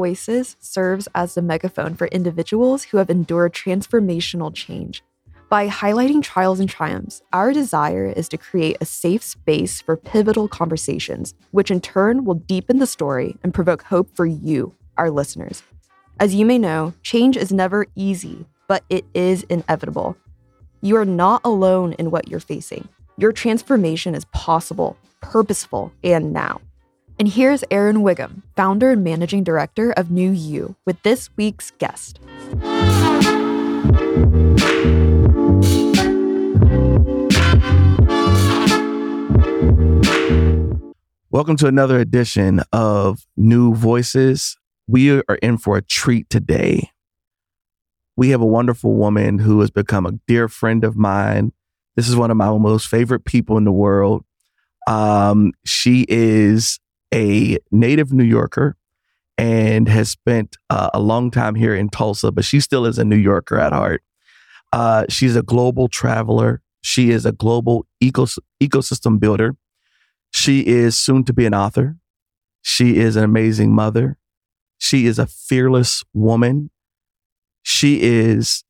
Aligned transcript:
Voices 0.00 0.56
serves 0.60 1.08
as 1.14 1.34
the 1.34 1.42
megaphone 1.42 1.94
for 1.94 2.06
individuals 2.06 2.84
who 2.84 2.96
have 2.96 3.10
endured 3.10 3.52
transformational 3.52 4.50
change. 4.54 5.04
By 5.50 5.68
highlighting 5.68 6.22
trials 6.22 6.58
and 6.58 6.70
triumphs, 6.70 7.20
our 7.34 7.52
desire 7.52 8.06
is 8.06 8.26
to 8.30 8.38
create 8.38 8.78
a 8.80 8.86
safe 8.86 9.22
space 9.22 9.82
for 9.82 9.98
pivotal 9.98 10.48
conversations, 10.48 11.34
which 11.50 11.70
in 11.70 11.82
turn 11.82 12.24
will 12.24 12.36
deepen 12.36 12.78
the 12.78 12.86
story 12.86 13.36
and 13.42 13.52
provoke 13.52 13.82
hope 13.82 14.08
for 14.16 14.24
you, 14.24 14.74
our 14.96 15.10
listeners. 15.10 15.62
As 16.18 16.34
you 16.34 16.46
may 16.46 16.56
know, 16.56 16.94
change 17.02 17.36
is 17.36 17.52
never 17.52 17.86
easy, 17.94 18.46
but 18.68 18.84
it 18.88 19.04
is 19.12 19.42
inevitable. 19.50 20.16
You 20.80 20.96
are 20.96 21.04
not 21.04 21.42
alone 21.44 21.92
in 21.98 22.10
what 22.10 22.26
you're 22.26 22.40
facing. 22.40 22.88
Your 23.18 23.32
transformation 23.32 24.14
is 24.14 24.24
possible, 24.32 24.96
purposeful, 25.20 25.92
and 26.02 26.32
now. 26.32 26.62
And 27.20 27.28
here's 27.28 27.62
Erin 27.70 27.98
Wiggum, 27.98 28.40
founder 28.56 28.92
and 28.92 29.04
managing 29.04 29.44
director 29.44 29.92
of 29.92 30.10
New 30.10 30.30
U, 30.30 30.74
with 30.86 31.02
this 31.02 31.28
week's 31.36 31.70
guest. 31.72 32.18
Welcome 41.30 41.56
to 41.58 41.66
another 41.66 42.00
edition 42.00 42.62
of 42.72 43.26
New 43.36 43.74
Voices. 43.74 44.56
We 44.88 45.10
are 45.10 45.38
in 45.42 45.58
for 45.58 45.76
a 45.76 45.82
treat 45.82 46.30
today. 46.30 46.88
We 48.16 48.30
have 48.30 48.40
a 48.40 48.46
wonderful 48.46 48.94
woman 48.94 49.40
who 49.40 49.60
has 49.60 49.70
become 49.70 50.06
a 50.06 50.12
dear 50.26 50.48
friend 50.48 50.84
of 50.84 50.96
mine. 50.96 51.52
This 51.96 52.08
is 52.08 52.16
one 52.16 52.30
of 52.30 52.38
my 52.38 52.48
most 52.56 52.88
favorite 52.88 53.26
people 53.26 53.58
in 53.58 53.64
the 53.64 53.72
world. 53.72 54.24
Um, 54.86 55.52
she 55.66 56.06
is 56.08 56.80
a 57.14 57.58
native 57.70 58.12
New 58.12 58.24
Yorker 58.24 58.76
and 59.38 59.88
has 59.88 60.10
spent 60.10 60.56
uh, 60.68 60.90
a 60.92 61.00
long 61.00 61.30
time 61.30 61.54
here 61.54 61.74
in 61.74 61.88
Tulsa, 61.88 62.30
but 62.30 62.44
she 62.44 62.60
still 62.60 62.84
is 62.84 62.98
a 62.98 63.04
New 63.04 63.16
Yorker 63.16 63.58
at 63.58 63.72
heart. 63.72 64.02
Uh, 64.72 65.04
she's 65.08 65.34
a 65.34 65.42
global 65.42 65.88
traveler. 65.88 66.60
She 66.82 67.10
is 67.10 67.26
a 67.26 67.32
global 67.32 67.86
ecos- 68.02 68.38
ecosystem 68.62 69.18
builder. 69.18 69.56
She 70.32 70.66
is 70.66 70.96
soon 70.96 71.24
to 71.24 71.32
be 71.32 71.46
an 71.46 71.54
author. 71.54 71.96
She 72.62 72.96
is 72.98 73.16
an 73.16 73.24
amazing 73.24 73.74
mother. 73.74 74.18
She 74.78 75.06
is 75.06 75.18
a 75.18 75.26
fearless 75.26 76.04
woman. 76.14 76.70
She 77.62 78.00
is 78.02 78.64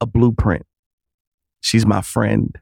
a 0.00 0.06
blueprint. 0.06 0.66
She's 1.60 1.86
my 1.86 2.00
friend. 2.00 2.58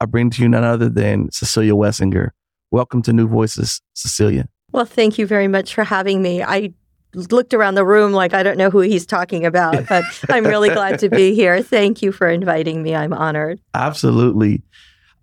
I 0.00 0.06
bring 0.06 0.30
to 0.30 0.42
you 0.42 0.48
none 0.48 0.64
other 0.64 0.88
than 0.88 1.30
Cecilia 1.30 1.72
Wessinger. 1.72 2.30
Welcome 2.72 3.02
to 3.02 3.12
New 3.12 3.26
Voices, 3.26 3.80
Cecilia. 3.94 4.46
Well, 4.70 4.84
thank 4.84 5.18
you 5.18 5.26
very 5.26 5.48
much 5.48 5.74
for 5.74 5.82
having 5.82 6.22
me. 6.22 6.40
I 6.40 6.72
looked 7.14 7.52
around 7.52 7.74
the 7.74 7.84
room 7.84 8.12
like 8.12 8.32
I 8.32 8.44
don't 8.44 8.56
know 8.56 8.70
who 8.70 8.78
he's 8.78 9.04
talking 9.04 9.44
about, 9.44 9.86
but 9.88 10.04
I'm 10.28 10.46
really 10.46 10.68
glad 10.68 11.00
to 11.00 11.08
be 11.08 11.34
here. 11.34 11.64
Thank 11.64 12.00
you 12.00 12.12
for 12.12 12.28
inviting 12.28 12.84
me. 12.84 12.94
I'm 12.94 13.12
honored. 13.12 13.60
Absolutely. 13.74 14.62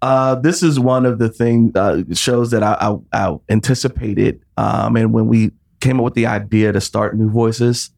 Uh, 0.01 0.35
this 0.35 0.61
is 0.61 0.77
one 0.77 1.05
of 1.05 1.19
the 1.19 1.29
thing 1.29 1.71
uh, 1.75 2.03
shows 2.11 2.51
that 2.51 2.63
I, 2.63 2.73
I, 2.81 2.97
I 3.13 3.37
anticipated, 3.47 4.41
um, 4.57 4.97
and 4.97 5.13
when 5.13 5.27
we 5.27 5.51
came 5.79 5.99
up 5.99 6.03
with 6.03 6.15
the 6.15 6.25
idea 6.25 6.73
to 6.73 6.81
start 6.81 7.15
New 7.15 7.29
Voices, 7.29 7.91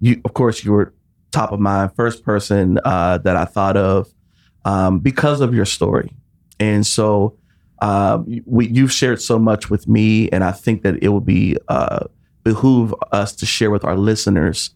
you, 0.00 0.18
of 0.24 0.32
course, 0.32 0.64
you 0.64 0.72
were 0.72 0.94
top 1.30 1.52
of 1.52 1.60
mind, 1.60 1.94
first 1.94 2.24
person 2.24 2.80
uh, 2.86 3.18
that 3.18 3.36
I 3.36 3.44
thought 3.44 3.76
of 3.76 4.08
um, 4.64 4.98
because 4.98 5.42
of 5.42 5.54
your 5.54 5.66
story, 5.66 6.10
and 6.58 6.86
so 6.86 7.36
uh, 7.84 8.22
we, 8.46 8.66
you've 8.68 8.92
shared 8.92 9.20
so 9.20 9.38
much 9.38 9.68
with 9.68 9.86
me, 9.86 10.30
and 10.30 10.42
I 10.42 10.52
think 10.52 10.82
that 10.84 11.02
it 11.02 11.08
would 11.08 11.26
be 11.26 11.58
uh, 11.68 12.06
behoove 12.42 12.94
us 13.12 13.34
to 13.36 13.44
share 13.44 13.70
with 13.70 13.84
our 13.84 13.94
listeners 13.94 14.70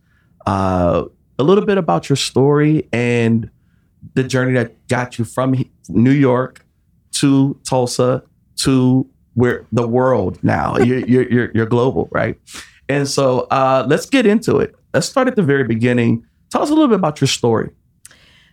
uh, 0.47 1.05
a 1.39 1.43
little 1.43 1.65
bit 1.65 1.79
about 1.79 2.11
your 2.11 2.17
story 2.17 2.87
and 2.93 3.51
the 4.13 4.23
journey 4.23 4.53
that 4.53 4.87
got 4.89 5.19
you 5.19 5.25
from 5.25 5.65
New 5.89 6.11
York 6.11 6.67
to 7.13 7.59
Tulsa 7.65 8.23
to 8.57 9.09
where 9.33 9.65
the 9.73 9.89
world 9.89 10.39
now. 10.45 10.77
you're, 10.81 11.07
you're, 11.07 11.33
you're, 11.33 11.51
you're 11.55 11.67
global, 11.67 12.11
right? 12.13 12.39
And 12.91 13.09
so 13.09 13.47
uh, 13.51 13.87
let's 13.89 14.05
get 14.05 14.27
into 14.27 14.59
it. 14.59 14.75
Let's 14.93 15.09
start 15.09 15.29
at 15.29 15.37
the 15.37 15.43
very 15.43 15.65
beginning. 15.65 16.27
Tell 16.51 16.61
us 16.61 16.69
a 16.69 16.75
little 16.75 16.89
bit 16.89 16.97
about 16.97 17.23
your 17.23 17.29
story. 17.29 17.71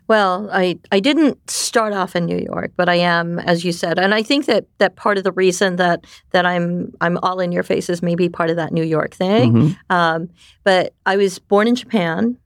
Well, 0.08 0.50
I, 0.52 0.78
I 0.92 1.00
didn't 1.00 1.50
start 1.50 1.92
off 1.94 2.16
in 2.16 2.26
New 2.26 2.38
York, 2.38 2.74
but 2.76 2.90
I 2.90 2.96
am, 2.96 3.40
as 3.40 3.66
you 3.66 3.72
said, 3.72 3.98
and 3.98 4.14
I 4.14 4.22
think 4.22 4.46
that 4.46 4.66
that 4.78 4.96
part 4.96 5.18
of 5.18 5.24
the 5.24 5.32
reason 5.32 5.78
that 5.78 6.06
that 6.32 6.46
I'm 6.46 6.94
I'm 7.02 7.18
all 7.18 7.40
in 7.40 7.52
your 7.52 7.64
face 7.64 7.90
is 7.90 8.04
maybe 8.04 8.30
part 8.30 8.50
of 8.52 8.56
that 8.58 8.72
New 8.72 8.84
York 8.84 9.16
thing. 9.16 9.54
Mm-hmm. 9.54 9.74
Um, 9.90 10.30
but 10.64 10.94
I 11.06 11.18
was 11.18 11.40
born 11.40 11.68
in 11.68 11.76
Japan. 11.76 12.38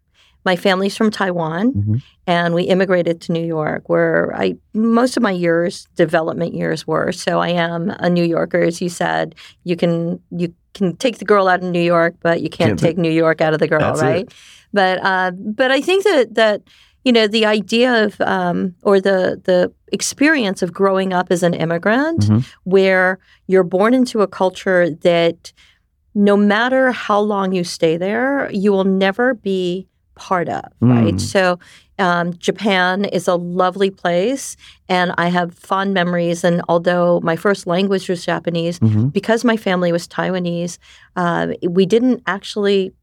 My 0.45 0.55
family's 0.55 0.95
from 0.95 1.11
Taiwan, 1.11 1.73
mm-hmm. 1.73 1.95
and 2.25 2.53
we 2.53 2.63
immigrated 2.63 3.19
to 3.21 3.33
New 3.33 3.45
York, 3.45 3.89
where 3.89 4.33
I 4.33 4.55
most 4.73 5.17
of 5.17 5.23
my 5.23 5.31
years, 5.31 5.85
development 5.95 6.53
years, 6.53 6.87
were. 6.87 7.11
So 7.11 7.39
I 7.39 7.49
am 7.49 7.89
a 7.89 8.09
New 8.09 8.23
Yorker, 8.23 8.61
as 8.61 8.81
you 8.81 8.87
said. 8.87 9.35
You 9.65 9.75
can 9.75 10.21
you 10.31 10.53
can 10.73 10.95
take 10.95 11.17
the 11.17 11.25
girl 11.25 11.49
out 11.49 11.61
of 11.61 11.69
New 11.69 11.81
York, 11.81 12.15
but 12.21 12.41
you 12.41 12.49
can't, 12.49 12.69
can't 12.69 12.79
take 12.79 12.97
New 12.97 13.11
York 13.11 13.41
out 13.41 13.53
of 13.53 13.59
the 13.59 13.67
girl, 13.67 13.95
right? 13.95 14.25
It. 14.25 14.33
But 14.71 15.03
uh, 15.03 15.31
but 15.31 15.71
I 15.71 15.81
think 15.81 16.05
that 16.05 16.35
that 16.35 16.61
you 17.03 17.11
know 17.11 17.27
the 17.27 17.45
idea 17.45 18.05
of 18.05 18.19
um, 18.21 18.75
or 18.83 18.99
the 18.99 19.41
the 19.43 19.71
experience 19.91 20.61
of 20.61 20.73
growing 20.73 21.13
up 21.13 21.27
as 21.31 21.43
an 21.43 21.53
immigrant 21.53 22.21
mm-hmm. 22.21 22.39
where 22.63 23.19
you're 23.47 23.63
born 23.63 23.93
into 23.93 24.21
a 24.21 24.27
culture 24.27 24.89
that 24.89 25.51
no 26.13 26.35
matter 26.35 26.91
how 26.91 27.19
long 27.19 27.51
you 27.51 27.63
stay 27.63 27.97
there 27.97 28.49
you 28.51 28.71
will 28.71 28.83
never 28.83 29.33
be 29.33 29.87
part 30.15 30.49
of 30.49 30.65
mm. 30.81 30.91
right 30.91 31.21
so 31.21 31.57
um, 31.97 32.33
japan 32.37 33.05
is 33.05 33.27
a 33.27 33.35
lovely 33.35 33.89
place 33.89 34.57
and 34.89 35.13
i 35.17 35.29
have 35.29 35.53
fond 35.55 35.93
memories 35.93 36.43
and 36.43 36.61
although 36.67 37.21
my 37.21 37.37
first 37.37 37.65
language 37.65 38.09
was 38.09 38.25
japanese 38.25 38.79
mm-hmm. 38.79 39.07
because 39.07 39.45
my 39.45 39.55
family 39.55 39.91
was 39.91 40.07
taiwanese 40.07 40.77
uh, 41.15 41.47
we 41.63 41.85
didn't 41.85 42.21
actually 42.27 42.93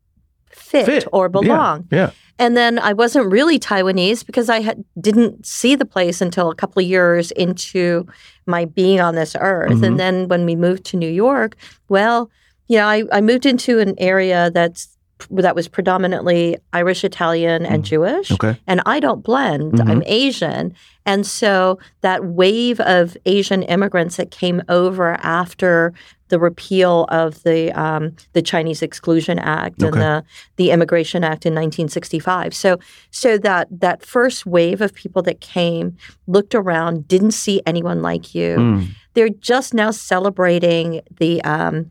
fit, 0.57 0.87
fit. 0.87 1.07
or 1.13 1.29
belong 1.29 1.87
yeah. 1.91 1.99
yeah. 1.99 2.11
And 2.39 2.57
then 2.57 2.79
I 2.79 2.93
wasn't 2.93 3.33
really 3.33 3.59
Taiwanese 3.59 4.27
because 4.27 4.51
I 4.51 4.61
had, 4.61 4.85
didn't 5.01 5.47
see 5.47 5.75
the 5.75 5.87
place 5.87 6.21
until 6.21 6.51
a 6.51 6.55
couple 6.55 6.83
of 6.83 6.89
years 6.89 7.31
into 7.31 8.07
my 8.47 8.67
being 8.67 9.01
on 9.01 9.15
this 9.15 9.35
earth. 9.41 9.73
Mm-hmm. 9.73 9.85
And 9.85 10.01
then 10.01 10.29
when 10.29 10.45
we 10.45 10.55
moved 10.55 10.85
to 10.87 10.99
New 10.99 11.09
York, 11.09 11.57
well, 11.89 12.31
you 12.69 12.77
know, 12.77 12.87
I, 12.87 13.05
I 13.11 13.21
moved 13.21 13.47
into 13.47 13.79
an 13.79 13.95
area 13.97 14.51
that's 14.51 14.96
that 15.31 15.55
was 15.55 15.69
predominantly 15.69 16.57
Irish, 16.73 17.05
Italian, 17.05 17.65
and 17.65 17.83
mm. 17.83 17.87
Jewish. 17.87 18.31
Okay. 18.31 18.61
And 18.67 18.83
I 18.87 19.01
don't 19.01 19.23
blend. 19.23 19.75
Mm-hmm. 19.75 19.91
I'm 19.91 20.03
Asian. 20.07 20.75
And 21.05 21.27
so 21.27 21.79
that 22.03 22.25
wave 22.25 22.81
of 22.81 23.17
Asian 23.27 23.63
immigrants 23.63 24.17
that 24.17 24.31
came 24.31 24.63
over 24.69 25.15
after 25.23 25.95
the 26.29 26.39
repeal 26.39 27.07
of 27.09 27.43
the 27.45 27.73
um, 27.73 28.17
the 28.33 28.43
Chinese 28.43 28.83
Exclusion 28.83 29.39
Act 29.39 29.83
okay. 29.83 29.87
and 29.87 29.97
the 29.97 30.25
the 30.57 30.71
Immigration 30.71 31.23
Act 31.23 31.47
in 31.47 31.55
1965. 31.55 32.55
So 32.55 32.79
so 33.11 33.39
that 33.39 33.69
that 33.71 34.05
first 34.05 34.45
wave 34.45 34.81
of 34.81 34.93
people 34.93 35.23
that 35.23 35.41
came 35.41 35.97
looked 36.27 36.55
around, 36.55 37.07
didn't 37.07 37.33
see 37.33 37.63
anyone 37.65 38.03
like 38.03 38.35
you. 38.35 38.57
Mm. 38.57 38.89
They're 39.15 39.29
just 39.29 39.73
now 39.73 39.93
celebrating 39.93 41.01
the 41.19 41.43
um, 41.45 41.91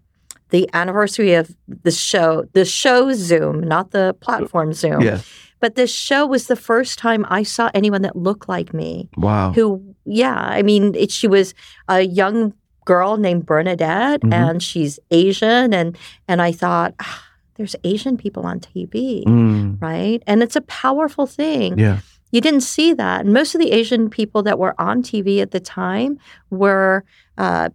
the 0.49 0.69
anniversary 0.73 1.33
of 1.33 1.55
the 1.83 1.91
show, 1.91 2.45
the 2.53 2.65
show 2.65 3.13
Zoom, 3.13 3.61
not 3.61 3.91
the 3.91 4.15
platform 4.19 4.73
Zoom. 4.73 5.01
Yeah. 5.01 5.21
But 5.59 5.75
this 5.75 5.93
show 5.93 6.25
was 6.25 6.47
the 6.47 6.55
first 6.55 6.99
time 6.99 7.25
I 7.29 7.43
saw 7.43 7.71
anyone 7.73 8.03
that 8.03 8.15
looked 8.15 8.47
like 8.47 8.73
me. 8.73 9.09
Wow. 9.17 9.53
Who, 9.53 9.95
yeah, 10.05 10.37
I 10.37 10.61
mean, 10.61 10.93
it, 10.95 11.11
she 11.11 11.27
was 11.27 11.53
a 11.87 12.01
young 12.01 12.53
girl 12.85 13.17
named 13.17 13.45
Bernadette, 13.45 14.21
mm-hmm. 14.21 14.33
and 14.33 14.61
she's 14.61 14.99
Asian, 15.11 15.73
and 15.73 15.97
and 16.27 16.41
I 16.41 16.51
thought. 16.51 16.93
Ah, 16.99 17.21
there's 17.55 17.75
Asian 17.85 18.17
people 18.17 18.45
on 18.45 18.59
TV, 18.59 19.23
mm. 19.23 19.81
right? 19.81 20.21
And 20.27 20.43
it's 20.43 20.57
a 20.57 20.61
powerful 20.61 21.25
thing. 21.25 21.79
Yeah. 21.79 21.99
You 22.31 22.41
didn't 22.41 22.61
see 22.61 22.93
that. 22.93 23.21
And 23.21 23.33
most 23.33 23.55
of 23.55 23.61
the 23.61 23.71
Asian 23.71 24.09
people 24.09 24.43
that 24.43 24.59
were 24.59 24.75
on 24.79 25.01
TV 25.01 25.41
at 25.41 25.51
the 25.51 25.61
time 25.61 26.19
were 26.49 27.05
uh, 27.37 27.69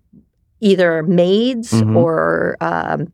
either 0.60 1.02
maids 1.02 1.72
mm-hmm. 1.72 1.96
or 1.96 2.56
um, 2.60 3.12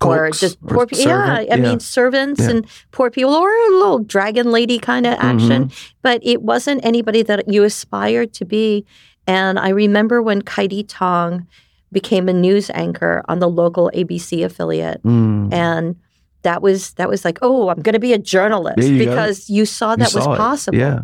or 0.00 0.30
just 0.30 0.60
poor 0.66 0.86
people. 0.86 1.06
Yeah, 1.06 1.38
I 1.38 1.42
yeah. 1.42 1.56
mean 1.56 1.80
servants 1.80 2.40
yeah. 2.40 2.50
and 2.50 2.66
poor 2.90 3.10
people, 3.10 3.32
or 3.32 3.50
a 3.50 3.70
little 3.70 3.98
dragon 4.00 4.50
lady 4.50 4.78
kind 4.78 5.06
of 5.06 5.14
action. 5.18 5.66
Mm-hmm. 5.66 5.94
But 6.02 6.20
it 6.22 6.42
wasn't 6.42 6.84
anybody 6.84 7.22
that 7.22 7.48
you 7.48 7.64
aspired 7.64 8.32
to 8.34 8.44
be. 8.44 8.84
And 9.26 9.58
I 9.58 9.70
remember 9.70 10.20
when 10.20 10.42
Kaity 10.42 10.86
Tong 10.86 11.46
became 11.92 12.28
a 12.28 12.32
news 12.32 12.70
anchor 12.74 13.24
on 13.28 13.38
the 13.38 13.48
local 13.48 13.90
ABC 13.94 14.44
affiliate, 14.44 15.02
mm. 15.02 15.52
and 15.52 15.96
that 16.42 16.60
was 16.60 16.92
that 16.94 17.08
was 17.08 17.24
like, 17.24 17.38
oh, 17.42 17.68
I'm 17.68 17.80
going 17.80 17.94
to 17.94 18.00
be 18.00 18.12
a 18.12 18.18
journalist 18.18 18.86
you 18.86 18.98
because 18.98 19.48
go. 19.48 19.54
you 19.54 19.66
saw 19.66 19.96
that 19.96 20.12
you 20.12 20.18
was 20.18 20.26
possible. 20.26 20.78
Yeah. 20.78 21.02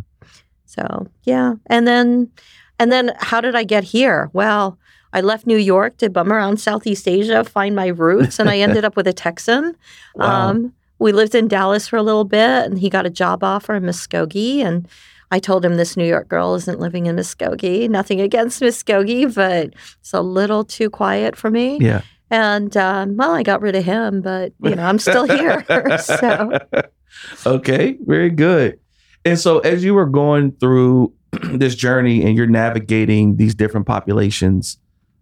So 0.67 1.07
yeah, 1.25 1.55
and 1.67 1.87
then 1.87 2.31
and 2.79 2.93
then 2.93 3.13
how 3.19 3.41
did 3.41 3.55
I 3.55 3.65
get 3.65 3.85
here? 3.85 4.31
Well, 4.33 4.79
I 5.13 5.21
left 5.21 5.47
New 5.47 5.57
York 5.57 5.97
to 5.99 6.09
bum 6.09 6.33
around 6.33 6.61
Southeast 6.61 7.09
Asia, 7.09 7.45
find 7.45 7.75
my 7.75 7.89
roots, 7.89 8.39
and 8.39 8.49
I 8.49 8.59
ended 8.61 8.85
up 8.85 8.97
with 8.97 9.07
a 9.07 9.13
Texan. 9.13 9.77
Wow. 10.15 10.51
Um, 10.51 10.75
we 10.99 11.13
lived 11.13 11.35
in 11.35 11.49
Dallas 11.49 11.89
for 11.89 11.97
a 11.97 12.03
little 12.03 12.25
bit, 12.25 12.67
and 12.67 12.79
he 12.79 12.91
got 12.91 13.07
a 13.07 13.11
job 13.11 13.43
offer 13.43 13.75
in 13.75 13.85
Muskogee, 13.85 14.59
and 14.59 14.87
I 15.31 15.39
told 15.39 15.65
him 15.65 15.77
this 15.77 15.97
New 15.97 16.07
York 16.07 16.29
girl 16.29 16.55
isn't 16.55 16.81
living 16.81 17.07
in 17.07 17.17
Muskogee. 17.17 17.89
Nothing 17.89 18.21
against 18.21 18.61
Muskogee, 18.61 19.33
but 19.35 19.75
it's 20.01 20.13
a 20.13 20.21
little 20.21 20.65
too 20.65 20.91
quiet 20.91 21.37
for 21.37 21.51
me. 21.51 21.79
Yeah. 21.81 22.03
And 22.31 22.77
um, 22.77 23.17
well, 23.17 23.33
I 23.33 23.43
got 23.43 23.61
rid 23.61 23.75
of 23.75 23.85
him, 23.85 24.21
but 24.21 24.53
you 24.63 24.75
know, 24.75 24.85
I'm 24.85 24.99
still 24.99 25.27
here. 25.27 25.65
so 25.99 26.59
okay, 27.47 27.99
very 28.03 28.31
good. 28.31 28.79
And 29.25 29.39
so, 29.39 29.59
as 29.61 29.85
you 29.85 29.95
were 29.95 30.07
going 30.07 30.53
through 30.53 31.13
this 31.53 31.75
journey 31.75 32.23
and 32.25 32.37
you're 32.37 32.47
navigating 32.47 33.37
these 33.37 33.55
different 33.55 33.87
populations, 33.87 34.79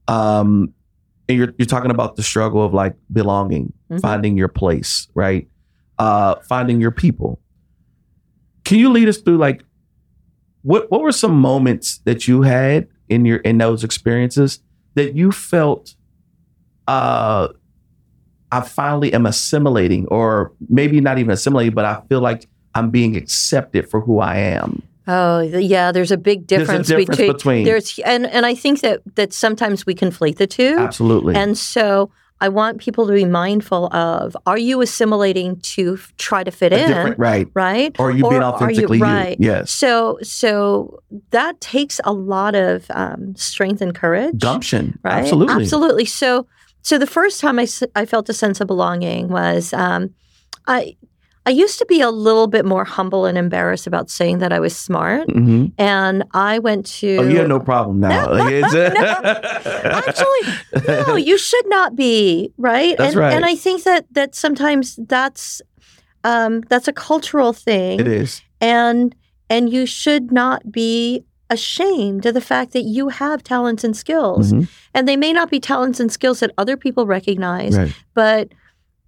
um, 0.09 0.73
and 1.29 1.39
you're 1.39 1.53
you're 1.59 1.67
talking 1.67 1.91
about 1.91 2.17
the 2.17 2.23
struggle 2.23 2.65
of 2.65 2.73
like 2.75 2.95
belonging, 3.13 3.73
Mhm. 3.91 4.01
finding 4.01 4.37
your 4.37 4.49
place, 4.49 5.09
right? 5.15 5.47
Uh, 5.99 6.37
finding 6.49 6.81
your 6.81 6.91
people. 6.91 7.41
Can 8.65 8.79
you 8.79 8.91
lead 8.91 9.09
us 9.09 9.19
through 9.19 9.39
like 9.39 9.63
what 10.63 10.91
what 10.91 11.01
were 11.03 11.13
some 11.13 11.39
moments 11.39 11.99
that 12.05 12.27
you 12.29 12.43
had 12.43 12.89
in 13.09 13.25
your 13.25 13.39
in 13.39 13.59
those 13.59 13.85
experiences 13.85 14.61
that 14.95 15.15
you 15.15 15.31
felt 15.33 15.95
uh 16.87 17.49
I 18.51 18.63
finally 18.63 19.13
am 19.13 19.27
assimilating, 19.27 20.07
or 20.07 20.53
maybe 20.71 21.01
not 21.03 21.19
even 21.19 21.33
assimilating, 21.33 21.75
but 21.75 21.85
I 21.85 22.01
feel 22.09 22.21
like 22.23 22.49
I'm 22.75 22.89
being 22.91 23.15
accepted 23.17 23.91
for 23.91 24.01
who 24.01 24.21
I 24.21 24.37
am. 24.39 24.83
Oh 25.09 25.41
yeah, 25.41 25.91
there's 25.91 26.13
a 26.13 26.17
big 26.19 26.47
There's 26.47 26.63
a 26.63 26.65
difference, 26.67 26.89
difference 26.89 27.09
between, 27.11 27.33
between- 27.33 27.65
there's 27.65 27.99
and 28.05 28.27
and 28.27 28.45
I 28.47 28.55
think 28.55 28.81
that 28.83 29.01
that 29.15 29.33
sometimes 29.33 29.87
we 29.87 29.95
conflate 29.95 30.37
the 30.37 30.47
two, 30.47 30.77
Absolutely. 30.79 31.35
and 31.35 31.57
so 31.57 32.11
I 32.41 32.49
want 32.51 32.79
people 32.79 33.07
to 33.09 33.13
be 33.13 33.25
mindful 33.25 33.87
of: 33.95 34.37
Are 34.47 34.59
you 34.59 34.81
assimilating 34.83 35.59
to 35.75 35.95
f- 35.95 36.13
try 36.19 36.45
to 36.45 36.51
fit 36.51 36.73
in, 36.73 37.15
right. 37.19 37.49
right? 37.55 37.97
Or 37.99 38.11
you 38.13 38.23
being 38.29 38.35
Or 38.35 38.37
are 38.37 38.41
you- 38.41 38.43
authentically 38.55 38.99
you. 38.99 39.05
right. 39.05 39.37
Yes. 39.41 39.71
So 39.73 40.19
so 40.23 41.03
that 41.31 41.61
takes 41.61 42.01
a 42.05 42.13
lot 42.13 42.55
of 42.55 42.85
um, 42.91 43.35
strength 43.35 43.81
and 43.81 43.95
courage, 43.95 44.39
Gumption. 44.39 44.99
right? 45.03 45.23
Absolutely. 45.23 45.55
absolutely. 45.65 46.05
So 46.05 46.47
so 46.83 46.97
the 46.99 47.07
first 47.09 47.41
time 47.41 47.59
I, 47.59 47.63
s- 47.65 47.83
I 47.97 48.05
felt 48.07 48.29
a 48.29 48.33
sense 48.35 48.61
of 48.61 48.67
belonging 48.69 49.29
was 49.29 49.73
um, 49.73 50.11
I. 50.67 50.97
I 51.49 51.51
used 51.51 51.79
to 51.79 51.87
be 51.87 52.01
a 52.03 52.11
little 52.11 52.47
bit 52.47 52.65
more 52.67 52.85
humble 52.85 53.25
and 53.29 53.39
embarrassed 53.39 53.87
about 53.87 54.11
saying 54.11 54.39
that 54.43 54.53
I 54.53 54.61
was 54.61 54.75
smart. 54.77 55.25
hmm 55.31 55.67
And 55.79 56.25
I 56.35 56.59
went 56.59 56.85
to. 57.01 57.09
Oh, 57.21 57.23
you 57.33 57.39
have 57.39 57.49
no 57.49 57.61
problem 57.61 58.01
now. 58.01 58.25
It's- 58.49 58.75
Actually, 60.01 60.43
no, 61.07 61.17
you 61.17 61.39
should 61.39 61.67
not 61.69 61.97
be 61.97 62.53
right. 62.59 62.97
That's 62.99 63.15
and, 63.15 63.21
right. 63.21 63.35
And 63.35 63.45
I 63.45 63.55
think 63.55 63.85
that 63.85 64.07
that 64.13 64.35
sometimes 64.35 64.99
that's 65.09 65.63
um, 66.25 66.61
that's 66.71 66.89
a 66.89 66.93
cultural 66.93 67.53
thing, 67.53 68.01
it 68.01 68.09
is. 68.09 68.43
and 68.61 69.15
and 69.49 69.71
you 69.73 69.87
should 69.87 70.31
not 70.33 70.71
be 70.71 71.25
ashamed 71.51 72.27
of 72.27 72.35
the 72.35 72.41
fact 72.53 72.73
that 72.75 72.83
you 72.83 73.09
have 73.09 73.43
talents 73.43 73.85
and 73.85 73.97
skills, 73.97 74.53
Mhm. 74.53 74.69
and 74.95 75.09
they 75.09 75.17
may 75.17 75.33
not 75.33 75.49
be 75.51 75.59
talents 75.61 75.99
and 76.01 76.13
skills 76.13 76.41
that 76.41 76.51
other 76.59 76.77
people 76.77 77.07
recognize, 77.07 77.75
Right. 77.79 77.95
but 78.15 78.49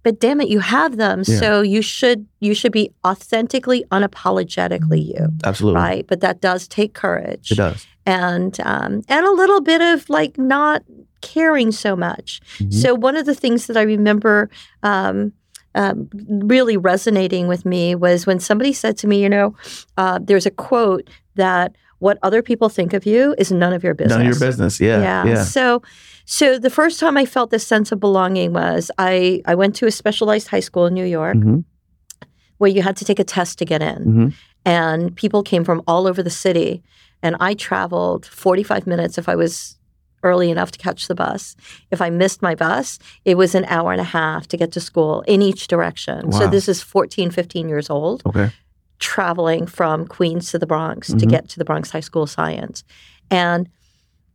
but 0.03 0.19
damn 0.19 0.41
it, 0.41 0.49
you 0.49 0.59
have 0.59 0.97
them. 0.97 1.23
Yeah. 1.25 1.39
So 1.39 1.61
you 1.61 1.81
should 1.81 2.25
you 2.39 2.53
should 2.53 2.71
be 2.71 2.91
authentically, 3.05 3.85
unapologetically 3.91 5.05
you, 5.07 5.27
Absolutely. 5.43 5.79
right? 5.81 6.05
But 6.07 6.21
that 6.21 6.41
does 6.41 6.67
take 6.67 6.93
courage 6.93 7.51
It 7.51 7.55
does. 7.55 7.85
and 8.05 8.57
um, 8.61 9.01
and 9.07 9.25
a 9.25 9.31
little 9.31 9.61
bit 9.61 9.81
of 9.81 10.09
like 10.09 10.37
not 10.37 10.83
caring 11.21 11.71
so 11.71 11.95
much. 11.95 12.41
Mhm. 12.57 12.73
So 12.73 12.95
one 12.95 13.15
of 13.15 13.25
the 13.25 13.35
things 13.35 13.67
that 13.67 13.77
I 13.77 13.83
remember 13.83 14.49
um, 14.83 15.33
um, 15.75 16.09
really 16.27 16.77
resonating 16.77 17.47
with 17.47 17.65
me 17.65 17.95
was 17.95 18.25
when 18.25 18.39
somebody 18.39 18.73
said 18.73 18.97
to 18.97 19.07
me, 19.07 19.21
you 19.21 19.29
know, 19.29 19.55
uh, 19.97 20.19
there's 20.21 20.45
a 20.45 20.51
quote 20.51 21.09
that 21.35 21.73
what 21.99 22.17
other 22.23 22.41
people 22.41 22.67
think 22.67 22.93
of 22.93 23.05
you 23.05 23.35
is 23.37 23.51
none 23.51 23.71
of 23.71 23.83
your 23.83 23.93
business. 23.93 24.17
None 24.17 24.21
of 24.25 24.27
your 24.27 24.39
business. 24.39 24.79
Yeah. 24.81 25.23
Yeah. 25.23 25.43
So, 25.43 25.81
so 26.39 26.57
the 26.57 26.69
first 26.79 26.97
time 27.01 27.17
I 27.17 27.25
felt 27.25 27.49
this 27.51 27.67
sense 27.67 27.91
of 27.91 27.99
belonging 27.99 28.53
was 28.53 28.89
I 28.97 29.41
I 29.51 29.53
went 29.61 29.73
to 29.79 29.85
a 29.85 29.91
specialized 29.91 30.47
high 30.53 30.61
school 30.67 30.85
in 30.89 30.93
New 30.93 31.09
York 31.19 31.35
Mhm. 31.37 31.63
where 32.59 32.71
you 32.75 32.81
had 32.87 32.95
to 32.97 33.05
take 33.09 33.19
a 33.19 33.23
test 33.37 33.53
to 33.59 33.65
get 33.65 33.81
in 33.81 34.01
Mhm. 34.05 34.33
and 34.79 35.01
people 35.23 35.41
came 35.51 35.63
from 35.69 35.79
all 35.91 36.03
over 36.09 36.21
the 36.23 36.35
city 36.45 36.71
and 37.25 37.35
i 37.49 37.51
traveled 37.69 38.23
45 38.45 38.83
minutes 38.93 39.17
if 39.21 39.27
i 39.33 39.35
was 39.43 39.77
early 40.29 40.49
enough 40.55 40.71
to 40.71 40.79
catch 40.87 41.01
the 41.07 41.15
bus 41.23 41.43
if 41.95 41.99
i 42.05 42.09
missed 42.21 42.41
my 42.49 42.55
bus 42.65 42.87
it 43.31 43.35
was 43.43 43.51
an 43.55 43.65
hour 43.75 43.89
and 43.95 44.01
a 44.07 44.11
half 44.19 44.41
to 44.51 44.57
get 44.61 44.71
to 44.75 44.79
school 44.89 45.15
in 45.33 45.39
each 45.49 45.63
direction 45.73 46.31
so 46.37 46.43
this 46.55 46.67
is 46.73 46.79
14 46.93 47.29
15 47.31 47.67
years 47.73 47.89
old 47.97 48.21
Okay. 48.29 48.47
traveling 48.99 49.63
from 49.77 49.97
queens 50.17 50.45
to 50.51 50.57
the 50.59 50.67
bronx 50.73 51.07
to 51.07 51.25
Mhm. 51.25 51.29
get 51.35 51.43
to 51.51 51.57
the 51.59 51.65
bronx 51.69 51.83
high 51.95 52.05
school 52.09 52.23
of 52.27 52.29
science 52.39 52.77
and 53.31 53.61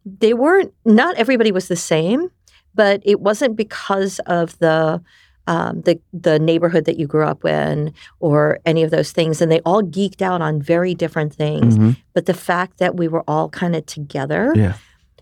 they 0.07 0.33
weren't 0.35 0.73
not 0.85 1.17
everybody 1.17 1.51
was 1.53 1.69
the 1.69 1.77
same 1.77 2.31
but 2.75 3.01
it 3.05 3.21
wasn't 3.21 3.57
because 3.57 4.19
of 4.27 4.57
the 4.61 5.03
um, 5.49 5.83
the 5.83 6.01
the 6.13 6.39
neighborhood 6.39 6.85
that 6.87 6.97
you 6.99 7.07
grew 7.07 7.25
up 7.25 7.45
in 7.45 7.93
or 8.21 8.59
any 8.67 8.83
of 8.83 8.91
those 8.91 9.13
things 9.13 9.41
and 9.41 9.51
they 9.51 9.61
all 9.61 9.83
geeked 9.83 10.23
out 10.23 10.41
on 10.43 10.61
very 10.63 10.95
different 10.95 11.33
things 11.35 11.77
Mhm. 11.79 11.97
but 12.15 12.27
the 12.27 12.35
fact 12.35 12.79
that 12.79 12.97
we 12.97 13.09
were 13.09 13.25
all 13.29 13.49
kind 13.49 13.75
of 13.77 13.85
together 13.87 14.53
Yeah. 14.57 14.75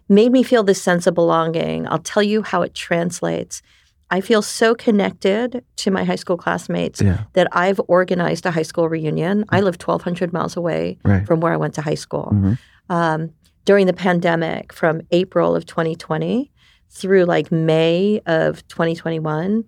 made 0.08 0.32
me 0.32 0.42
feel 0.42 0.62
this 0.62 0.82
sense 0.82 1.06
of 1.06 1.14
belonging 1.14 1.86
i'll 1.88 1.98
tell 1.98 2.22
you 2.22 2.42
how 2.42 2.60
it 2.62 2.74
translates 2.74 3.62
i 4.10 4.20
feel 4.20 4.42
so 4.42 4.74
connected 4.74 5.62
to 5.76 5.90
my 5.90 6.04
high 6.04 6.16
school 6.16 6.36
classmates 6.36 7.00
Yeah. 7.02 7.20
that 7.34 7.48
i've 7.52 7.80
organized 7.88 8.44
a 8.46 8.50
high 8.50 8.62
school 8.70 8.88
reunion 8.88 9.44
i 9.50 9.60
live 9.60 9.78
1200 9.78 10.32
miles 10.32 10.56
away 10.56 10.98
Right. 11.04 11.26
from 11.26 11.40
where 11.40 11.52
i 11.52 11.56
went 11.56 11.74
to 11.74 11.82
high 11.82 11.94
school 12.06 12.30
Mhm. 12.34 12.58
um, 12.90 13.30
during 13.64 13.86
the 13.86 13.92
pandemic 13.92 14.72
from 14.72 15.00
April 15.10 15.54
of 15.56 15.66
2020 15.66 16.50
through 16.90 17.24
like 17.24 17.50
May 17.50 18.20
of 18.26 18.66
2021, 18.68 19.64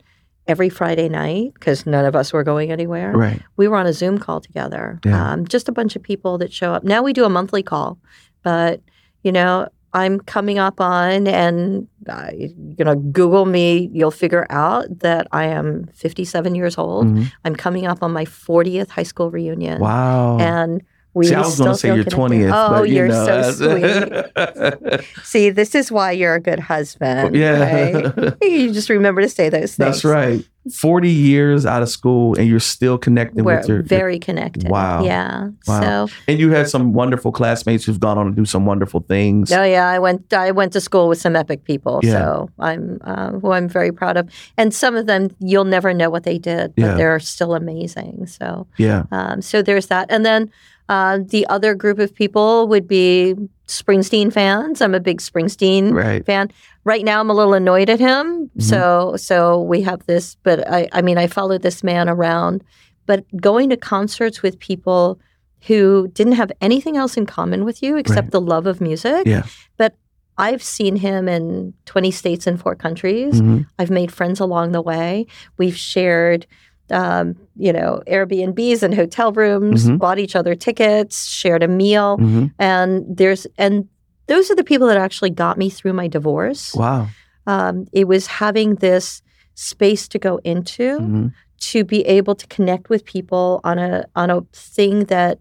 every 0.46 0.68
Friday 0.68 1.08
night, 1.08 1.52
because 1.54 1.86
none 1.86 2.04
of 2.04 2.14
us 2.14 2.32
were 2.32 2.44
going 2.44 2.70
anywhere, 2.70 3.12
Right. 3.12 3.42
we 3.56 3.66
were 3.66 3.76
on 3.76 3.86
a 3.86 3.92
Zoom 3.92 4.18
call 4.18 4.40
together. 4.40 5.00
Yeah. 5.04 5.32
Um, 5.32 5.44
just 5.46 5.68
a 5.68 5.72
bunch 5.72 5.96
of 5.96 6.02
people 6.04 6.38
that 6.38 6.52
show 6.52 6.72
up. 6.72 6.84
Now 6.84 7.02
we 7.02 7.12
do 7.12 7.24
a 7.24 7.28
monthly 7.28 7.64
call, 7.64 7.98
but 8.44 8.80
you 9.24 9.32
know, 9.32 9.66
I'm 9.92 10.20
coming 10.20 10.58
up 10.58 10.80
on, 10.80 11.26
and 11.26 11.88
uh, 12.08 12.30
you 12.38 12.84
know, 12.84 12.94
Google 12.94 13.44
me, 13.46 13.90
you'll 13.92 14.10
figure 14.12 14.46
out 14.50 14.84
that 15.00 15.26
I 15.32 15.46
am 15.46 15.86
57 15.94 16.54
years 16.54 16.78
old. 16.78 17.06
Mhm. 17.08 17.32
I'm 17.44 17.56
coming 17.56 17.86
up 17.86 18.02
on 18.04 18.12
my 18.12 18.24
40th 18.24 18.90
high 18.90 19.02
school 19.02 19.30
reunion. 19.32 19.80
Wow. 19.80 20.38
And 20.38 20.82
we 21.16 21.26
See, 21.26 21.34
I 21.34 21.40
was 21.40 21.56
going 21.58 21.72
to 21.72 21.78
say 21.78 21.94
your 21.94 22.04
20th. 22.04 22.50
Oh, 22.52 22.68
but, 22.80 22.88
you 22.90 22.96
you're 22.96 23.08
know, 23.08 23.50
so 23.50 23.52
sweet. 25.00 25.24
See, 25.24 25.48
this 25.50 25.74
is 25.74 25.90
why 25.90 26.12
you're 26.12 26.34
a 26.34 26.40
good 26.40 26.60
husband. 26.60 27.34
yeah. 27.34 28.02
right? 28.10 28.34
You 28.42 28.70
just 28.72 28.88
remember 28.90 29.22
to 29.22 29.28
say 29.28 29.48
those 29.48 29.74
things. 29.76 30.02
That's 30.02 30.04
right. 30.04 30.44
40 30.74 31.08
years 31.08 31.64
out 31.64 31.82
of 31.82 31.88
school 31.88 32.34
and 32.36 32.48
you're 32.48 32.58
still 32.58 32.98
connecting 32.98 33.44
We're 33.44 33.58
with 33.58 33.68
your, 33.68 33.76
your- 33.78 33.84
very 33.86 34.18
connected. 34.18 34.68
Wow. 34.68 35.04
Yeah. 35.04 35.50
Wow. 35.66 36.06
So, 36.06 36.14
and 36.28 36.38
you 36.40 36.50
had 36.50 36.68
some 36.68 36.92
wonderful 36.92 37.30
classmates 37.32 37.84
who've 37.84 38.00
gone 38.00 38.18
on 38.18 38.26
to 38.26 38.32
do 38.32 38.44
some 38.44 38.66
wonderful 38.66 39.00
things. 39.00 39.52
oh 39.52 39.62
yeah, 39.62 39.88
I 39.88 39.98
went. 40.00 40.32
I 40.32 40.50
went 40.50 40.72
to 40.72 40.80
school 40.80 41.08
with 41.08 41.20
some 41.20 41.36
epic 41.36 41.62
people. 41.64 42.00
Yeah. 42.02 42.10
So 42.12 42.50
I'm, 42.58 42.98
uh, 43.04 43.30
who 43.32 43.52
I'm 43.52 43.68
very 43.68 43.92
proud 43.92 44.16
of. 44.16 44.28
And 44.58 44.74
some 44.74 44.96
of 44.96 45.06
them, 45.06 45.28
you'll 45.38 45.64
never 45.64 45.94
know 45.94 46.10
what 46.10 46.24
they 46.24 46.36
did, 46.38 46.74
but 46.74 46.82
Yeah. 46.82 46.94
they're 46.94 47.20
still 47.20 47.54
amazing. 47.54 48.26
So, 48.26 48.66
Yeah. 48.76 49.04
um, 49.12 49.42
so 49.42 49.62
there's 49.62 49.86
that. 49.86 50.10
And 50.10 50.26
then 50.26 50.50
uh, 50.88 51.18
the 51.24 51.46
other 51.48 51.74
group 51.74 51.98
of 51.98 52.14
people 52.14 52.68
would 52.68 52.86
be 52.86 53.34
Springsteen 53.66 54.32
fans. 54.32 54.80
I'm 54.80 54.94
a 54.94 55.00
big 55.00 55.20
Springsteen 55.20 55.92
Right. 55.92 56.24
fan. 56.24 56.50
Right 56.84 57.04
now, 57.04 57.20
I'm 57.20 57.30
a 57.30 57.34
little 57.34 57.54
annoyed 57.54 57.90
at 57.90 57.98
him. 57.98 58.48
So, 58.58 59.16
so 59.16 59.60
we 59.62 59.82
have 59.82 60.06
this. 60.06 60.36
But 60.44 60.70
I, 60.70 60.88
I 60.92 61.02
mean, 61.02 61.18
I 61.18 61.26
followed 61.26 61.62
this 61.62 61.82
man 61.82 62.08
around. 62.08 62.62
But 63.06 63.24
going 63.40 63.70
to 63.70 63.76
concerts 63.76 64.42
with 64.42 64.58
people 64.60 65.18
who 65.66 66.08
didn't 66.14 66.34
have 66.34 66.52
anything 66.60 66.96
else 66.96 67.16
in 67.16 67.26
common 67.26 67.64
with 67.64 67.82
you 67.82 67.96
except 67.96 68.26
Right. 68.26 68.30
the 68.32 68.40
love 68.40 68.66
of 68.66 68.80
music. 68.80 69.26
Yeah. 69.26 69.42
But 69.76 69.94
I've 70.38 70.62
seen 70.62 70.96
him 70.96 71.28
in 71.28 71.72
20 71.86 72.10
states 72.12 72.46
and 72.46 72.60
four 72.60 72.76
countries. 72.76 73.40
Mhm. 73.40 73.66
I've 73.78 73.90
made 73.90 74.12
friends 74.12 74.38
along 74.38 74.72
the 74.72 74.82
way. 74.82 75.26
We've 75.58 75.76
shared, 75.76 76.46
um, 76.90 77.34
you 77.56 77.72
know, 77.72 78.02
Airbnbs 78.06 78.82
and 78.82 78.94
hotel 78.94 79.32
rooms, 79.32 79.86
Mhm. 79.88 79.98
bought 79.98 80.18
each 80.18 80.36
other 80.36 80.54
tickets, 80.54 81.26
shared 81.26 81.62
a 81.62 81.68
meal, 81.68 82.18
Mhm. 82.18 82.52
and 82.58 83.04
there's 83.08 83.46
and 83.58 83.88
those 84.28 84.50
are 84.50 84.56
the 84.56 84.64
people 84.64 84.86
that 84.88 84.96
actually 84.96 85.30
got 85.30 85.56
me 85.58 85.70
through 85.70 85.92
my 85.92 86.08
divorce. 86.08 86.74
Wow. 86.74 87.06
Um, 87.46 87.86
it 87.92 88.08
was 88.08 88.26
having 88.26 88.76
this 88.76 89.22
space 89.54 90.08
to 90.08 90.18
go 90.18 90.38
into 90.44 90.98
Mhm. 90.98 91.32
to 91.60 91.84
be 91.84 92.02
able 92.06 92.34
to 92.34 92.46
connect 92.48 92.90
with 92.90 93.04
people 93.04 93.60
on 93.64 93.78
a 93.78 94.04
on 94.14 94.30
a 94.30 94.40
thing 94.52 95.04
that 95.04 95.38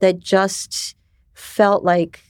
that 0.00 0.18
just 0.18 0.96
felt 1.34 1.84
like 1.84 2.20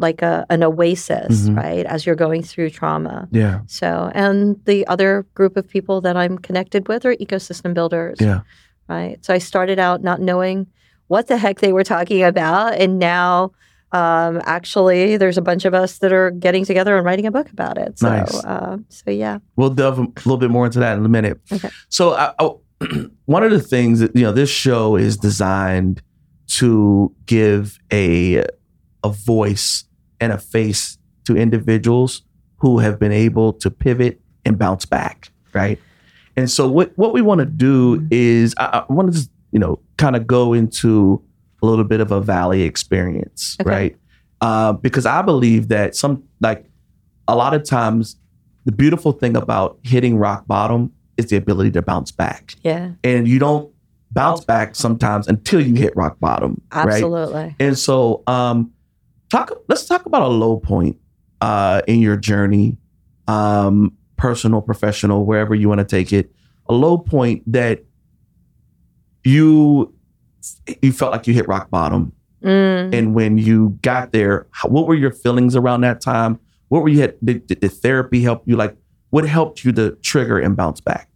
like 0.00 0.22
a 0.22 0.44
an 0.50 0.62
oasis, 0.62 1.48
Mhm. 1.48 1.56
right, 1.56 1.86
as 1.86 2.04
you're 2.06 2.16
going 2.16 2.42
through 2.42 2.70
trauma. 2.70 3.28
Yeah. 3.30 3.60
So, 3.66 4.10
and 4.14 4.56
the 4.64 4.86
other 4.86 5.26
group 5.34 5.56
of 5.56 5.68
people 5.68 6.00
that 6.00 6.16
I'm 6.16 6.38
connected 6.38 6.88
with 6.88 7.04
are 7.06 7.14
ecosystem 7.16 7.74
builders, 7.74 8.18
Yeah. 8.20 8.40
right? 8.88 9.18
So 9.24 9.34
I 9.34 9.38
started 9.38 9.78
out 9.78 10.02
not 10.02 10.20
knowing 10.20 10.66
what 11.08 11.26
the 11.26 11.36
heck 11.36 11.60
they 11.60 11.72
were 11.72 11.84
talking 11.84 12.22
about, 12.22 12.74
and 12.74 12.98
now. 12.98 13.52
Um, 13.92 14.40
actually, 14.44 15.16
there's 15.16 15.36
a 15.36 15.42
bunch 15.42 15.64
of 15.64 15.74
us 15.74 15.98
that 15.98 16.12
are 16.12 16.30
getting 16.30 16.64
together 16.64 16.96
and 16.96 17.04
writing 17.04 17.26
a 17.26 17.32
book 17.32 17.50
about 17.50 17.76
it. 17.76 17.98
So, 17.98 18.08
Nice. 18.08 18.44
uh, 18.44 18.76
so 18.88 19.10
yeah. 19.10 19.38
We'll 19.56 19.70
delve 19.70 19.98
a 19.98 20.02
little 20.24 20.36
bit 20.36 20.48
more 20.48 20.64
into 20.66 20.78
that 20.78 20.96
in 20.96 21.04
a 21.04 21.08
minute. 21.08 21.40
Okay. 21.52 21.70
So, 21.88 22.12
I, 22.14 22.32
I, 22.38 22.50
one 23.26 23.42
of 23.42 23.50
the 23.50 23.58
things 23.60 23.98
that 23.98 24.14
you 24.14 24.22
know, 24.22 24.30
this 24.30 24.48
show 24.48 24.94
is 24.94 25.16
designed 25.16 26.02
to 26.60 27.12
give 27.26 27.80
a 27.92 28.44
a 29.02 29.08
voice 29.08 29.82
and 30.20 30.32
a 30.32 30.38
face 30.38 30.98
to 31.24 31.36
individuals 31.36 32.22
who 32.58 32.78
have 32.78 32.98
been 32.98 33.12
able 33.12 33.52
to 33.54 33.70
pivot 33.70 34.20
and 34.44 34.58
bounce 34.58 34.84
back, 34.84 35.30
right? 35.52 35.78
And 36.36 36.50
so, 36.50 36.68
what 36.70 36.92
what 36.96 37.12
we 37.12 37.20
want 37.22 37.40
to 37.40 37.46
do 37.46 38.06
is, 38.10 38.54
I, 38.58 38.84
I 38.88 38.92
want 38.92 39.12
to 39.12 39.18
just 39.18 39.30
you 39.52 39.58
know, 39.58 39.80
kind 39.96 40.14
of 40.14 40.26
go 40.28 40.52
into 40.52 41.20
a 41.62 41.66
little 41.66 41.84
bit 41.84 42.00
of 42.00 42.12
a 42.12 42.20
valley 42.20 42.62
experience, 42.62 43.56
Okay. 43.60 43.68
right? 43.70 43.96
Uh, 44.40 44.72
because 44.74 45.04
I 45.06 45.22
believe 45.22 45.68
that 45.68 45.96
some 45.96 46.22
like 46.40 46.64
a 47.26 47.34
lot 47.34 47.52
of 47.52 47.64
times 47.64 48.16
the 48.64 48.72
beautiful 48.72 49.10
thing 49.12 49.36
about 49.36 49.78
hitting 49.82 50.16
rock 50.18 50.46
bottom 50.46 50.92
is 51.16 51.26
the 51.26 51.36
ability 51.36 51.72
to 51.72 51.82
bounce 51.82 52.12
back. 52.12 52.54
Yeah, 52.62 52.92
And 53.02 53.26
you 53.26 53.38
don't 53.40 53.72
bounce 54.12 54.44
back 54.44 54.74
sometimes 54.76 55.26
until 55.28 55.60
you 55.60 55.74
hit 55.74 55.94
rock 55.96 56.18
bottom. 56.20 56.60
Right. 56.72 56.86
absolutely. 56.88 57.56
And 57.58 57.76
so 57.76 58.22
um 58.28 58.72
talk 59.30 59.52
let's 59.68 59.86
talk 59.86 60.06
about 60.06 60.22
a 60.22 60.28
low 60.28 60.58
point 60.58 60.96
uh 61.40 61.82
in 61.86 62.00
your 62.00 62.16
journey, 62.16 62.76
um, 63.28 63.92
personal, 64.16 64.60
professional, 64.60 65.24
wherever 65.24 65.54
you 65.54 65.68
want 65.68 65.78
to 65.78 65.84
take 65.84 66.12
it. 66.12 66.30
A 66.68 66.74
low 66.74 66.98
point 66.98 67.42
that 67.50 67.84
you 69.24 69.92
you 70.82 70.92
felt 70.92 71.12
like 71.12 71.26
you 71.26 71.34
hit 71.34 71.46
rock 71.48 71.70
bottom 71.70 72.12
Mm. 72.42 72.94
and 72.94 73.14
when 73.14 73.36
you 73.36 73.78
got 73.82 74.12
there, 74.12 74.46
what 74.64 74.86
were 74.86 74.94
your 74.94 75.10
feelings 75.10 75.54
around 75.54 75.82
that 75.82 76.00
time? 76.00 76.40
What 76.68 76.82
were 76.82 76.88
you 76.88 77.00
had? 77.00 77.16
Did, 77.22 77.46
did, 77.46 77.60
did 77.60 77.72
therapy 77.72 78.22
help 78.22 78.44
you? 78.46 78.56
Like, 78.56 78.78
what 79.10 79.24
helped 79.24 79.62
you 79.62 79.72
to 79.72 79.90
trigger 79.96 80.38
and 80.38 80.56
bounce 80.56 80.80
back? 80.80 81.09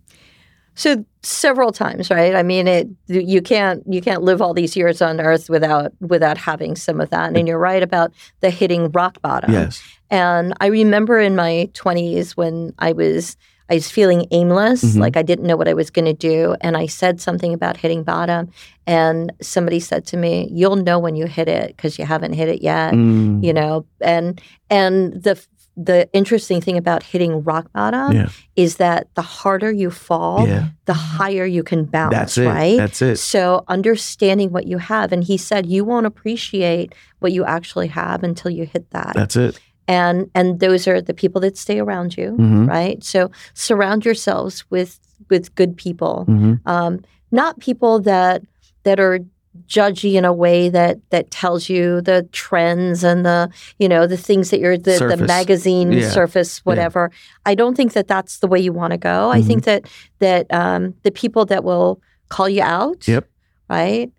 So 0.76 1.04
several 1.23 1.71
times, 1.73 2.11
right? 2.11 2.35
I 2.35 2.43
mean, 2.43 2.66
it 2.69 2.88
you 3.07 3.40
can't 3.40 3.83
you 3.87 4.00
can't 4.02 4.23
live 4.23 4.43
all 4.43 4.54
these 4.54 4.76
years 4.76 5.00
on 5.00 5.21
Earth 5.21 5.49
without 5.49 5.93
without 6.00 6.37
having 6.38 6.75
some 6.76 7.00
of 7.00 7.11
that. 7.11 7.37
And 7.37 7.47
you're 7.49 7.59
right 7.59 7.83
about 7.83 8.12
the 8.40 8.50
hitting 8.50 8.90
rock 8.90 9.21
bottom. 9.23 9.52
yes. 9.52 9.83
And 10.11 10.52
I 10.61 10.66
remember 10.66 11.19
in 11.19 11.35
my 11.37 11.69
20s 11.75 12.33
when 12.37 12.73
I 12.78 12.93
was 12.93 13.37
I 13.71 13.75
was 13.76 13.90
feeling 13.90 14.26
aimless, 14.31 14.85
Mhm. 14.85 14.99
like 15.00 15.16
I 15.16 15.23
didn't 15.23 15.47
know 15.47 15.57
what 15.57 15.69
I 15.69 15.73
was 15.75 15.88
going 15.88 16.04
to 16.04 16.12
do, 16.12 16.54
and 16.61 16.76
I 16.76 16.85
said 16.87 17.19
something 17.19 17.54
about 17.54 17.78
hitting 17.78 18.02
bottom, 18.02 18.50
and 18.87 19.33
somebody 19.40 19.81
said 19.81 20.04
to 20.09 20.19
me, 20.19 20.50
"You'll 20.52 20.76
know 20.76 20.99
when 20.99 21.16
you 21.16 21.25
hit 21.26 21.49
it 21.49 21.69
because 21.69 21.99
you 21.99 22.04
haven't 22.04 22.35
hit 22.35 22.49
it 22.50 22.61
yet." 22.62 22.93
Mm, 22.93 23.43
You 23.43 23.54
know, 23.54 23.87
and 24.02 24.38
and 24.69 25.14
the 25.14 25.40
the 25.76 26.09
interesting 26.12 26.61
thing 26.61 26.76
about 26.76 27.02
hitting 27.02 27.43
rock 27.43 27.73
bottom 27.73 28.12
Yeah. 28.12 28.28
is 28.54 28.76
that 28.76 29.09
the 29.14 29.23
harder 29.23 29.73
you 29.73 29.90
fall, 29.90 30.47
yeah. 30.47 30.69
the 30.85 30.95
higher 30.95 31.45
you 31.45 31.62
can 31.64 31.85
bounce, 31.85 32.12
That's 32.12 32.38
it. 32.38 32.47
right? 32.47 32.76
That's 32.76 33.02
it. 33.02 33.16
So 33.16 33.64
understanding 33.66 34.52
what 34.52 34.66
you 34.66 34.78
have, 34.78 35.11
and 35.12 35.25
he 35.25 35.37
said 35.37 35.66
you 35.66 35.85
won't 35.85 36.07
appreciate 36.07 36.95
what 37.19 37.33
you 37.33 37.45
actually 37.45 37.88
have 37.88 38.23
until 38.23 38.50
you 38.52 38.66
hit 38.66 38.88
that. 38.90 39.12
That's 39.14 39.35
it. 39.37 39.59
and 39.88 40.31
and 40.35 40.61
those 40.61 40.87
are 40.88 41.00
the 41.00 41.12
people 41.14 41.40
that 41.43 41.59
stay 41.59 41.78
around 41.81 42.16
you, 42.16 42.31
hmm 42.37 42.66
right? 42.66 43.02
So 43.04 43.31
surround 43.54 44.04
yourselves 44.04 44.64
with 44.71 45.00
with 45.31 45.54
good 45.57 45.76
people, 45.76 46.25
hmm 46.26 46.54
um, 46.66 47.00
not 47.33 47.59
people 47.59 47.99
that 48.00 48.43
that 48.85 49.00
are 49.00 49.19
judgy 49.66 50.14
in 50.14 50.25
a 50.25 50.32
way 50.32 50.68
that 50.68 50.99
that 51.11 51.30
tells 51.30 51.68
you 51.68 52.00
the 52.00 52.28
trends 52.32 53.04
and 53.04 53.25
the 53.25 53.49
you 53.78 53.88
know 53.88 54.06
the 54.06 54.16
things 54.16 54.50
that 54.50 54.58
you're 54.61 54.76
the, 54.76 55.14
the 55.16 55.25
magazine 55.26 55.92
Yeah. 55.92 56.11
surface 56.11 56.58
whatever 56.64 57.11
i 57.46 57.54
don't 57.54 57.76
think 57.76 57.92
that 57.92 58.08
that's 58.08 58.38
the 58.40 58.49
way 58.49 58.58
you 58.58 58.73
want 58.73 58.90
to 58.90 58.96
go 58.99 59.30
i 59.30 59.40
Mhm. 59.40 59.46
think 59.46 59.64
that 59.64 59.84
that 60.18 60.52
um, 60.52 60.94
the 61.04 61.11
people 61.12 61.44
that 61.46 61.62
will 61.62 62.00
call 62.28 62.49
you 62.49 62.62
out 62.62 63.06
Yep. 63.06 63.28
right 63.70 64.11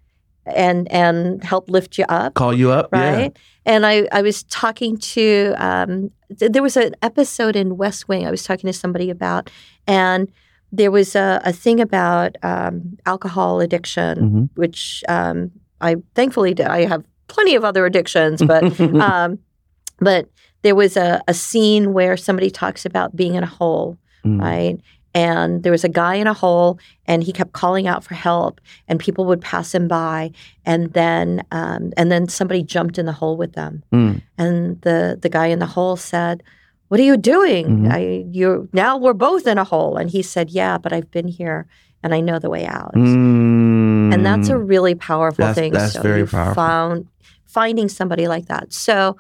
and 0.46 0.90
and 0.92 1.44
help 1.44 1.70
lift 1.70 1.98
you 1.98 2.06
up 2.08 2.34
Call 2.36 2.54
you 2.54 2.72
up. 2.72 2.90
right 2.94 3.36
and 3.66 3.86
i 3.86 4.08
i 4.12 4.22
was 4.22 4.44
talking 4.44 4.96
to 4.98 5.54
um 5.58 6.12
th- 6.40 6.52
there 6.52 6.64
was 6.64 6.78
an 6.78 6.96
episode 7.02 7.56
in 7.56 7.78
west 7.78 8.08
wing 8.08 8.26
i 8.26 8.32
was 8.32 8.44
talking 8.44 8.68
to 8.68 8.74
somebody 8.74 9.10
about 9.10 9.50
and 9.88 10.32
there 10.72 10.92
was 10.92 11.16
a, 11.16 11.42
a 11.46 11.54
thing 11.54 11.80
about 11.80 12.36
um, 12.44 12.98
alcohol 13.06 13.62
addiction. 13.62 14.18
Mhm. 14.18 14.50
which 14.56 15.04
um, 15.08 15.52
i 15.82 15.96
thankfully 16.16 16.54
did 16.54 16.68
i 16.68 16.86
have 16.86 17.04
plenty 17.28 17.56
of 17.56 17.64
other 17.64 17.86
addictions 17.86 18.42
but 18.42 18.64
um, 19.10 19.40
but 20.00 20.28
there 20.64 20.76
was 20.76 20.98
a, 20.98 21.22
a 21.28 21.34
scene 21.34 21.94
where 21.94 22.18
somebody 22.18 22.50
talks 22.50 22.86
about 22.86 23.16
being 23.16 23.36
in 23.36 23.44
a 23.44 23.48
hole 23.60 23.98
Mm. 24.26 24.42
right? 24.42 24.80
And 25.14 25.62
there 25.62 25.72
was 25.72 25.84
a 25.84 25.90
guy 26.04 26.16
in 26.16 26.26
a 26.28 26.34
hole, 26.34 26.78
and 27.06 27.24
he 27.24 27.32
kept 27.32 27.54
calling 27.54 27.88
out 27.88 28.04
for 28.04 28.16
help, 28.16 28.60
and 28.88 29.00
people 29.00 29.24
would 29.26 29.40
pass 29.40 29.74
him 29.74 29.88
by, 29.88 30.32
and 30.66 30.92
then 30.94 31.44
um, 31.52 31.94
and 31.96 32.12
then 32.12 32.28
somebody 32.28 32.64
jumped 32.64 32.98
in 32.98 33.06
the 33.06 33.12
hole 33.14 33.38
with 33.38 33.54
them, 33.54 33.84
Mm. 33.94 34.22
and 34.40 34.82
the 34.82 35.18
the 35.22 35.30
guy 35.30 35.46
in 35.46 35.60
the 35.60 35.68
hole 35.68 35.96
said, 35.96 36.42
"What 36.90 37.00
are 37.00 37.04
you 37.04 37.18
doing? 37.18 37.84
Mhm. 37.86 37.92
I, 37.92 38.26
you 38.32 38.70
now 38.74 38.98
we're 38.98 39.14
both 39.14 39.48
in 39.48 39.58
a 39.58 39.64
hole." 39.64 39.98
And 39.98 40.10
he 40.10 40.22
said, 40.22 40.50
"Yeah, 40.50 40.78
but 40.78 40.94
I've 40.94 41.10
been 41.12 41.28
here, 41.28 41.68
and 42.04 42.14
I 42.14 42.20
know 42.22 42.40
the 42.40 42.50
way 42.50 42.66
out." 42.66 42.94
Mm. 42.96 44.14
And 44.14 44.26
that's 44.26 44.50
a 44.50 44.58
really 44.58 44.96
powerful 44.96 45.44
That's- 45.46 45.56
thing. 45.56 45.74
that's 45.74 45.94
so 45.94 46.02
very 46.02 46.20
you 46.22 46.28
powerful. 46.28 46.54
Found 46.56 47.08
finding 47.48 47.90
somebody 47.90 48.28
like 48.28 48.46
that. 48.48 48.72
So, 48.74 49.16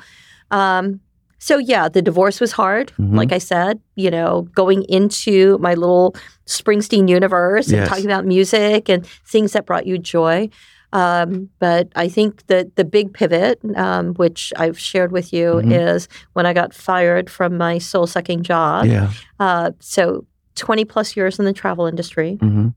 um, 0.51 0.99
so 1.39 1.57
yeah, 1.57 1.89
the 1.89 2.01
divorce 2.01 2.39
was 2.39 2.51
hard. 2.53 2.91
Mhm. 2.99 3.15
Like 3.15 3.31
I 3.31 3.37
said, 3.39 3.79
you 3.95 4.11
know, 4.11 4.47
going 4.55 4.83
into 4.83 5.57
my 5.59 5.73
little 5.73 6.15
Springsteen 6.47 7.07
universe 7.09 7.71
and 7.71 7.87
talking 7.87 8.05
about 8.05 8.25
music 8.25 8.89
and 8.89 9.05
things 9.27 9.53
that 9.53 9.65
brought 9.65 9.85
you 9.87 9.97
joy. 9.97 10.49
Um, 10.95 11.49
but 11.59 11.89
I 11.95 12.07
think 12.07 12.47
that 12.47 12.75
the 12.77 12.85
big 12.85 13.13
pivot, 13.13 13.59
um, 13.75 14.13
which 14.15 14.53
I've 14.55 14.79
shared 14.79 15.11
with 15.11 15.33
you, 15.33 15.61
Mhm. 15.63 15.71
is 15.95 16.07
when 16.33 16.45
I 16.45 16.53
got 16.53 16.73
fired 16.73 17.29
from 17.29 17.57
my 17.57 17.79
soul 17.79 18.07
sucking 18.07 18.43
job. 18.43 18.85
yeah. 18.85 19.11
Uh, 19.39 19.71
so 19.79 20.25
20 20.55 20.85
plus 20.85 21.17
years 21.17 21.37
in 21.37 21.45
the 21.45 21.53
travel 21.53 21.85
industry 21.85 22.37
hmm 22.39 22.69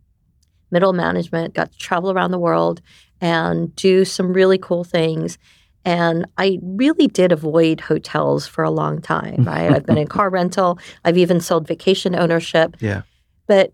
middle 0.70 0.92
management, 0.92 1.54
got 1.54 1.72
to 1.72 1.78
travel 1.78 2.10
around 2.10 2.30
the 2.30 2.38
world 2.38 2.82
and 3.22 3.74
do 3.74 4.04
some 4.04 4.34
really 4.34 4.58
cool 4.58 4.84
things. 4.84 5.38
And 5.82 6.26
I 6.36 6.58
really 6.62 7.06
did 7.06 7.32
avoid 7.32 7.80
hotels 7.80 8.46
for 8.46 8.62
a 8.64 8.70
long 8.70 9.00
time, 9.00 9.44
right? 9.44 9.72
I've 9.72 9.86
been 9.86 9.96
in 9.96 10.08
car 10.18 10.28
rental, 10.28 10.78
I've 11.06 11.16
even 11.16 11.40
sold 11.40 11.66
vacation 11.66 12.14
ownership. 12.14 12.76
Yeah. 12.80 13.02
But 13.46 13.72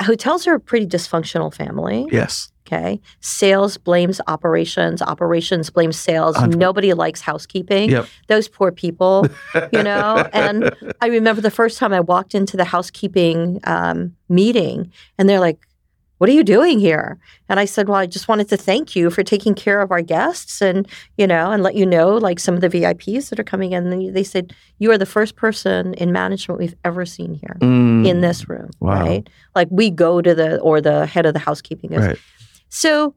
hotels 0.00 0.46
are 0.46 0.54
a 0.54 0.60
pretty 0.60 0.86
dysfunctional 0.86 1.52
family. 1.52 2.06
Yes. 2.12 2.52
Okay. 2.66 3.00
Sales 3.20 3.76
blames 3.78 4.20
operations, 4.26 5.00
operations 5.00 5.70
blames 5.70 5.96
sales. 5.96 6.36
Nobody 6.48 6.92
likes 6.94 7.20
housekeeping. 7.20 7.90
Yep. 7.90 8.06
Those 8.26 8.48
poor 8.48 8.72
people, 8.72 9.26
you 9.72 9.82
know? 9.90 10.28
And 10.32 10.74
I 11.00 11.06
remember 11.06 11.40
the 11.40 11.50
first 11.50 11.78
time 11.78 11.92
I 11.92 12.00
walked 12.00 12.34
into 12.34 12.56
the 12.56 12.64
housekeeping 12.64 13.60
um, 13.64 14.16
meeting, 14.28 14.90
and 15.18 15.28
they're 15.28 15.38
like, 15.40 15.58
"What 16.18 16.28
are 16.28 16.32
you 16.32 16.42
doing 16.42 16.80
here?" 16.80 17.18
And 17.48 17.60
I 17.60 17.66
said, 17.66 17.88
"Well, 17.88 17.98
I 17.98 18.06
just 18.06 18.26
wanted 18.26 18.48
to 18.48 18.56
thank 18.56 18.96
you 18.96 19.10
for 19.10 19.22
taking 19.22 19.54
care 19.54 19.80
of 19.80 19.92
our 19.92 20.02
guests, 20.02 20.60
and 20.60 20.88
you 21.16 21.26
know, 21.28 21.52
and 21.52 21.62
let 21.62 21.76
you 21.76 21.86
know 21.86 22.16
like 22.16 22.40
some 22.40 22.54
of 22.56 22.60
the 22.62 22.68
VIPs 22.68 23.28
that 23.30 23.38
are 23.38 23.44
coming 23.44 23.72
in." 23.72 23.86
And 23.92 24.14
they 24.16 24.24
said, 24.24 24.52
"You 24.80 24.90
are 24.90 24.98
the 24.98 25.06
first 25.06 25.36
person 25.36 25.94
in 25.94 26.10
management 26.12 26.58
we've 26.58 26.74
ever 26.84 27.06
seen 27.06 27.34
here 27.34 27.56
Mm. 27.60 28.06
in 28.06 28.20
this 28.22 28.48
room, 28.48 28.70
Wow. 28.80 29.00
right? 29.04 29.28
Like 29.54 29.68
we 29.70 29.90
go 29.90 30.20
to 30.20 30.34
the 30.34 30.58
or 30.60 30.80
the 30.80 31.06
head 31.06 31.26
of 31.26 31.32
the 31.32 31.38
housekeeping 31.40 31.90
goes, 31.90 32.00
Right. 32.06 32.18
So, 32.68 33.14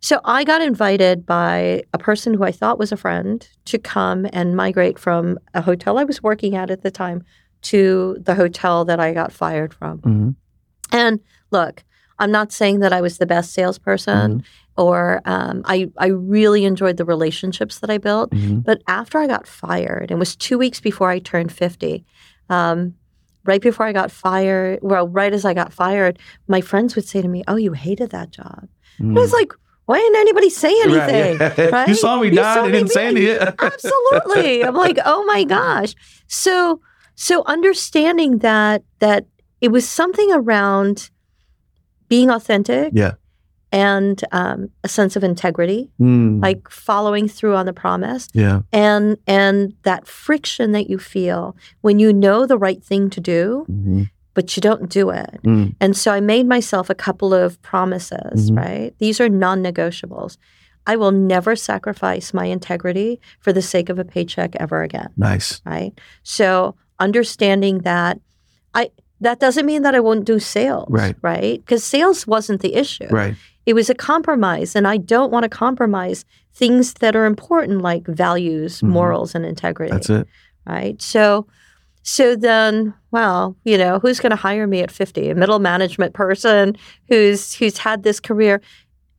so 0.00 0.20
I 0.24 0.44
got 0.44 0.62
invited 0.62 1.26
by 1.26 1.82
a 1.92 1.98
person 1.98 2.34
who 2.34 2.44
I 2.44 2.52
thought 2.52 2.78
was 2.78 2.92
a 2.92 2.96
friend 2.96 3.46
to 3.66 3.78
come 3.78 4.26
and 4.32 4.56
migrate 4.56 4.98
from 4.98 5.38
a 5.54 5.60
hotel 5.60 5.98
I 5.98 6.04
was 6.04 6.22
working 6.22 6.54
at 6.56 6.70
at 6.70 6.82
the 6.82 6.90
time 6.90 7.22
to 7.62 8.16
the 8.20 8.34
hotel 8.34 8.84
that 8.86 8.98
I 9.00 9.12
got 9.12 9.32
fired 9.32 9.74
from. 9.74 9.98
Mhm. 9.98 10.34
And 10.92 11.20
look, 11.50 11.84
I'm 12.18 12.30
not 12.30 12.52
saying 12.52 12.80
that 12.80 12.92
I 12.92 13.00
was 13.00 13.18
the 13.18 13.26
best 13.26 13.52
salesperson 13.52 14.44
or 14.76 15.20
um, 15.26 15.62
I, 15.66 15.90
I 15.98 16.06
really 16.06 16.64
enjoyed 16.64 16.96
the 16.96 17.04
relationships 17.04 17.80
that 17.80 17.90
I 17.90 17.98
built. 17.98 18.30
Mhm. 18.30 18.64
But 18.64 18.82
after 18.88 19.18
I 19.18 19.26
got 19.26 19.46
fired, 19.46 20.10
it 20.10 20.18
was 20.18 20.36
two 20.36 20.56
weeks 20.58 20.80
before 20.80 21.10
I 21.10 21.18
turned 21.18 21.52
50. 21.52 22.04
Um, 22.48 22.94
right 23.44 23.60
before 23.62 23.86
I 23.86 23.92
got 23.92 24.10
fired, 24.10 24.78
well, 24.82 25.08
right 25.08 25.32
as 25.32 25.44
I 25.44 25.54
got 25.54 25.72
fired, 25.72 26.18
my 26.48 26.60
friends 26.60 26.94
would 26.96 27.06
say 27.06 27.22
to 27.22 27.28
me, 27.28 27.42
Oh, 27.48 27.56
you 27.56 27.72
hated 27.72 28.10
that 28.10 28.30
job. 28.30 28.68
And 28.98 29.16
I 29.16 29.20
was 29.22 29.30
Mm. 29.30 29.34
like, 29.40 29.52
why 29.86 29.98
didn't 29.98 30.16
anybody 30.16 30.50
say 30.50 30.72
anything? 30.82 31.38
Right, 31.40 31.58
yeah. 31.58 31.64
right? 31.66 31.88
You 31.88 31.94
saw 31.94 32.20
me 32.20 32.28
You 32.28 32.34
die 32.36 32.54
saw 32.54 32.64
me 32.66 32.72
didn't 32.72 32.90
say 32.90 33.06
anything. 33.08 33.48
Absolutely. 33.58 34.64
I'm 34.64 34.74
like, 34.74 34.98
oh 35.04 35.24
my 35.24 35.44
gosh. 35.44 35.94
So 36.28 36.80
so 37.16 37.42
understanding 37.46 38.38
that 38.38 38.82
that 39.00 39.26
it 39.60 39.68
was 39.72 39.88
something 39.88 40.30
around 40.32 41.10
being 42.08 42.30
authentic 42.30 42.92
Yeah. 42.94 43.12
And 43.72 44.22
um, 44.32 44.68
a 44.84 44.88
sense 44.88 45.14
of 45.16 45.22
integrity, 45.24 45.90
Mm, 46.00 46.42
like 46.42 46.68
following 46.70 47.28
through 47.28 47.54
on 47.56 47.66
the 47.66 47.72
promise 47.72 48.28
yeah. 48.34 48.60
and 48.72 49.16
and 49.26 49.74
that 49.84 50.06
friction 50.06 50.72
that 50.72 50.90
you 50.90 50.98
feel 50.98 51.56
when 51.82 51.98
you 51.98 52.12
know 52.12 52.46
the 52.46 52.58
right 52.58 52.82
thing 52.82 53.10
to 53.10 53.20
do 53.20 53.66
Mhm. 53.70 54.10
but 54.34 54.56
you 54.56 54.60
don't 54.60 54.88
do 54.88 55.10
it. 55.10 55.40
Mm, 55.44 55.74
And 55.80 55.96
so 55.96 56.12
I 56.12 56.20
made 56.20 56.46
myself 56.46 56.88
a 56.90 56.94
couple 56.94 57.34
of 57.34 57.60
promises, 57.62 58.50
Mhm. 58.50 58.56
right? 58.56 58.94
These 58.98 59.20
are 59.20 59.28
non 59.28 59.62
negotiables. 59.62 60.36
I 60.86 60.96
will 60.96 61.12
never 61.12 61.54
sacrifice 61.56 62.32
my 62.32 62.46
integrity 62.46 63.20
for 63.40 63.52
the 63.52 63.62
sake 63.62 63.88
of 63.90 63.98
a 63.98 64.04
paycheck 64.04 64.56
ever 64.56 64.82
again, 64.82 65.10
nice. 65.16 65.60
right? 65.66 65.92
So 66.22 66.74
understanding 66.98 67.78
that 67.80 68.18
I 68.74 68.90
that 69.20 69.38
doesn't 69.38 69.66
mean 69.66 69.82
that 69.82 69.94
I 69.94 70.00
won't 70.00 70.24
do 70.24 70.38
sales, 70.38 70.86
Right. 70.88 71.14
Right? 71.20 71.58
Because 71.60 71.84
sales 71.84 72.26
wasn't 72.26 72.60
the 72.62 72.74
issue. 72.74 73.08
Right. 73.10 73.34
It 73.70 73.74
was 73.74 73.88
a 73.88 73.94
compromise, 73.94 74.74
and 74.74 74.88
I 74.88 74.96
don't 74.96 75.30
want 75.30 75.44
to 75.44 75.48
compromise 75.48 76.24
things 76.52 76.94
that 76.94 77.14
are 77.14 77.24
important 77.24 77.82
like 77.82 78.04
values, 78.04 78.80
Mhm. 78.80 78.88
morals, 78.88 79.32
and 79.36 79.46
integrity 79.46 79.92
That's 79.92 80.10
it. 80.10 80.26
right? 80.66 81.00
So, 81.00 81.46
so 82.02 82.34
then, 82.34 82.92
well, 83.12 83.54
you 83.62 83.78
know, 83.78 84.00
who's 84.00 84.18
going 84.18 84.30
to 84.30 84.36
hire 84.48 84.66
me 84.66 84.80
at 84.80 84.90
fifty? 84.90 85.30
A 85.30 85.36
middle 85.36 85.60
management 85.60 86.14
person 86.14 86.76
who's 87.08 87.54
who's 87.54 87.78
had 87.78 88.02
this 88.02 88.18
career, 88.18 88.60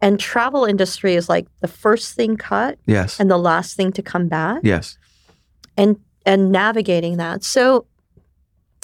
and 0.02 0.20
travel 0.20 0.66
industry 0.66 1.16
is 1.16 1.30
like 1.30 1.48
the 1.62 1.70
first 1.70 2.16
thing 2.16 2.36
cut 2.36 2.78
Yes. 2.86 3.22
and 3.22 3.32
the 3.32 3.38
last 3.38 3.78
thing 3.78 3.94
to 3.94 4.02
come 4.02 4.28
back, 4.28 4.60
yes. 4.64 4.98
and 5.78 5.96
and 6.26 6.52
navigating 6.52 7.16
that. 7.16 7.46
So, 7.46 7.86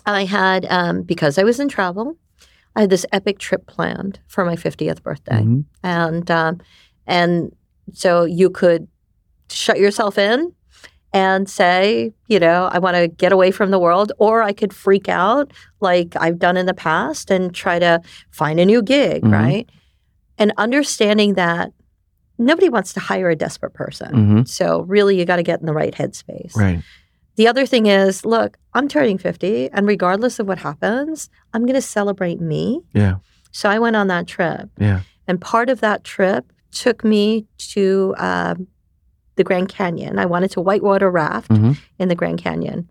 I 0.06 0.24
had 0.24 0.66
um, 0.70 1.02
because 1.02 1.38
I 1.38 1.44
was 1.44 1.60
in 1.60 1.68
travel, 1.68 2.16
I 2.78 2.82
had 2.82 2.90
this 2.92 3.06
epic 3.12 3.40
trip 3.40 3.66
planned 3.68 4.20
for 4.28 4.46
my 4.46 4.56
fiftieth 4.56 5.02
birthday 5.04 5.42
Mhm. 5.42 5.66
and 5.84 6.30
um, 6.32 6.60
and 7.08 7.52
so 7.94 8.24
you 8.26 8.50
could 8.50 8.88
shut 9.50 9.80
yourself 9.80 10.18
in 10.18 10.54
and 11.14 11.50
say, 11.50 12.14
you 12.28 12.40
know, 12.40 12.70
I 12.72 12.80
want 12.80 12.96
to 12.98 13.08
get 13.08 13.32
away 13.32 13.50
from 13.52 13.72
the 13.72 13.80
world, 13.80 14.12
or 14.20 14.44
I 14.44 14.54
could 14.54 14.74
freak 14.74 15.10
out 15.10 15.52
like 15.80 16.16
I've 16.18 16.38
done 16.38 16.58
in 16.58 16.66
the 16.68 16.74
past 16.74 17.32
and 17.32 17.56
try 17.56 17.80
to 17.80 18.02
find 18.30 18.60
a 18.60 18.66
new 18.66 18.82
gig, 18.84 19.24
Mhm. 19.24 19.32
right? 19.32 19.70
And 20.38 20.54
understanding 20.58 21.34
that 21.36 21.72
nobody 22.38 22.70
wants 22.70 22.94
to 22.94 23.00
hire 23.00 23.30
a 23.30 23.36
desperate 23.36 23.74
person. 23.74 24.12
Mhm. 24.14 24.48
So 24.48 24.82
really, 24.82 25.18
you 25.18 25.26
got 25.26 25.38
to 25.38 25.44
get 25.44 25.60
in 25.62 25.66
the 25.66 25.74
right 25.74 25.94
headspace. 25.96 26.56
Right. 26.56 26.84
The 27.38 27.48
other 27.48 27.66
thing 27.66 27.86
is, 27.86 28.26
look, 28.26 28.58
I'm 28.74 28.88
turning 28.88 29.18
50, 29.18 29.70
and 29.72 29.88
regardless 29.88 30.40
of 30.40 30.48
what 30.48 30.58
happens, 30.60 31.30
I'm 31.54 31.62
going 31.64 31.76
to 31.76 31.82
celebrate 31.82 32.42
me. 32.42 32.82
Yeah. 32.94 33.16
So 33.52 33.70
I 33.70 33.80
went 33.80 33.96
on 33.96 34.08
that 34.08 34.28
trip. 34.28 34.70
Yeah. 34.80 35.02
And 35.28 35.40
part 35.40 35.70
of 35.70 35.80
that 35.82 36.04
trip 36.04 36.52
took 36.72 37.04
me 37.04 37.46
to 37.70 38.14
um, 38.18 38.68
the 39.36 39.44
Grand 39.44 39.70
Canyon. 39.70 40.20
I 40.20 40.26
wanted 40.26 40.52
to 40.52 40.62
whitewater 40.62 41.10
raft 41.12 41.50
Mhm. 41.50 41.78
in 42.00 42.10
the 42.10 42.16
Grand 42.16 42.40
Canyon. 42.42 42.90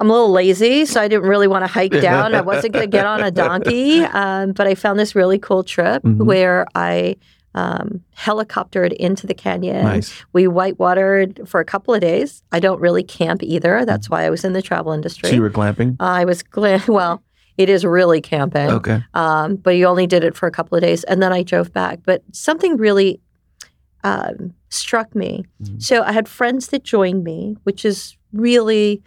I'm 0.00 0.08
a 0.10 0.12
little 0.12 0.30
lazy, 0.32 0.84
so 0.86 1.00
I 1.00 1.06
didn't 1.06 1.28
really 1.28 1.46
want 1.46 1.62
to 1.64 1.70
hike 1.70 1.92
down. 2.00 2.34
I 2.34 2.40
wasn't 2.40 2.72
going 2.72 2.84
to 2.84 2.90
get 2.90 3.06
on 3.06 3.22
a 3.22 3.30
donkey, 3.30 4.00
um, 4.12 4.52
but 4.52 4.66
I 4.66 4.74
found 4.74 4.98
this 4.98 5.14
really 5.14 5.38
cool 5.38 5.62
trip 5.62 6.02
Mhm. 6.02 6.24
where 6.24 6.66
I 6.74 7.16
um, 7.54 8.02
helicoptered 8.16 8.92
into 8.94 9.26
the 9.26 9.34
canyon. 9.34 9.84
Nice. 9.84 10.24
We 10.32 10.44
whitewatered 10.44 11.46
for 11.48 11.60
a 11.60 11.64
couple 11.64 11.92
of 11.94 12.00
days. 12.00 12.42
I 12.52 12.60
don't 12.60 12.80
really 12.80 13.02
camp 13.02 13.42
either. 13.42 13.84
That's 13.84 14.08
why 14.08 14.24
I 14.24 14.30
was 14.30 14.44
in 14.44 14.52
the 14.54 14.62
travel 14.62 14.92
industry. 14.92 15.28
So 15.28 15.34
you 15.36 15.42
were 15.42 15.50
glamping? 15.50 15.96
I 16.00 16.24
was 16.24 16.42
glad. 16.42 16.88
Well, 16.88 17.22
it 17.58 17.68
is 17.68 17.84
really 17.84 18.22
camping 18.22 18.70
Okay. 18.70 19.04
um, 19.12 19.56
but 19.56 19.76
you 19.76 19.84
only 19.86 20.06
did 20.06 20.24
it 20.24 20.34
for 20.34 20.46
a 20.46 20.50
couple 20.50 20.74
of 20.76 20.80
days 20.82 21.04
and 21.04 21.22
then 21.22 21.34
i 21.34 21.42
drove 21.42 21.70
back 21.70 21.98
but 22.06 22.22
something 22.32 22.78
really 22.78 23.20
um, 24.04 24.54
struck 24.70 25.14
me 25.14 25.44
Mhm. 25.62 25.80
so 25.82 26.02
i 26.02 26.12
had 26.12 26.28
friends 26.28 26.68
that 26.68 26.82
joined 26.82 27.22
me 27.24 27.56
which 27.64 27.84
is 27.84 28.16
really 28.32 29.02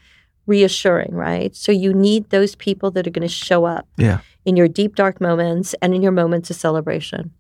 reassuring 0.46 1.12
right 1.16 1.56
so 1.56 1.72
you 1.72 1.92
need 1.92 2.30
those 2.30 2.56
people 2.56 2.92
that 2.92 3.08
are 3.08 3.10
going 3.10 3.28
to 3.28 3.34
show 3.34 3.66
up 3.66 3.88
Yeah. 3.98 4.20
in 4.46 4.56
your 4.56 4.68
deep 4.68 4.96
dark 4.96 5.20
moments 5.20 5.74
and 5.82 5.96
in 5.96 6.04
your 6.04 6.12
moments 6.12 6.50
of 6.52 6.56
celebration 6.56 7.32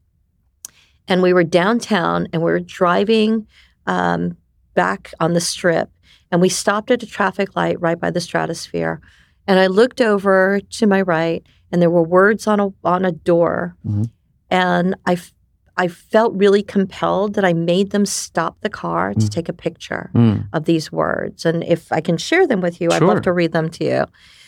and 1.07 1.21
we 1.21 1.33
were 1.33 1.43
downtown 1.43 2.27
and 2.33 2.41
we 2.41 2.51
were 2.51 2.59
driving 2.59 3.47
um, 3.87 4.37
back 4.73 5.13
on 5.19 5.33
the 5.33 5.41
strip 5.41 5.89
and 6.31 6.41
we 6.41 6.49
stopped 6.49 6.91
at 6.91 7.03
a 7.03 7.05
traffic 7.05 7.55
light 7.55 7.79
right 7.79 7.99
by 7.99 8.09
the 8.11 8.19
stratosphere 8.21 8.99
and 9.47 9.59
i 9.59 9.67
looked 9.67 10.01
over 10.01 10.59
to 10.71 10.87
my 10.87 11.01
right 11.01 11.45
and 11.71 11.81
there 11.81 11.89
were 11.89 12.03
words 12.03 12.47
on 12.47 12.59
a 12.59 12.69
on 12.83 13.05
a 13.05 13.11
door 13.11 13.75
Mhm. 13.85 14.09
and 14.49 14.95
I, 15.05 15.13
f- 15.13 15.33
I 15.77 15.87
felt 15.87 16.33
really 16.35 16.63
compelled 16.63 17.35
that 17.35 17.45
i 17.45 17.53
made 17.53 17.91
them 17.91 18.05
stop 18.05 18.59
the 18.61 18.69
car 18.69 19.13
to 19.13 19.19
Mm. 19.19 19.29
take 19.29 19.49
a 19.49 19.53
picture 19.53 20.09
Mm. 20.13 20.47
of 20.51 20.65
these 20.65 20.91
words 20.91 21.45
and 21.45 21.63
if 21.63 21.91
i 21.91 22.01
can 22.01 22.17
share 22.17 22.47
them 22.47 22.59
with 22.61 22.81
you 22.81 22.89
i'd 22.91 23.01
love 23.03 23.21
to 23.23 23.31
read 23.33 23.51
them 23.53 23.69
to 23.69 23.85
you 23.85 24.05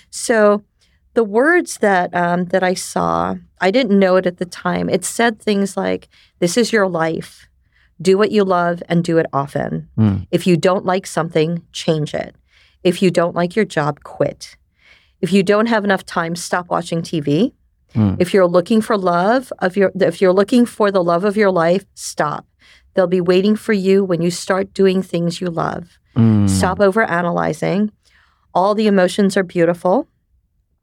so 0.10 0.63
the 1.17 1.23
words 1.41 1.71
that 1.88 2.08
um, 2.23 2.39
that 2.53 2.63
i 2.71 2.73
saw 2.75 3.36
i 3.67 3.69
didn't 3.75 3.99
know 4.03 4.13
it 4.19 4.25
at 4.32 4.38
the 4.41 4.45
time 4.65 4.86
it 4.97 5.03
said 5.03 5.34
things 5.39 5.69
like 5.84 6.03
this 6.41 6.56
is 6.62 6.71
your 6.75 6.88
life 7.03 7.32
do 8.10 8.13
what 8.19 8.32
you 8.36 8.43
love 8.58 8.77
and 8.89 9.03
do 9.10 9.15
it 9.21 9.25
often 9.41 9.71
Mm. 9.97 10.17
if 10.38 10.41
you 10.49 10.56
don't 10.67 10.86
like 10.93 11.06
something 11.17 11.49
change 11.84 12.13
it 12.25 12.36
if 12.84 12.95
you 13.01 13.10
don't 13.19 13.36
like 13.41 13.56
your 13.58 13.65
job 13.77 13.93
quit 14.15 14.41
if 15.25 15.30
you 15.36 15.41
don't 15.51 15.65
have 15.73 15.84
enough 15.88 16.06
time 16.06 16.34
stop 16.47 16.65
watching 16.75 17.01
tv 17.01 17.27
Mm. 17.95 18.15
if 18.23 18.27
you're 18.34 18.51
looking 18.58 18.82
for 18.88 18.95
love 18.97 19.43
of 19.65 19.71
your 19.80 19.89
if 20.12 20.21
you're 20.21 20.38
looking 20.41 20.65
for 20.75 20.88
the 20.91 21.03
love 21.12 21.23
of 21.30 21.36
your 21.41 21.51
life 21.65 21.84
stop 21.95 22.43
they'll 22.93 23.15
be 23.19 23.21
waiting 23.34 23.56
for 23.65 23.73
you 23.88 24.03
when 24.10 24.21
you 24.25 24.32
start 24.45 24.65
doing 24.82 24.99
things 25.12 25.41
you 25.41 25.49
love 25.65 25.84
Mm. 26.17 26.49
Stop 26.49 26.80
over 26.88 27.03
analyzing. 27.03 27.91
All 28.51 28.73
the 28.73 28.88
emotions 28.93 29.38
are 29.38 29.43
beautiful. 29.56 29.95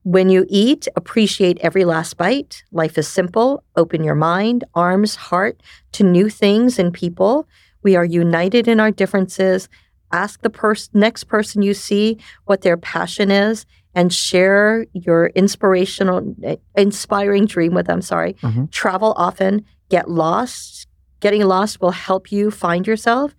When 0.05 0.29
you 0.29 0.45
eat, 0.51 0.87
appreciate 0.97 1.59
every 1.61 1.85
last 1.87 2.17
bite. 2.19 2.63
Life 2.73 2.99
is 2.99 3.09
simple. 3.09 3.65
Open 3.75 4.05
your 4.05 4.15
mind, 4.15 4.63
arms, 4.75 5.17
heart 5.17 5.63
to 5.93 6.05
new 6.05 6.29
things 6.29 6.79
and 6.79 6.93
people. 6.93 7.49
We 7.83 7.97
are 7.97 8.05
united 8.05 8.69
in 8.69 8.81
our 8.81 8.91
differences. 8.91 9.69
Ask 10.13 10.43
the 10.43 10.51
pers- 10.51 10.91
next 10.93 11.25
person 11.25 11.63
you 11.63 11.73
see 11.73 12.19
what 12.45 12.61
their 12.61 12.77
passion 12.77 13.31
is 13.31 13.65
and 13.95 14.13
share 14.13 14.85
your 14.93 15.27
inspirational, 15.35 16.37
inspiring 16.77 17.47
dream 17.47 17.73
with 17.73 17.87
them. 17.87 18.03
Sorry. 18.03 18.35
Mhm. 18.43 18.71
Travel 18.71 19.15
often. 19.17 19.65
Get 19.89 20.11
lost. 20.11 20.87
Getting 21.21 21.45
lost 21.47 21.81
will 21.81 21.93
help 21.93 22.31
you 22.31 22.51
find 22.51 22.87
yourself. 22.87 23.35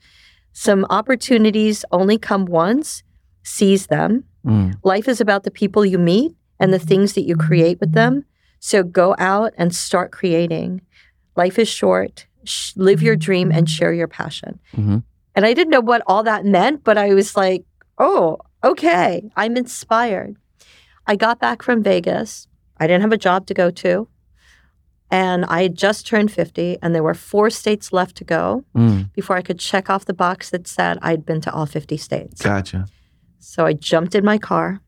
Some 0.52 0.86
opportunities 0.90 1.86
only 1.92 2.18
come 2.18 2.46
once. 2.46 3.04
Seize 3.44 3.86
them. 3.88 4.24
Mm. 4.48 4.74
Life 4.84 5.08
is 5.08 5.22
about 5.22 5.44
the 5.44 5.52
people 5.52 5.86
you 5.86 6.00
meet 6.00 6.34
and 6.60 6.74
the 6.74 6.80
things 6.80 7.14
that 7.14 7.24
you 7.24 7.36
create 7.36 7.80
with 7.80 7.92
them. 7.94 8.26
So 8.60 8.84
go 8.84 9.16
out 9.18 9.54
and 9.58 9.76
start 9.76 10.12
creating. 10.12 10.82
Life 11.36 11.60
is 11.60 11.68
short. 11.68 12.26
Sh- 12.46 12.74
live 12.76 13.02
your 13.02 13.16
dream 13.16 13.52
and 13.52 13.70
share 13.70 13.94
your 13.94 14.08
passion. 14.08 14.60
Mhm. 14.76 15.04
And 15.36 15.46
I 15.46 15.54
didn't 15.54 15.72
know 15.72 15.82
what 15.82 16.02
all 16.08 16.24
that 16.24 16.46
meant, 16.46 16.84
but 16.84 16.98
I 16.98 17.14
was 17.14 17.36
like, 17.36 17.66
oh, 17.98 18.38
okay, 18.64 19.30
I'm 19.36 19.58
inspired. 19.58 20.36
I 21.08 21.16
got 21.16 21.40
back 21.40 21.62
from 21.62 21.84
Vegas. 21.84 22.48
I 22.78 22.88
didn't 22.88 23.02
have 23.02 23.12
a 23.14 23.18
job 23.18 23.46
to 23.48 23.54
go 23.54 23.70
to. 23.72 24.08
And 25.12 25.46
I 25.46 25.62
had 25.64 25.76
just 25.78 26.08
turned 26.08 26.32
50, 26.32 26.78
and 26.82 26.96
there 26.96 27.04
were 27.04 27.14
four 27.14 27.50
states 27.50 27.94
left 27.94 28.16
to 28.18 28.24
go 28.24 28.66
Mm. 28.76 29.14
before 29.14 29.36
I 29.38 29.42
could 29.44 29.60
check 29.60 29.90
off 29.90 30.06
the 30.06 30.14
box 30.16 30.50
that 30.50 30.68
said 30.68 30.98
I'd 31.02 31.26
been 31.26 31.42
to 31.42 31.54
all 31.54 31.66
50 31.68 31.96
states. 31.98 32.42
Gotcha. 32.42 32.88
So 33.40 33.66
I 33.66 33.74
jumped 33.74 34.16
in 34.16 34.26
my 34.26 34.38
car 34.40 34.82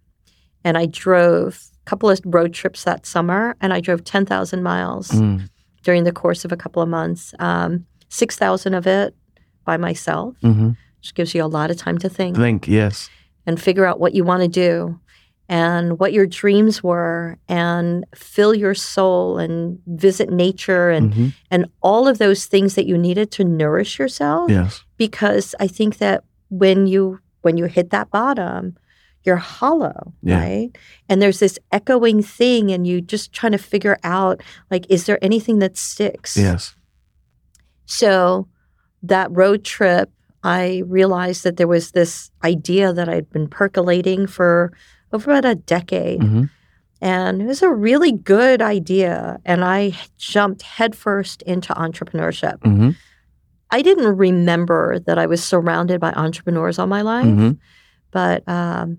and 0.68 0.78
I 0.78 0.86
drove 0.88 1.62
a 1.86 1.90
couple 1.90 2.10
of 2.10 2.20
road 2.26 2.52
trips 2.54 2.84
that 2.84 3.06
summer 3.06 3.56
and 3.62 3.72
I 3.74 3.80
drove 3.80 4.04
10,000 4.04 4.62
miles 4.62 5.08
Mm. 5.12 5.48
during 5.84 6.04
the 6.04 6.12
course 6.12 6.44
of 6.46 6.52
a 6.52 6.58
couple 6.58 6.82
of 6.84 6.90
months. 6.90 7.34
Um, 7.40 7.86
6,000 8.10 8.74
of 8.74 8.86
it 8.86 9.16
by 9.66 9.78
myself, 9.78 10.36
hmm 10.42 10.72
which 11.00 11.14
gives 11.16 11.34
you 11.36 11.42
a 11.44 11.54
lot 11.58 11.70
of 11.72 11.78
time 11.78 11.98
to 12.00 12.10
think 12.10 12.36
Think, 12.36 12.68
yes. 12.68 13.10
and 13.46 13.62
figure 13.62 13.86
out 13.86 14.00
what 14.00 14.14
you 14.16 14.24
want 14.26 14.42
to 14.42 14.48
do 14.50 15.00
and 15.48 16.00
what 16.00 16.12
your 16.12 16.26
dreams 16.42 16.84
were 16.84 17.38
and 17.48 18.04
fill 18.16 18.54
your 18.54 18.74
soul 18.74 19.38
and 19.38 19.80
visit 19.88 20.30
nature 20.30 20.90
and, 20.90 21.14
Mhm. 21.14 21.34
and 21.52 21.66
all 21.82 22.08
of 22.10 22.18
those 22.18 22.46
things 22.48 22.76
that 22.76 22.88
you 22.88 22.98
needed 22.98 23.32
to 23.38 23.44
nourish 23.46 24.00
yourself 24.00 24.50
Yes. 24.50 24.84
because 24.98 25.56
I 25.66 25.68
think 25.68 26.00
that 26.00 26.24
when 26.50 26.88
you 26.88 27.20
when 27.44 27.56
you 27.58 27.66
hit 27.66 27.92
that 27.92 28.10
bottom, 28.10 28.76
you're 29.28 29.36
hollow, 29.36 30.14
Yeah. 30.24 30.40
right? 30.40 30.70
And 31.10 31.22
there's 31.22 31.40
this 31.40 31.60
echoing 31.72 32.24
thing, 32.24 32.72
and 32.72 32.88
you 32.88 33.02
just 33.02 33.34
trying 33.34 33.52
to 33.52 33.58
figure 33.58 33.98
out 34.04 34.42
like, 34.72 34.86
is 34.90 35.06
there 35.06 35.20
anything 35.22 35.60
that 35.60 35.78
sticks? 35.78 36.36
Yes. 36.38 36.74
So 37.86 38.48
that 39.04 39.30
road 39.32 39.64
trip, 39.64 40.10
I 40.44 40.84
realized 40.88 41.44
that 41.44 41.58
there 41.58 41.68
was 41.68 41.92
this 41.92 42.32
idea 42.44 42.94
that 42.94 43.10
I'd 43.10 43.30
been 43.30 43.48
percolating 43.48 44.28
for 44.28 44.72
over 45.14 45.32
about 45.32 45.46
a 45.46 45.56
decade. 45.56 46.22
Mm-hmm. 46.22 46.44
And 47.02 47.42
it 47.42 47.46
was 47.46 47.62
a 47.62 47.70
really 47.72 48.12
good 48.12 48.62
idea. 48.62 49.40
And 49.46 49.64
I 49.64 49.94
jumped 50.18 50.64
headfirst 50.64 51.42
into 51.44 51.74
entrepreneurship. 51.74 52.60
Mm-hmm. 52.60 52.92
I 53.70 53.82
didn't 53.82 54.18
remember 54.18 55.00
that 55.00 55.18
I 55.20 55.26
was 55.28 55.44
surrounded 55.44 56.00
by 56.00 56.12
entrepreneurs 56.14 56.80
all 56.80 56.88
my 56.88 57.02
life, 57.02 57.26
Mm-hmm. 57.26 57.52
but 58.12 58.48
um, 58.48 58.98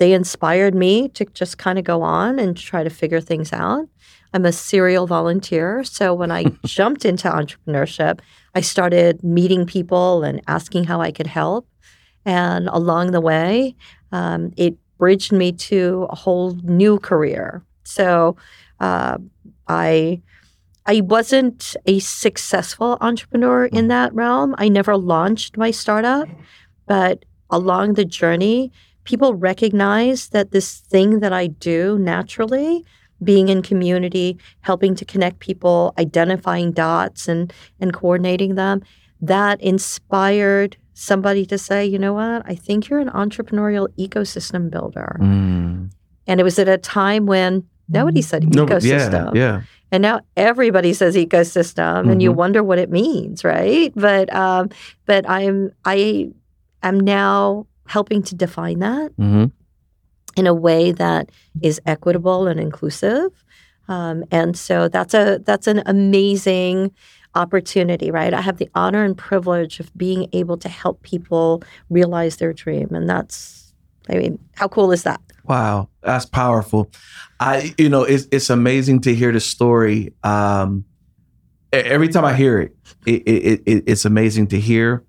they 0.00 0.14
inspired 0.14 0.74
me 0.74 1.08
to 1.10 1.26
just 1.26 1.58
kind 1.58 1.78
of 1.78 1.84
go 1.84 2.00
on 2.00 2.38
and 2.38 2.56
try 2.56 2.82
to 2.82 2.88
figure 2.88 3.20
things 3.20 3.52
out. 3.52 3.86
I'm 4.32 4.46
a 4.46 4.52
serial 4.52 5.06
volunteer. 5.06 5.84
So 5.84 6.14
when 6.14 6.30
I 6.30 6.44
jumped 6.64 7.04
into 7.04 7.28
entrepreneurship, 7.28 8.20
I 8.54 8.62
started 8.62 9.22
meeting 9.22 9.66
people 9.66 10.24
and 10.24 10.40
asking 10.48 10.84
how 10.84 11.02
I 11.02 11.12
could 11.12 11.26
help. 11.26 11.68
And 12.24 12.66
along 12.68 13.10
the 13.10 13.20
way, 13.20 13.76
um, 14.10 14.54
it 14.56 14.74
bridged 14.96 15.32
me 15.32 15.52
to 15.52 16.06
a 16.08 16.16
whole 16.16 16.54
new 16.62 16.98
career. 16.98 17.62
So 17.84 18.36
uh, 18.80 19.18
I 19.68 20.22
I 20.86 21.02
wasn't 21.02 21.76
a 21.84 21.98
successful 21.98 22.96
entrepreneur 23.02 23.66
in 23.66 23.88
that 23.88 24.14
realm. 24.14 24.54
I 24.56 24.70
never 24.70 24.96
launched 24.96 25.58
my 25.58 25.70
startup, 25.70 26.26
but 26.86 27.26
along 27.50 27.94
the 27.94 28.04
journey, 28.04 28.72
people 29.04 29.34
recognize 29.34 30.28
that 30.28 30.50
this 30.52 30.78
thing 30.78 31.20
that 31.20 31.32
I 31.32 31.46
do 31.48 31.98
naturally, 31.98 32.84
being 33.22 33.48
in 33.48 33.60
community, 33.62 34.38
helping 34.60 34.94
to 34.94 35.04
connect 35.04 35.40
people, 35.40 35.92
identifying 35.98 36.72
dots 36.72 37.28
and 37.28 37.52
and 37.80 37.92
coordinating 37.92 38.54
them, 38.54 38.82
that 39.20 39.60
inspired 39.60 40.76
somebody 40.94 41.46
to 41.46 41.56
say, 41.58 41.84
you 41.86 41.98
know 41.98 42.12
what, 42.14 42.42
I 42.46 42.54
think 42.54 42.88
you're 42.88 42.98
an 43.00 43.08
entrepreneurial 43.10 43.88
ecosystem 43.98 44.70
builder. 44.70 45.16
Mm. 45.20 45.90
And 46.26 46.40
it 46.40 46.42
was 46.44 46.58
at 46.58 46.68
a 46.68 46.76
time 46.78 47.26
when 47.26 47.64
nobody 47.88 48.22
said 48.22 48.54
No, 48.54 48.66
ecosystem. 48.66 49.34
yeah, 49.34 49.40
yeah. 49.40 49.62
And 49.92 50.02
now 50.02 50.20
everybody 50.36 50.92
says 50.92 51.16
ecosystem, 51.16 52.10
and 52.12 52.22
you 52.22 52.30
Mhm. 52.32 52.36
wonder 52.36 52.62
what 52.62 52.78
it 52.78 52.90
means, 52.90 53.42
right? 53.44 53.92
But 53.96 54.32
um, 54.34 54.68
but 55.04 55.28
I'm 55.28 55.72
I 55.84 56.30
am 56.82 57.00
now 57.00 57.66
helping 57.90 58.22
to 58.22 58.34
define 58.34 58.78
that 58.78 59.10
Mm-hmm. 59.18 59.46
in 60.36 60.46
a 60.46 60.54
way 60.54 60.92
that 60.92 61.30
is 61.60 61.80
equitable 61.86 62.46
and 62.46 62.60
inclusive. 62.60 63.30
Um, 63.88 64.24
and 64.30 64.56
so 64.56 64.88
that's 64.88 65.14
a 65.14 65.40
that's 65.44 65.66
an 65.66 65.82
amazing 65.86 66.92
opportunity, 67.34 68.10
right? 68.10 68.32
I 68.32 68.40
have 68.40 68.58
the 68.58 68.68
honor 68.74 69.04
and 69.04 69.16
privilege 69.16 69.80
of 69.80 69.90
being 69.96 70.28
able 70.32 70.56
to 70.58 70.68
help 70.68 71.02
people 71.02 71.62
realize 71.88 72.36
their 72.36 72.52
dream, 72.52 72.88
and 72.94 73.08
that's 73.08 73.72
I 74.08 74.18
mean, 74.18 74.38
how 74.54 74.68
cool 74.68 74.92
is 74.92 75.02
that? 75.02 75.20
Wow, 75.44 75.88
that's 76.02 76.26
powerful. 76.26 76.90
I, 77.40 77.74
you 77.78 77.88
know, 77.88 78.04
it's 78.04 78.26
it's 78.30 78.50
amazing 78.50 79.00
to 79.02 79.14
hear 79.14 79.32
the 79.32 79.40
story. 79.40 80.12
Um, 80.22 80.84
every 81.72 82.08
time 82.08 82.24
I 82.24 82.34
hear 82.34 82.60
it, 82.60 82.76
it, 83.06 83.22
it, 83.26 83.62
it 83.66 83.84
it's 83.86 84.04
amazing 84.04 84.48
to 84.48 84.60
hear. 84.60 85.02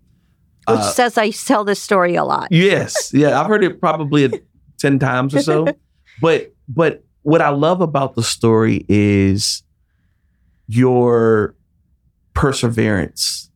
Which 0.67 0.77
Uh, 0.79 0.91
says 0.91 1.17
I 1.17 1.31
tell 1.31 1.63
this 1.63 1.81
story 1.81 2.15
a 2.15 2.23
lot. 2.23 2.47
Yes, 2.51 3.11
yeah, 3.13 3.39
I've 3.39 3.47
heard 3.47 3.63
it 3.63 3.79
probably 3.79 4.29
ten 4.77 4.99
times 4.99 5.33
or 5.35 5.41
so. 5.41 5.67
But 6.21 6.53
but 6.67 7.03
what 7.23 7.41
I 7.41 7.49
love 7.49 7.81
about 7.81 8.15
the 8.15 8.21
story 8.23 8.85
is 8.89 9.63
your 10.67 11.55
perseverance, 12.33 13.49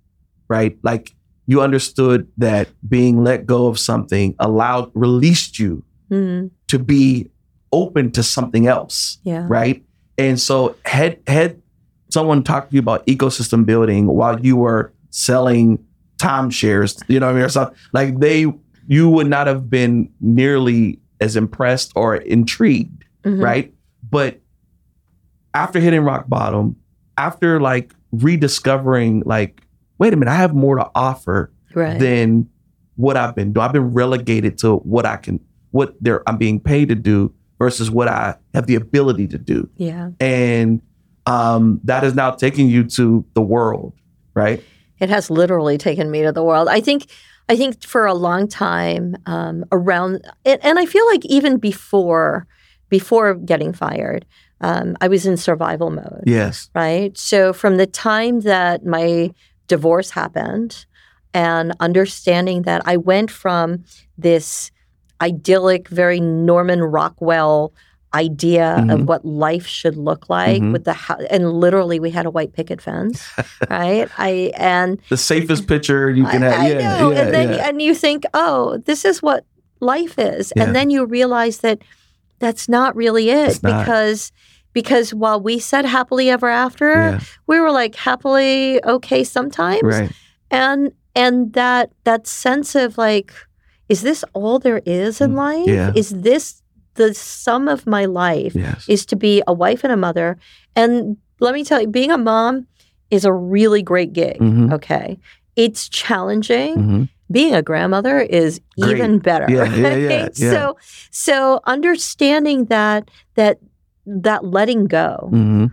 right? 0.47 0.77
Like 0.83 1.13
you 1.47 1.61
understood 1.61 2.27
that 2.37 2.69
being 2.87 3.23
let 3.23 3.45
go 3.45 3.67
of 3.67 3.77
something 3.79 4.35
allowed 4.39 4.91
released 4.93 5.59
you 5.59 5.83
Mm, 6.11 6.51
to 6.67 6.77
be 6.77 7.29
open 7.71 8.11
to 8.11 8.21
something 8.21 8.67
else, 8.67 9.17
yeah. 9.23 9.45
right? 9.49 9.83
And 10.19 10.39
so 10.39 10.75
had 10.85 11.17
had 11.27 11.61
someone 12.09 12.43
talked 12.43 12.69
to 12.69 12.75
you 12.75 12.79
about 12.79 13.05
ecosystem 13.07 13.65
building 13.65 14.05
while 14.05 14.39
you 14.39 14.55
were 14.55 14.93
selling 15.09 15.83
timeshares, 16.17 17.01
you 17.07 17.19
know 17.19 17.27
what 17.27 17.31
I 17.33 17.35
mean, 17.35 17.43
or 17.45 17.49
something 17.49 17.77
like 17.93 18.19
they 18.19 18.45
you 18.87 19.09
would 19.09 19.27
not 19.27 19.47
have 19.47 19.69
been 19.69 20.09
nearly 20.21 20.99
as 21.19 21.35
impressed 21.35 21.91
or 21.95 22.15
intrigued, 22.17 23.03
Mhm. 23.23 23.41
right? 23.43 23.73
But 24.09 24.39
after 25.53 25.79
hitting 25.79 26.01
rock 26.01 26.27
bottom, 26.29 26.75
after 27.17 27.59
like 27.59 27.93
rediscovering 28.11 29.23
like, 29.25 29.61
wait 29.97 30.13
a 30.13 30.17
minute, 30.17 30.31
I 30.31 30.35
have 30.35 30.53
more 30.53 30.75
to 30.75 30.89
offer 30.95 31.51
Right. 31.73 31.99
than 31.99 32.47
what 32.95 33.17
I've 33.17 33.35
been 33.35 33.51
doing. 33.53 33.65
I've 33.65 33.73
been 33.73 33.91
relegated 33.93 34.57
to 34.59 34.77
what 34.77 35.05
I 35.05 35.17
can, 35.17 35.39
what 35.71 35.95
they're, 35.99 36.27
I'm 36.29 36.37
being 36.37 36.59
paid 36.59 36.89
to 36.89 36.95
do 36.95 37.33
versus 37.59 37.89
what 37.89 38.07
I 38.07 38.35
have 38.53 38.67
the 38.67 38.75
ability 38.75 39.27
to 39.29 39.37
do. 39.37 39.67
yeah. 39.77 40.09
And 40.19 40.81
um, 41.25 41.79
that 41.85 42.03
is 42.03 42.13
now 42.13 42.31
taking 42.31 42.67
you 42.69 42.83
to 42.83 43.25
the 43.33 43.41
world, 43.41 43.93
right? 44.35 44.63
It 44.99 45.09
has 45.09 45.29
literally 45.29 45.77
taken 45.77 46.09
me 46.11 46.23
to 46.23 46.31
the 46.31 46.43
world. 46.43 46.67
I 46.69 46.81
think 46.81 47.07
I 47.47 47.55
think 47.55 47.83
for 47.83 48.05
a 48.05 48.13
long 48.13 48.47
time 48.47 49.15
um, 49.25 49.65
around 49.71 50.21
and, 50.45 50.63
and 50.63 50.79
I 50.79 50.85
feel 50.85 51.05
like 51.07 51.25
even 51.25 51.57
before 51.57 52.47
before 52.89 53.33
getting 53.35 53.73
fired, 53.73 54.25
um, 54.61 54.97
I 55.01 55.07
was 55.07 55.25
in 55.25 55.37
survival 55.37 55.89
mode. 55.89 56.23
Yes. 56.25 56.69
Right. 56.73 57.17
So 57.17 57.53
from 57.53 57.77
the 57.77 57.87
time 57.87 58.41
that 58.41 58.85
my 58.85 59.31
divorce 59.67 60.11
happened 60.11 60.85
and 61.33 61.73
understanding 61.79 62.61
that 62.63 62.81
I 62.85 62.97
went 62.97 63.29
from 63.29 63.83
this 64.17 64.71
idyllic, 65.21 65.87
very 65.89 66.19
Norman 66.19 66.81
Rockwell 66.81 67.73
idea 68.15 68.67
Mhm. 68.79 68.93
of 68.93 68.99
what 69.09 69.21
life 69.25 69.67
should 69.67 69.97
look 69.97 70.23
like 70.29 70.61
Mhm. 70.61 70.71
with 70.73 70.83
the 70.89 70.93
hou- 71.05 71.25
and 71.29 71.43
literally 71.65 71.99
we 71.99 72.09
had 72.17 72.25
a 72.25 72.31
white 72.37 72.53
picket 72.57 72.79
fence 72.81 73.17
right 73.69 74.07
i 74.17 74.31
and 74.55 74.97
The 75.09 75.17
safest 75.33 75.67
picture 75.67 76.09
you 76.09 76.25
can 76.33 76.41
I, 76.43 76.47
have. 76.49 76.59
I 76.61 76.67
yeah, 76.69 76.77
know. 76.99 77.11
yeah, 77.11 77.19
and 77.21 77.27
then 77.35 77.47
yeah. 77.53 77.67
and 77.67 77.81
you 77.81 77.93
think, 77.93 78.23
oh, 78.33 78.77
this 78.89 79.03
is 79.05 79.21
what 79.21 79.43
life 79.81 80.15
is. 80.17 80.51
And 80.55 80.73
then 80.75 80.87
you 80.89 81.05
realize 81.05 81.57
that 81.59 81.77
that's 82.39 82.65
not 82.77 82.95
really 82.95 83.29
it 83.29 83.59
not. 83.61 83.85
because 83.85 84.31
because 84.73 85.13
while 85.13 85.39
we 85.39 85.55
said 85.59 85.85
happily 85.85 86.27
ever 86.29 86.49
after, 86.65 87.19
we 87.47 87.59
were 87.63 87.71
like 87.71 87.95
happily 87.95 88.83
okay 88.83 89.23
sometimes. 89.23 89.83
right. 89.83 90.11
And 90.51 90.91
and 91.15 91.53
that 91.53 91.91
that 92.03 92.27
sense 92.27 92.75
of 92.83 92.97
like, 92.97 93.31
is 93.87 94.01
this 94.01 94.23
all 94.33 94.59
there 94.59 94.81
is 94.85 95.21
in 95.21 95.31
Mm, 95.31 95.37
life? 95.47 95.95
Is 95.95 96.09
this 96.11 96.61
the 96.95 97.13
sum 97.13 97.67
of 97.67 97.85
my 97.87 98.05
life? 98.05 98.55
Yes. 98.55 98.85
Is 98.89 99.05
to 99.07 99.15
be 99.15 99.41
a 99.47 99.53
wife 99.53 99.83
and 99.83 99.93
a 99.93 99.97
mother. 99.97 100.37
And 100.75 101.17
let 101.39 101.53
me 101.53 101.63
tell 101.63 101.81
you, 101.81 101.87
being 101.87 102.11
a 102.11 102.17
mom 102.17 102.67
is 103.11 103.25
a 103.25 103.31
really 103.33 103.81
great 103.83 104.13
gig. 104.13 104.39
Mhm. 104.39 104.73
Okay. 104.73 105.19
It's 105.55 105.87
challenging. 105.87 106.75
Mhm. 106.75 107.09
Being 107.31 107.55
a 107.55 107.61
grandmother 107.61 108.19
is 108.19 108.61
Great. 108.79 108.97
even 108.97 109.19
better. 109.19 109.47
Yeah, 109.49 109.73
yeah, 109.75 109.95
yeah, 109.95 110.29
yeah. 110.35 110.51
So 110.51 110.77
so 111.11 111.59
understanding 111.65 112.65
that 112.65 113.09
that 113.35 113.59
that 114.05 114.45
letting 114.45 114.85
go. 114.85 115.29
Mhm. 115.31 115.71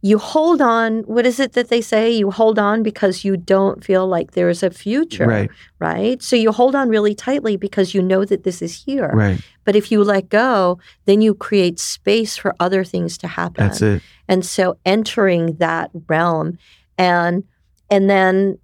You 0.00 0.18
hold 0.18 0.60
on, 0.62 1.00
what 1.02 1.26
is 1.26 1.40
it 1.40 1.54
that 1.54 1.70
they 1.70 1.80
say? 1.80 2.10
You 2.12 2.30
hold 2.30 2.56
on 2.58 2.84
because 2.84 3.24
you 3.24 3.36
don't 3.36 3.82
feel 3.82 4.06
like 4.06 4.30
there's 4.32 4.62
a 4.62 4.70
future, 4.70 5.26
Right. 5.26 5.50
right? 5.80 6.22
So 6.22 6.36
you 6.36 6.52
hold 6.52 6.76
on 6.76 6.88
really 6.88 7.16
tightly 7.16 7.56
because 7.56 7.94
you 7.94 8.02
know 8.02 8.24
that 8.24 8.44
this 8.44 8.62
is 8.62 8.84
here. 8.84 9.10
Right. 9.12 9.40
But 9.64 9.74
if 9.74 9.90
you 9.90 10.04
let 10.04 10.28
go, 10.28 10.78
then 11.06 11.20
you 11.20 11.34
create 11.34 11.80
space 11.80 12.36
for 12.36 12.54
other 12.60 12.84
things 12.84 13.18
to 13.18 13.26
happen. 13.26 13.66
That's 13.66 13.82
it. 13.82 14.02
And 14.28 14.46
so 14.46 14.78
entering 14.86 15.56
that 15.56 15.90
realm 16.08 16.58
and 16.96 17.42
and 17.90 18.08
then 18.10 18.58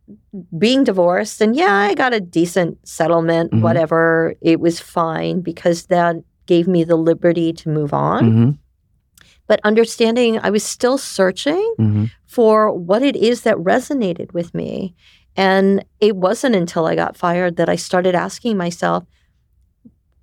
being 0.59 0.85
divorced 0.85 1.41
and 1.41 1.57
yeah, 1.57 1.73
I 1.73 1.95
got 1.95 2.13
a 2.13 2.21
decent 2.21 2.77
settlement, 2.87 3.51
Mhm. 3.53 3.63
whatever. 3.63 4.35
It 4.43 4.61
was 4.61 4.79
fine 4.81 5.41
because 5.41 5.87
that 5.87 6.17
gave 6.47 6.69
me 6.69 6.85
the 6.85 6.97
liberty 6.97 7.53
to 7.55 7.69
move 7.71 7.93
on. 7.95 8.25
hmm 8.31 8.51
But 9.47 9.61
understanding 9.65 10.39
I 10.43 10.51
was 10.51 10.65
still 10.65 10.99
searching 10.99 11.75
hmm 11.79 12.05
for 12.27 12.73
what 12.73 13.01
it 13.03 13.15
is 13.15 13.43
that 13.43 13.57
resonated 13.59 14.33
with 14.35 14.53
me. 14.55 14.93
And 15.37 15.85
it 16.01 16.17
wasn't 16.17 16.57
until 16.57 16.85
I 16.87 16.97
got 16.97 17.17
fired 17.17 17.55
that 17.59 17.69
I 17.69 17.77
started 17.77 18.17
asking 18.17 18.57
myself 18.57 19.05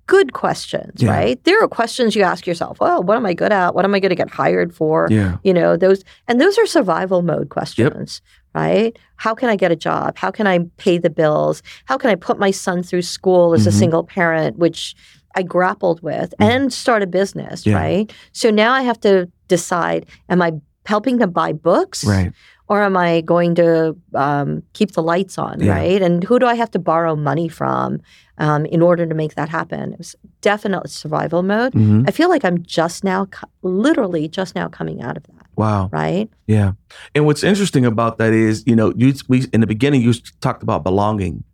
good 0.06 0.32
questions, 0.34 1.02
Yeah. 1.02 1.10
right? 1.10 1.42
There 1.44 1.62
are 1.62 1.68
questions 1.68 2.14
you 2.14 2.22
ask 2.22 2.46
yourself, 2.46 2.80
well, 2.80 3.02
what 3.02 3.16
am 3.16 3.24
I 3.24 3.32
good 3.32 3.50
at? 3.52 3.74
What 3.74 3.86
am 3.86 3.94
I 3.94 4.00
going 4.00 4.10
to 4.10 4.14
get 4.16 4.28
hired 4.28 4.74
for? 4.74 5.08
Yeah. 5.10 5.38
you 5.42 5.54
know 5.54 5.76
those 5.76 6.04
and 6.28 6.38
those 6.40 6.58
are 6.58 6.66
survival 6.66 7.22
mode 7.22 7.48
questions 7.48 8.20
right 8.54 8.94
how 9.16 9.34
can 9.34 9.48
i 9.48 9.56
get 9.56 9.72
a 9.72 9.76
job 9.76 10.18
how 10.18 10.30
can 10.30 10.46
i 10.46 10.58
pay 10.76 10.98
the 10.98 11.08
bills 11.08 11.62
how 11.86 11.96
can 11.96 12.10
i 12.10 12.14
put 12.14 12.38
my 12.38 12.50
son 12.50 12.82
through 12.82 13.00
school 13.00 13.54
as 13.54 13.66
a 13.66 13.70
Mhm. 13.70 13.78
single 13.78 14.04
parent 14.04 14.58
which 14.58 14.94
i 15.34 15.42
grappled 15.42 16.02
with 16.02 16.34
Mhm. 16.40 16.50
and 16.50 16.72
start 16.72 17.02
a 17.02 17.06
business 17.06 17.66
Yeah. 17.66 17.76
right 17.76 18.12
so 18.32 18.50
now 18.50 18.72
i 18.72 18.82
have 18.82 19.00
to 19.00 19.28
decide 19.48 20.06
am 20.28 20.40
i 20.42 20.52
helping 20.86 21.18
to 21.20 21.26
buy 21.26 21.52
books 21.52 22.04
Right. 22.04 22.32
or 22.68 22.82
am 22.82 22.96
I 22.96 23.20
going 23.20 23.54
to 23.56 23.94
um, 24.14 24.62
keep 24.72 24.92
the 24.92 25.02
lights 25.02 25.38
on, 25.38 25.60
Yeah. 25.60 25.72
right? 25.78 26.02
And 26.02 26.24
who 26.24 26.38
do 26.40 26.46
I 26.46 26.54
have 26.54 26.70
to 26.72 26.78
borrow 26.80 27.14
money 27.14 27.46
from 27.48 28.00
um, 28.38 28.64
in 28.66 28.80
order 28.82 29.06
to 29.06 29.14
make 29.14 29.34
that 29.36 29.48
happen? 29.48 29.92
It 29.92 29.98
was 29.98 30.16
definitely 30.40 30.90
survival 30.90 31.42
mode. 31.44 31.72
Mhm. 31.74 32.08
I 32.08 32.10
feel 32.10 32.28
like 32.28 32.44
I'm 32.44 32.62
just 32.64 33.04
now, 33.04 33.28
literally 33.62 34.26
just 34.28 34.54
now 34.56 34.68
coming 34.68 35.02
out 35.02 35.16
of 35.16 35.22
that, 35.24 35.46
Wow. 35.56 35.88
right? 35.92 36.28
Yeah. 36.48 36.72
And 37.14 37.26
what's 37.26 37.44
interesting 37.44 37.84
about 37.86 38.18
that 38.18 38.32
is, 38.32 38.64
you 38.66 38.74
know, 38.74 38.92
you 38.96 39.14
we 39.28 39.46
in 39.52 39.60
the 39.60 39.66
beginning 39.68 40.02
you 40.02 40.12
talked 40.40 40.62
about 40.64 40.82
belonging 40.82 41.44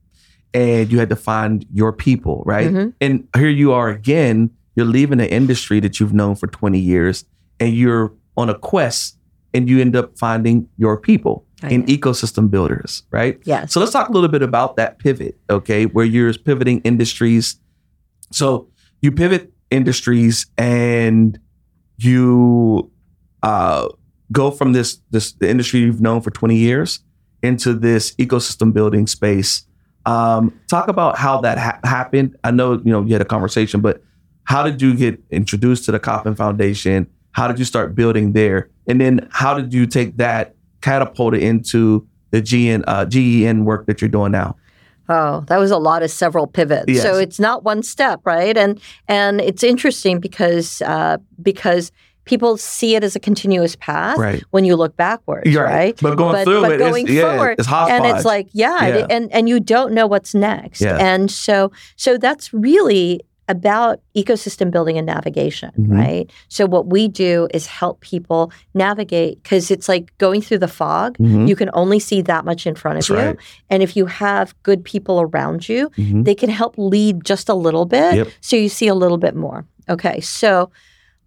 and 0.54 0.90
you 0.90 0.98
had 0.98 1.08
to 1.11 1.16
find 1.16 1.64
your 1.72 1.92
people, 1.92 2.42
right? 2.46 2.70
Mhm. 2.72 2.92
And 3.00 3.28
here 3.37 3.48
you 3.50 3.72
are 3.72 3.88
again, 3.90 4.50
you're 4.76 4.87
leaving 4.87 5.20
an 5.20 5.26
industry 5.26 5.80
that 5.80 5.98
you've 6.00 6.12
known 6.14 6.34
for 6.37 6.46
20 6.46 6.78
years 6.78 7.24
and 7.61 7.74
you're 7.74 8.12
on 8.37 8.48
a 8.48 8.54
quest 8.58 9.16
and 9.54 9.68
you 9.68 9.80
end 9.80 9.96
up 9.96 10.16
finding 10.18 10.68
your 10.78 10.96
people 11.00 11.44
I 11.62 11.70
in 11.70 11.80
know. 11.80 11.87
ecosystem 11.87 12.50
builders, 12.50 13.02
right? 13.11 13.38
Yeah. 13.44 13.66
So 13.66 13.80
let's 13.80 13.92
talk 13.92 14.08
a 14.08 14.12
little 14.12 14.28
bit 14.28 14.42
about 14.42 14.76
that 14.76 14.98
pivot, 14.98 15.37
okay? 15.50 15.87
Where 15.87 16.04
you're 16.04 16.32
pivoting 16.34 16.80
industries. 16.84 17.58
So 18.30 18.68
you 19.02 19.11
pivot 19.12 19.52
industries 19.70 20.46
and 20.56 21.38
you 21.98 22.90
uh, 23.42 23.88
go 24.32 24.50
from 24.50 24.72
this 24.72 24.98
this 25.11 25.32
the 25.32 25.48
industry 25.48 25.80
you've 25.80 26.00
known 26.00 26.20
for 26.20 26.30
20 26.30 26.56
years 26.56 27.00
into 27.42 27.72
this 27.74 28.14
ecosystem 28.16 28.72
building 28.72 29.06
space. 29.06 29.64
Um, 30.06 30.58
talk 30.68 30.88
about 30.88 31.18
how 31.18 31.40
that 31.42 31.58
ha- 31.58 31.80
happened. 31.84 32.37
I 32.44 32.50
know 32.50 32.74
you 32.74 32.92
know 32.92 33.02
you 33.02 33.12
had 33.12 33.22
a 33.22 33.26
conversation, 33.26 33.80
but 33.80 34.02
how 34.44 34.62
did 34.62 34.80
you 34.80 34.94
get 34.96 35.22
introduced 35.30 35.84
to 35.84 35.92
the 35.92 35.98
Kauffman 35.98 36.34
Foundation? 36.34 37.06
How 37.32 37.46
did 37.48 37.58
you 37.58 37.64
start 37.64 37.94
building 37.94 38.32
there? 38.32 38.70
And 38.87 39.00
then 39.00 39.28
how 39.30 39.54
did 39.54 39.74
you 39.74 39.87
take 39.87 40.16
that 40.16 40.54
catapulted 40.80 41.42
into 41.42 42.06
the 42.30 42.40
GN, 42.40 42.82
uh, 42.87 43.04
GEN 43.04 43.64
work 43.64 43.87
that 43.87 44.00
you're 44.00 44.08
doing 44.08 44.32
now? 44.32 44.56
Oh, 45.11 45.42
that 45.48 45.58
was 45.58 45.70
a 45.70 45.78
lot 45.78 46.02
of 46.02 46.11
several 46.11 46.46
pivots. 46.46 46.84
Yes. 46.88 47.02
So 47.02 47.16
it's 47.16 47.38
not 47.38 47.64
one 47.64 47.82
step, 47.82 48.20
right? 48.24 48.56
And 48.56 48.80
and 49.06 49.40
it's 49.40 49.62
interesting 49.62 50.20
because 50.20 50.82
uh, 50.82 51.18
because 51.40 51.92
people 52.28 52.56
see 52.56 52.94
it 52.94 53.02
as 53.02 53.16
a 53.16 53.20
continuous 53.20 53.74
path 53.76 54.18
Right. 54.18 54.42
when 54.50 54.64
you 54.64 54.76
look 54.76 54.96
backwards, 54.96 55.50
You're 55.50 55.64
right? 55.64 55.98
But 56.00 56.16
going 56.16 56.32
But- 56.34 56.44
through 56.44 56.60
but 56.62 56.70
it, 56.72 56.74
it's- 56.74 56.90
going 56.90 57.06
yeah, 57.08 57.22
forward, 57.36 57.56
it's 57.58 57.66
hodgepodge. 57.68 58.02
and 58.08 58.16
it's 58.16 58.24
like 58.24 58.48
yeah, 58.52 58.86
Yeah. 58.86 59.06
and 59.10 59.32
and 59.32 59.48
you 59.48 59.58
don't 59.60 59.92
know 59.92 60.06
what's 60.06 60.34
next 60.34 60.80
Yeah. 60.80 60.96
and 60.98 61.30
so 61.30 61.70
so 61.96 62.16
that's 62.18 62.52
really 62.52 63.20
about 63.50 64.00
ecosystem 64.14 64.70
building 64.70 64.98
and 64.98 65.06
navigation 65.06 65.70
Mhm. 65.78 65.90
right 65.98 66.30
so 66.48 66.66
what 66.66 66.84
we 66.92 67.08
do 67.08 67.48
is 67.54 67.66
help 67.66 68.00
people 68.00 68.52
navigate 68.74 69.42
because 69.42 69.70
it's 69.70 69.88
like 69.88 70.12
going 70.18 70.42
through 70.42 70.58
the 70.58 70.68
fog 70.68 71.16
Mhm. 71.18 71.48
you 71.48 71.56
can 71.56 71.70
only 71.72 71.98
see 71.98 72.20
that 72.22 72.44
much 72.44 72.66
in 72.66 72.74
front 72.74 72.98
of 72.98 73.06
That's 73.06 73.08
you 73.08 73.26
right. 73.28 73.36
and 73.70 73.82
if 73.82 73.96
you 73.96 74.04
have 74.04 74.54
good 74.68 74.84
people 74.84 75.16
around 75.22 75.66
you 75.66 75.88
Mhm. 75.96 76.24
they 76.26 76.34
can 76.34 76.50
help 76.50 76.74
lead 76.76 77.24
just 77.24 77.48
a 77.48 77.54
little 77.54 77.86
bit 77.86 78.14
Yep. 78.16 78.28
so 78.42 78.54
you 78.56 78.68
see 78.68 78.86
a 78.88 78.94
little 78.94 79.16
bit 79.26 79.34
more 79.34 79.64
okay 79.88 80.20
so 80.20 80.68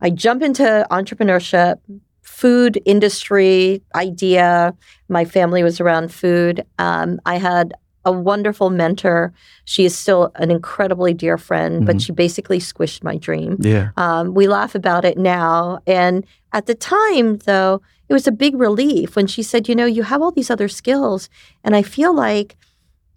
i 0.02 0.10
jump 0.10 0.42
into 0.42 0.86
entrepreneurship 0.92 1.76
food 2.22 2.82
industry 2.86 3.82
idea 3.96 4.74
my 5.10 5.26
family 5.26 5.64
was 5.64 5.80
around 5.80 6.12
food 6.14 6.66
um, 6.80 7.20
i 7.26 7.38
had 7.38 7.74
a 8.06 8.12
wonderful 8.12 8.70
mentor 8.72 9.32
she 9.66 9.86
is 9.86 9.96
still 9.96 10.32
an 10.36 10.50
incredibly 10.50 11.14
dear 11.14 11.38
friend 11.38 11.82
Mhm. 11.82 11.86
but 11.86 12.02
she 12.02 12.12
basically 12.12 12.58
squished 12.60 13.04
my 13.04 13.16
dream 13.18 13.58
Yeah. 13.60 13.90
um, 13.98 14.34
we 14.34 14.48
laugh 14.48 14.74
about 14.76 15.06
it 15.06 15.18
now. 15.20 15.80
And 15.86 16.26
at 16.52 16.66
the 16.66 16.74
time, 16.74 17.38
though, 17.46 17.80
it 18.10 18.14
was 18.14 18.26
a 18.28 18.32
big 18.32 18.56
relief 18.60 19.16
when 19.16 19.28
she 19.28 19.44
said, 19.44 19.70
You 19.70 19.76
know, 19.76 19.86
you 19.86 20.02
have 20.04 20.20
all 20.22 20.32
these 20.32 20.50
other 20.50 20.68
skills. 20.68 21.30
And 21.64 21.76
I 21.76 21.84
feel 21.84 22.14
like 22.14 22.56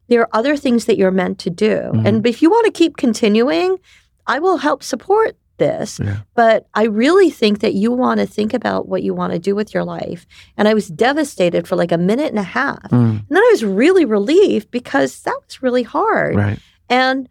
there 0.08 0.20
are 0.20 0.28
other 0.38 0.54
things 0.56 0.84
that 0.84 0.98
you're 0.98 1.10
meant 1.22 1.38
to 1.40 1.50
do. 1.50 1.76
Mhm. 1.94 2.06
And 2.06 2.26
if 2.26 2.42
you 2.42 2.50
want 2.50 2.66
to 2.66 2.70
keep 2.80 2.96
continuing, 2.98 3.78
I 4.26 4.38
will 4.38 4.58
help 4.58 4.82
support 4.82 5.34
this. 5.58 6.00
Yeah. 6.02 6.18
But 6.34 6.66
I 6.74 6.84
really 6.84 7.30
think 7.30 7.60
that 7.60 7.74
you 7.74 7.92
want 7.92 8.20
to 8.20 8.26
think 8.26 8.54
about 8.54 8.88
what 8.88 9.02
you 9.02 9.14
want 9.14 9.32
to 9.32 9.38
do 9.38 9.54
with 9.54 9.72
your 9.74 9.84
life. 9.84 10.26
And 10.56 10.66
I 10.68 10.74
was 10.74 10.88
devastated 10.88 11.66
for 11.68 11.76
like 11.76 11.92
a 11.92 11.98
minute 11.98 12.30
and 12.30 12.38
a 12.38 12.42
half. 12.42 12.90
Mm, 12.90 13.18
And 13.20 13.24
then 13.30 13.38
I 13.42 13.48
was 13.52 13.64
really 13.64 14.04
relieved 14.04 14.70
because 14.70 15.20
that 15.22 15.38
was 15.46 15.62
really 15.62 15.82
hard. 15.84 16.36
right. 16.36 16.58
And 16.88 17.28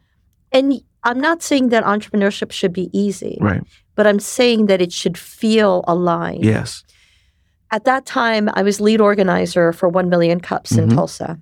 and 0.51 0.81
I'm 1.03 1.19
not 1.19 1.41
saying 1.43 1.69
that 1.69 1.83
entrepreneurship 1.83 2.51
should 2.51 2.71
be 2.73 2.89
easy 2.97 3.37
Right. 3.41 3.61
but 3.95 4.05
I'm 4.07 4.19
saying 4.19 4.67
that 4.67 4.81
it 4.81 4.91
should 4.93 5.17
feel 5.17 5.83
aligned. 5.87 6.45
Yes. 6.45 6.83
At 7.71 7.83
that 7.85 8.05
time, 8.05 8.49
I 8.53 8.61
was 8.63 8.79
lead 8.79 9.01
organizer 9.01 9.73
for 9.73 9.89
1 9.89 10.07
Million 10.09 10.39
Cups 10.39 10.71
in 10.77 10.89
Mhm. 10.89 10.95
Tulsa. 10.95 11.39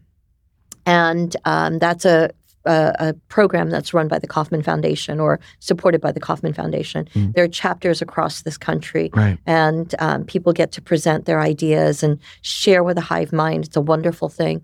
And 0.86 1.36
um, 1.46 1.78
that's 1.80 2.06
a, 2.06 2.32
a, 2.66 2.96
a 3.00 3.14
program 3.28 3.70
that's 3.70 3.94
run 3.94 4.08
by 4.08 4.20
the 4.20 4.28
Kauffman 4.28 4.62
Foundation 4.64 5.20
or 5.20 5.40
supported 5.60 6.02
by 6.02 6.12
the 6.12 6.20
Kauffman 6.20 6.54
Foundation. 6.54 7.08
Mm. 7.16 7.34
There 7.34 7.44
are 7.44 7.48
chapters 7.48 8.02
across 8.02 8.44
this 8.44 8.58
country, 8.58 9.10
Right. 9.14 9.38
and 9.46 9.94
um, 10.00 10.26
people 10.26 10.54
get 10.54 10.72
to 10.74 10.82
present 10.82 11.26
their 11.26 11.40
ideas 11.42 12.04
and 12.04 12.20
share 12.42 12.84
with 12.84 12.98
a 12.98 13.02
hive 13.02 13.34
mind. 13.34 13.66
It's 13.66 13.76
a 13.78 13.82
wonderful 13.82 14.30
thing. 14.30 14.64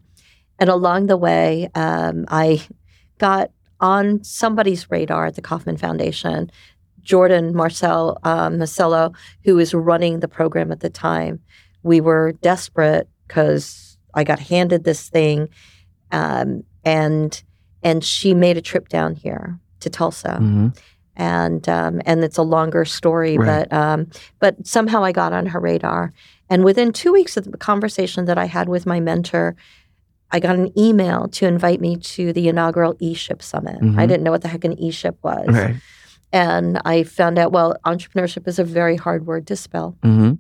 And 0.60 0.70
along 0.70 1.08
the 1.08 1.18
way, 1.18 1.70
um, 1.76 2.26
I 2.30 2.62
got 3.18 3.52
on 3.80 4.24
somebody's 4.24 4.90
radar 4.90 5.28
at 5.28 5.36
the 5.36 5.42
Kauffman 5.42 5.78
Foundation. 5.78 6.50
Jordan 7.02 7.56
Marcel 7.56 8.18
um, 8.24 8.58
Marcello, 8.58 9.14
who 9.46 9.56
was 9.56 9.74
running 9.74 10.20
the 10.20 10.28
program 10.28 10.72
at 10.72 10.82
the 10.82 10.90
time, 10.90 11.40
we 11.84 12.02
were 12.02 12.34
desperate 12.42 13.08
because 13.28 13.98
I 14.14 14.24
got 14.24 14.40
handed 14.40 14.84
this 14.84 15.10
thing, 15.10 15.48
um, 16.12 16.64
and 16.84 17.42
and 17.88 18.04
she 18.04 18.34
made 18.34 18.58
a 18.58 18.62
trip 18.62 18.86
down 18.90 19.16
here 19.16 19.58
to 19.84 19.90
Tulsa 19.90 20.38
Mhm. 20.42 20.78
and 21.16 21.64
um, 21.70 22.02
and 22.06 22.24
it's 22.24 22.38
a 22.38 22.44
longer 22.56 22.84
story, 22.86 23.38
Right. 23.38 23.68
but 23.70 23.78
um, 23.84 24.00
but 24.44 24.54
somehow 24.76 25.00
I 25.10 25.12
got 25.22 25.32
on 25.34 25.46
her 25.54 25.60
radar, 25.60 26.12
and 26.52 26.64
within 26.64 26.92
two 26.92 27.12
weeks 27.14 27.38
of 27.38 27.44
the 27.54 27.58
conversation 27.58 28.26
that 28.26 28.38
I 28.38 28.46
had 28.58 28.68
with 28.70 28.86
my 28.86 29.00
mentor, 29.00 29.56
I 30.36 30.40
got 30.40 30.56
an 30.64 30.70
email 30.78 31.28
to 31.38 31.44
invite 31.48 31.80
me 31.82 31.96
to 32.16 32.34
the 32.34 32.46
inaugural 32.52 32.94
eShip 32.96 33.42
Summit. 33.42 33.80
Mhm. 33.82 33.98
I 34.02 34.06
didn't 34.06 34.24
know 34.24 34.32
what 34.36 34.42
the 34.42 34.50
heck 34.54 34.66
an 34.66 34.76
eShip 34.76 35.16
was, 35.24 35.48
Right. 35.48 35.76
and 36.34 36.80
I 36.94 37.04
found 37.04 37.40
out 37.40 37.52
well, 37.52 37.70
entrepreneurship 37.86 38.48
is 38.48 38.60
a 38.60 38.64
very 38.80 38.98
hard 39.06 39.22
word 39.26 39.48
to 39.48 39.56
spell. 39.56 39.96
hmm 40.04 40.34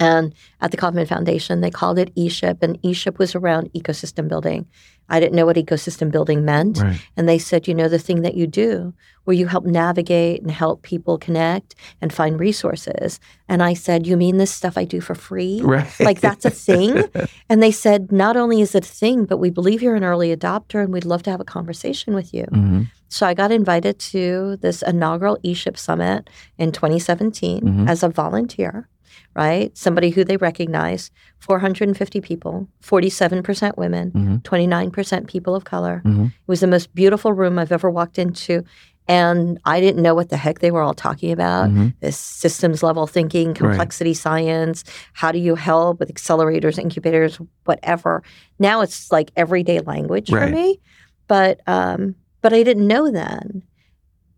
And 0.00 0.34
at 0.60 0.70
the 0.70 0.76
Kauffman 0.76 1.06
Foundation, 1.06 1.60
they 1.60 1.70
called 1.70 1.98
it 1.98 2.14
eShip, 2.16 2.62
and 2.62 2.80
eShip 2.82 3.18
was 3.18 3.34
around 3.34 3.72
ecosystem 3.74 4.28
building. 4.28 4.66
I 5.08 5.20
didn't 5.20 5.36
know 5.36 5.44
what 5.46 5.56
ecosystem 5.56 6.10
building 6.10 6.44
meant. 6.46 6.78
Right. 6.78 6.98
And 7.16 7.28
they 7.28 7.38
said, 7.38 7.68
you 7.68 7.74
know, 7.74 7.88
the 7.88 7.98
thing 7.98 8.22
that 8.22 8.34
you 8.34 8.46
do 8.46 8.94
where 9.24 9.36
you 9.36 9.46
help 9.46 9.64
navigate 9.66 10.40
and 10.42 10.50
help 10.50 10.82
people 10.82 11.18
connect 11.18 11.74
and 12.00 12.12
find 12.12 12.40
resources. 12.40 13.20
And 13.48 13.62
I 13.62 13.74
said, 13.74 14.06
you 14.06 14.16
mean 14.16 14.38
this 14.38 14.50
stuff 14.50 14.76
I 14.78 14.84
do 14.84 15.00
for 15.02 15.14
free? 15.14 15.60
Right. 15.62 15.88
Like 16.00 16.20
that's 16.20 16.44
a 16.44 16.50
thing? 16.50 17.04
And 17.50 17.62
they 17.62 17.70
said, 17.70 18.10
not 18.10 18.36
only 18.36 18.60
is 18.62 18.74
it 18.74 18.84
a 18.84 18.88
thing, 18.88 19.26
but 19.26 19.36
we 19.38 19.50
believe 19.50 19.82
you're 19.82 19.94
an 19.94 20.04
early 20.04 20.34
adopter 20.34 20.82
and 20.82 20.92
we'd 20.92 21.04
love 21.04 21.22
to 21.24 21.30
have 21.30 21.40
a 21.40 21.44
conversation 21.44 22.14
with 22.14 22.32
you. 22.34 22.44
Mhm. 22.50 22.90
So 23.08 23.26
I 23.26 23.34
got 23.34 23.52
invited 23.52 23.98
to 24.12 24.56
this 24.60 24.82
inaugural 24.82 25.38
eShip 25.44 25.76
Summit 25.78 26.28
in 26.58 26.72
2017 26.72 27.62
Mhm. 27.62 27.88
as 27.88 28.02
a 28.02 28.08
volunteer, 28.08 28.88
right? 29.34 29.76
Somebody 29.76 30.10
who 30.10 30.24
they 30.24 30.36
recognize, 30.36 31.10
450 31.40 32.20
people, 32.20 32.68
47% 32.82 33.76
women, 33.78 34.10
Mhm. 34.12 34.42
29% 34.42 35.26
people 35.26 35.54
of 35.54 35.64
color. 35.64 36.02
Mhm. 36.04 36.26
It 36.28 36.32
was 36.46 36.60
the 36.60 36.66
most 36.66 36.94
beautiful 36.94 37.32
room 37.32 37.58
I've 37.58 37.72
ever 37.72 37.90
walked 37.90 38.18
into. 38.18 38.64
And 39.06 39.58
I 39.66 39.80
didn't 39.80 40.02
know 40.02 40.14
what 40.14 40.30
the 40.30 40.38
heck 40.38 40.60
they 40.60 40.70
were 40.70 40.80
all 40.80 40.94
talking 40.94 41.30
about. 41.30 41.68
Mhm. 41.68 41.92
This 42.00 42.16
systems 42.16 42.82
level 42.82 43.06
thinking, 43.06 43.52
complexity 43.52 44.14
science, 44.14 44.82
how 45.12 45.30
do 45.30 45.38
you 45.38 45.56
help 45.56 46.00
with 46.00 46.12
accelerators, 46.12 46.78
incubators, 46.78 47.38
whatever. 47.64 48.22
Now 48.58 48.80
it's 48.80 49.12
like 49.12 49.30
everyday 49.36 49.80
language 49.80 50.30
for 50.30 50.46
me. 50.52 50.80
But 51.28 51.60
um, 51.66 52.14
but 52.40 52.52
I 52.54 52.62
didn't 52.62 52.86
know 52.86 53.10
then. 53.10 53.62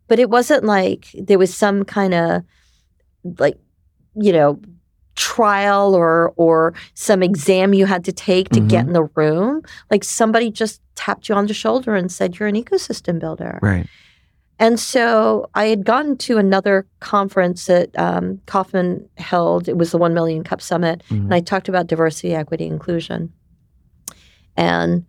But 0.08 0.18
it 0.18 0.30
wasn't 0.30 0.64
like 0.64 1.08
there 1.14 1.38
was 1.38 1.54
some 1.54 1.84
kind 1.84 2.14
of 2.14 2.42
like, 3.38 3.58
you 4.16 4.32
know, 4.32 4.58
trial 5.14 5.94
or 5.94 6.32
or 6.36 6.74
some 6.94 7.22
exam 7.22 7.72
you 7.72 7.86
had 7.86 8.04
to 8.04 8.12
take 8.12 8.50
to 8.50 8.60
get 8.60 8.86
in 8.86 8.92
the 8.92 9.04
room. 9.14 9.62
Like 9.90 10.04
somebody 10.04 10.50
just 10.50 10.80
tapped 10.94 11.28
you 11.28 11.34
on 11.34 11.46
the 11.46 11.54
shoulder 11.54 11.94
and 11.94 12.10
said 12.12 12.38
you're 12.38 12.48
an 12.48 12.54
ecosystem 12.54 13.18
builder. 13.18 13.58
Right. 13.62 13.86
And 14.58 14.80
so 14.80 15.50
I 15.54 15.66
had 15.66 15.84
gone 15.84 16.16
to 16.18 16.38
another 16.38 16.86
conference 17.00 17.66
that 17.66 17.90
um, 17.98 18.40
Kauffman 18.46 19.06
held. 19.18 19.68
It 19.68 19.76
was 19.76 19.90
the 19.90 19.98
One 19.98 20.14
Million 20.14 20.44
Cup 20.44 20.62
Summit, 20.62 21.02
Mhm. 21.10 21.24
and 21.24 21.34
I 21.34 21.40
talked 21.40 21.68
about 21.68 21.86
diversity, 21.86 22.34
equity, 22.34 22.66
inclusion. 22.66 23.32
And 24.56 25.04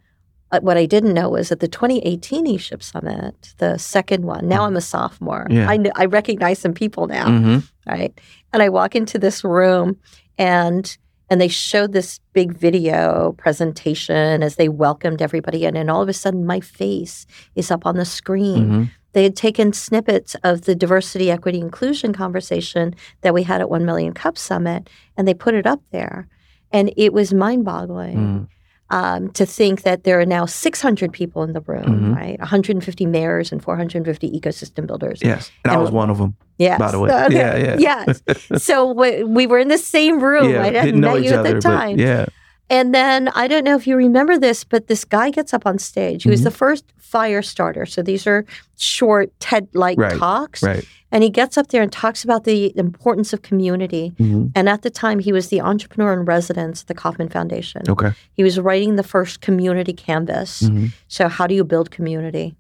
what 0.62 0.78
I 0.78 0.86
didn't 0.86 1.14
know 1.14 1.30
was 1.30 1.50
that 1.50 1.60
the 1.60 1.68
2018 1.68 2.46
eShip 2.48 2.82
Summit, 2.82 3.54
the 3.58 3.78
second 3.78 4.26
one. 4.26 4.48
Now 4.48 4.64
I'm 4.66 4.76
a 4.78 4.82
sophomore. 4.82 5.46
Yeah. 5.50 5.70
I 5.70 5.80
I 5.96 6.06
recognize 6.06 6.60
some 6.60 6.74
people 6.74 7.08
now 7.08 7.28
Mhm. 7.28 7.64
right? 7.88 8.18
And 8.54 8.64
I 8.64 8.70
walk 8.70 8.96
into 8.96 9.20
this 9.20 9.44
room 9.44 9.98
and 10.38 10.98
and 11.30 11.42
they 11.42 11.50
showed 11.50 11.92
this 11.92 12.22
big 12.32 12.54
video 12.54 13.36
presentation 13.38 14.42
as 14.42 14.56
they 14.56 14.70
welcomed 14.70 15.22
everybody 15.22 15.66
in 15.66 15.76
and 15.76 15.92
all 15.92 16.02
of 16.02 16.08
a 16.08 16.14
sudden 16.14 16.46
my 16.46 16.62
face 16.62 17.26
is 17.56 17.70
up 17.72 17.86
on 17.86 17.96
the 17.98 18.06
screen 18.06 18.68
hmm 18.70 18.84
they 19.14 19.24
had 19.24 19.36
taken 19.38 19.74
snippets 19.74 20.36
of 20.44 20.62
the 20.64 20.76
diversity 20.76 21.32
equity 21.32 21.60
inclusion 21.60 22.14
conversation 22.14 22.94
that 23.22 23.34
we 23.34 23.42
had 23.42 23.62
at 23.62 23.70
1 23.70 23.84
million 23.84 24.14
cup 24.14 24.38
summit 24.38 24.90
and 25.16 25.28
they 25.28 25.34
put 25.34 25.56
it 25.56 25.66
up 25.66 25.82
there 25.92 26.28
and 26.72 26.94
it 26.98 27.14
was 27.14 27.34
mind-boggling 27.34 28.18
mm 28.18 28.48
um, 28.90 29.30
to 29.32 29.46
think 29.46 29.82
that 29.82 30.04
there 30.06 30.20
are 30.20 30.26
now 30.26 30.46
600 30.46 31.12
people 31.12 31.44
in 31.44 31.54
the 31.54 31.62
room 31.62 31.84
Mhm. 31.86 32.16
right 32.16 32.40
150 32.40 33.06
mayors 33.06 33.52
and 33.52 33.62
450 33.64 34.32
ecosystem 34.40 34.88
builders 34.88 35.20
Yes. 35.22 35.52
And 35.66 35.74
I 35.74 35.78
was 35.78 35.92
one 35.92 36.10
of 36.10 36.18
them. 36.18 36.36
yes 36.58 36.80
By 36.80 36.92
the 36.92 37.00
way. 37.00 37.10
Okay. 37.26 37.36
Yeah, 37.36 37.56
yeah. 37.78 38.04
yes 38.08 38.64
so 38.64 38.92
we, 38.94 39.24
we 39.24 39.46
were 39.48 39.60
in 39.60 39.68
the 39.68 39.78
same 39.78 40.20
room 40.24 40.50
yeah. 40.52 40.62
i 40.62 40.66
hadn't 40.68 40.86
Didn't 40.86 41.02
know 41.02 41.14
met 41.16 41.24
each 41.24 41.30
you 41.32 41.34
at 41.34 41.40
other, 41.40 41.50
the 41.50 41.56
but 41.56 41.62
time 41.64 42.00
yeah. 42.00 42.26
And 42.70 42.94
then 42.94 43.30
I 43.30 43.48
don't 43.48 43.64
know 43.64 43.76
if 43.76 43.88
you 43.88 43.96
remember 43.96 44.38
this, 44.38 44.64
but 44.64 44.88
this 44.88 45.06
guy 45.06 45.30
gets 45.30 45.54
up 45.54 45.66
on 45.66 45.78
stage. 45.80 46.24
He 46.24 46.30
was 46.30 46.42
Mhm. 46.42 46.46
the 46.46 46.52
first 46.52 46.84
fire 46.98 47.42
starter. 47.42 47.86
So 47.86 48.02
these 48.02 48.28
are 48.28 48.44
short 48.78 49.32
TED 49.40 49.70
like 49.74 49.98
Right, 49.98 50.18
talks. 50.18 50.62
Right. 50.62 50.84
And 51.10 51.24
he 51.24 51.30
gets 51.30 51.58
up 51.58 51.68
there 51.70 51.82
and 51.82 51.90
talks 51.92 52.26
about 52.26 52.44
the 52.44 52.78
importance 52.78 53.32
of 53.32 53.42
community. 53.42 54.14
hmm 54.18 54.48
And 54.56 54.68
at 54.68 54.82
the 54.82 54.90
time, 54.90 55.20
he 55.20 55.32
was 55.32 55.48
the 55.48 55.62
entrepreneur 55.62 56.12
in 56.12 56.26
residence 56.26 56.82
at 56.82 56.88
the 56.88 56.94
Kauffman 56.94 57.30
Foundation. 57.30 57.84
Okay. 57.88 58.12
He 58.34 58.44
was 58.44 58.60
writing 58.60 58.98
the 58.98 59.04
first 59.04 59.40
community 59.40 59.94
canvas. 59.94 60.68
hmm 60.68 60.88
So, 61.08 61.30
how 61.30 61.48
do 61.48 61.56
you 61.56 61.64
build 61.64 61.92
community? 61.92 62.56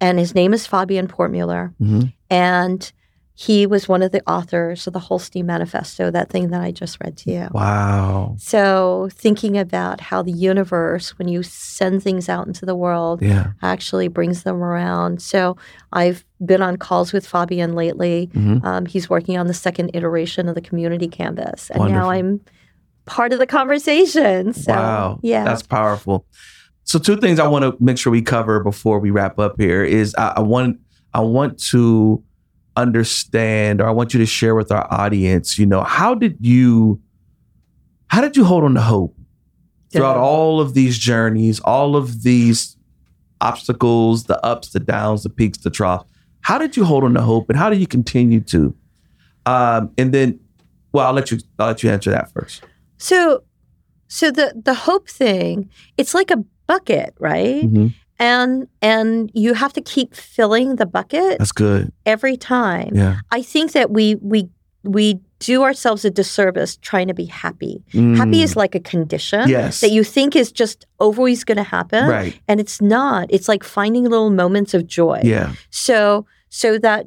And 0.00 0.18
his 0.20 0.34
name 0.34 0.54
is 0.54 0.66
Fabian 0.66 1.08
Pfortmüller. 1.08 1.72
hmm 1.78 2.02
And 2.30 2.92
he 3.38 3.66
was 3.66 3.86
one 3.86 4.00
of 4.02 4.12
the 4.12 4.22
authors 4.26 4.86
of 4.86 4.94
the 4.94 4.98
Holstee 4.98 5.44
Manifesto, 5.44 6.10
that 6.10 6.30
thing 6.30 6.48
that 6.48 6.62
I 6.62 6.70
just 6.72 6.96
read 7.04 7.18
to 7.18 7.30
you. 7.30 7.48
Wow. 7.52 8.34
So, 8.38 9.10
thinking 9.12 9.58
about 9.58 10.00
how 10.00 10.22
the 10.22 10.32
universe, 10.32 11.10
when 11.18 11.28
you 11.28 11.42
send 11.42 12.02
things 12.02 12.30
out 12.30 12.46
into 12.46 12.64
the 12.64 12.74
world, 12.74 13.20
Yeah. 13.20 13.48
actually 13.60 14.08
brings 14.08 14.42
them 14.44 14.62
around. 14.62 15.20
So, 15.20 15.58
I've 15.92 16.24
been 16.44 16.62
on 16.62 16.78
calls 16.78 17.12
with 17.12 17.26
Fabian 17.26 17.74
lately. 17.74 18.30
hmm 18.32 18.58
Um, 18.62 18.86
he's 18.86 19.10
working 19.10 19.36
on 19.36 19.48
the 19.48 19.54
second 19.54 19.90
iteration 19.92 20.48
of 20.48 20.54
the 20.54 20.62
community 20.62 21.06
canvas. 21.08 21.70
And 21.70 21.92
now 21.92 22.08
I'm 22.10 22.40
part 23.04 23.34
of 23.34 23.38
the 23.38 23.46
conversation. 23.46 24.54
So, 24.54 24.72
wow. 24.72 25.20
Yeah. 25.22 25.44
That's 25.44 25.62
powerful. 25.62 26.24
So 26.84 26.98
two 26.98 27.18
things 27.18 27.38
I 27.38 27.48
want 27.48 27.64
to 27.64 27.76
make 27.84 27.98
sure 27.98 28.10
we 28.10 28.22
cover 28.22 28.60
before 28.60 28.98
we 28.98 29.10
wrap 29.10 29.38
up 29.38 29.60
here 29.60 29.84
is 29.84 30.14
I, 30.16 30.34
I 30.36 30.40
want 30.40 30.78
I 31.12 31.20
want 31.20 31.58
to 31.72 32.22
understand 32.76 33.80
or 33.80 33.86
I 33.86 33.90
want 33.90 34.12
you 34.14 34.18
to 34.20 34.26
share 34.26 34.54
with 34.54 34.70
our 34.70 34.86
audience, 34.92 35.58
you 35.58 35.66
know, 35.66 35.82
how 35.82 36.14
did 36.14 36.36
you 36.40 37.00
how 38.08 38.20
did 38.20 38.36
you 38.36 38.44
hold 38.44 38.64
on 38.64 38.74
to 38.74 38.80
hope 38.80 39.16
throughout 39.92 40.16
all 40.16 40.60
of 40.60 40.74
these 40.74 40.98
journeys, 40.98 41.58
all 41.60 41.96
of 41.96 42.22
these 42.22 42.76
obstacles, 43.40 44.24
the 44.24 44.44
ups, 44.44 44.70
the 44.70 44.80
downs, 44.80 45.22
the 45.22 45.30
peaks, 45.30 45.58
the 45.58 45.70
troughs? 45.70 46.08
How 46.42 46.58
did 46.58 46.76
you 46.76 46.84
hold 46.84 47.02
on 47.04 47.14
to 47.14 47.22
hope 47.22 47.48
and 47.50 47.58
how 47.58 47.70
do 47.70 47.76
you 47.76 47.86
continue 47.86 48.40
to? 48.42 48.74
Um, 49.46 49.90
and 49.98 50.12
then 50.12 50.40
well, 50.92 51.06
I'll 51.08 51.12
let 51.12 51.30
you 51.30 51.38
I'll 51.58 51.66
let 51.68 51.82
you 51.82 51.90
answer 51.90 52.10
that 52.10 52.30
first. 52.32 52.64
so, 52.98 53.42
so 54.08 54.30
the 54.30 54.60
the 54.64 54.74
hope 54.74 55.08
thing, 55.08 55.68
it's 55.96 56.14
like 56.14 56.30
a 56.30 56.44
bucket, 56.66 57.14
right? 57.18 57.64
Mhm. 57.64 57.94
And 58.18 58.68
and 58.80 59.30
you 59.34 59.54
have 59.54 59.72
to 59.74 59.80
keep 59.80 60.14
filling 60.14 60.76
the 60.76 60.86
bucket 60.86 61.38
That's 61.38 61.52
good. 61.52 61.92
every 62.06 62.36
time. 62.36 62.90
Yeah. 62.94 63.16
I 63.30 63.42
think 63.42 63.72
that 63.72 63.90
we 63.90 64.14
we 64.16 64.48
we 64.84 65.20
do 65.38 65.64
ourselves 65.64 66.04
a 66.04 66.10
disservice 66.10 66.76
trying 66.78 67.08
to 67.08 67.14
be 67.14 67.26
happy. 67.26 67.82
Happy 67.92 68.38
Mm. 68.40 68.42
is 68.42 68.56
like 68.56 68.74
a 68.74 68.80
condition 68.80 69.48
yes. 69.50 69.80
that 69.80 69.90
you 69.90 70.02
think 70.02 70.34
is 70.34 70.50
just 70.50 70.86
always 70.98 71.44
going 71.44 71.58
to 71.58 71.62
happen, 71.62 72.08
right. 72.08 72.40
and 72.48 72.58
it's 72.58 72.80
not. 72.80 73.26
It's 73.28 73.48
like 73.48 73.62
finding 73.62 74.04
little 74.04 74.30
moments 74.30 74.72
of 74.72 74.86
joy. 74.86 75.20
Yeah. 75.24 75.52
So 75.70 76.24
so 76.48 76.78
that 76.78 77.06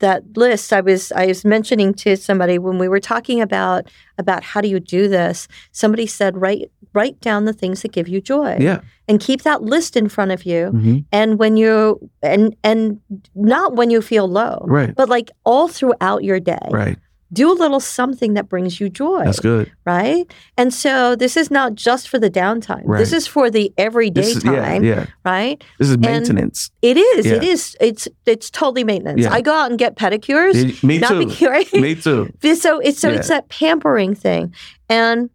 that 0.00 0.22
list 0.36 0.72
I 0.72 0.80
was 0.80 1.12
I 1.12 1.26
was 1.26 1.44
mentioning 1.44 1.94
to 1.94 2.16
somebody 2.16 2.58
when 2.58 2.78
we 2.78 2.88
were 2.88 3.00
talking 3.00 3.40
about 3.40 3.86
about 4.18 4.42
how 4.42 4.60
do 4.60 4.68
you 4.68 4.80
do 4.80 5.08
this. 5.08 5.46
Somebody 5.72 6.06
said 6.06 6.36
write 6.36 6.70
write 6.92 7.20
down 7.20 7.44
the 7.44 7.52
things 7.52 7.82
that 7.82 7.92
give 7.92 8.08
you 8.08 8.20
joy 8.20 8.56
Yeah. 8.58 8.80
and 9.08 9.20
keep 9.20 9.42
that 9.42 9.62
list 9.62 9.96
in 9.96 10.08
front 10.08 10.32
of 10.32 10.44
you. 10.44 10.68
hmm 10.70 10.98
And 11.12 11.38
when 11.38 11.56
you 11.56 12.10
and 12.22 12.56
and 12.64 13.00
not 13.34 13.76
when 13.76 13.90
you 13.90 14.02
feel 14.02 14.26
low, 14.28 14.64
Right. 14.66 14.94
but 14.94 15.08
like 15.08 15.30
all 15.44 15.68
throughout 15.68 16.24
your 16.24 16.40
day, 16.40 16.66
Right. 16.70 16.98
Do 17.32 17.50
a 17.50 17.54
little 17.54 17.78
something 17.80 18.34
that 18.34 18.48
brings 18.48 18.80
you 18.80 18.88
joy, 18.88 19.24
That's 19.24 19.38
good. 19.40 19.70
right? 19.86 20.30
And 20.56 20.74
so 20.74 21.14
this 21.14 21.36
is 21.36 21.50
not 21.50 21.74
just 21.76 22.08
for 22.08 22.18
the 22.18 22.30
downtime. 22.30 22.84
This 22.98 23.12
is 23.12 23.26
for 23.26 23.50
the 23.50 23.72
everyday 23.78 24.22
is, 24.22 24.42
time, 24.42 24.82
Yeah. 24.82 25.06
right? 25.24 25.62
This 25.78 25.90
is 25.90 25.98
maintenance. 25.98 26.70
It 26.82 26.96
is. 26.96 27.26
It 27.26 27.42
Yeah. 27.42 27.50
is. 27.50 27.76
It's 27.80 28.08
it's 28.26 28.50
totally 28.50 28.82
maintenance. 28.84 29.22
Yeah. 29.22 29.32
I 29.32 29.40
go 29.42 29.52
out 29.52 29.70
and 29.70 29.78
get 29.78 29.94
pedicures. 29.96 30.82
Me 30.82 30.98
not 30.98 31.10
too. 31.10 31.46
right? 31.48 31.72
Me 31.72 31.94
too. 31.94 32.32
so 32.56 32.80
it's 32.80 32.98
so 32.98 33.10
Yeah. 33.10 33.16
it's 33.18 33.28
that 33.28 33.48
pampering 33.48 34.14
thing, 34.14 34.52
and 34.88 35.30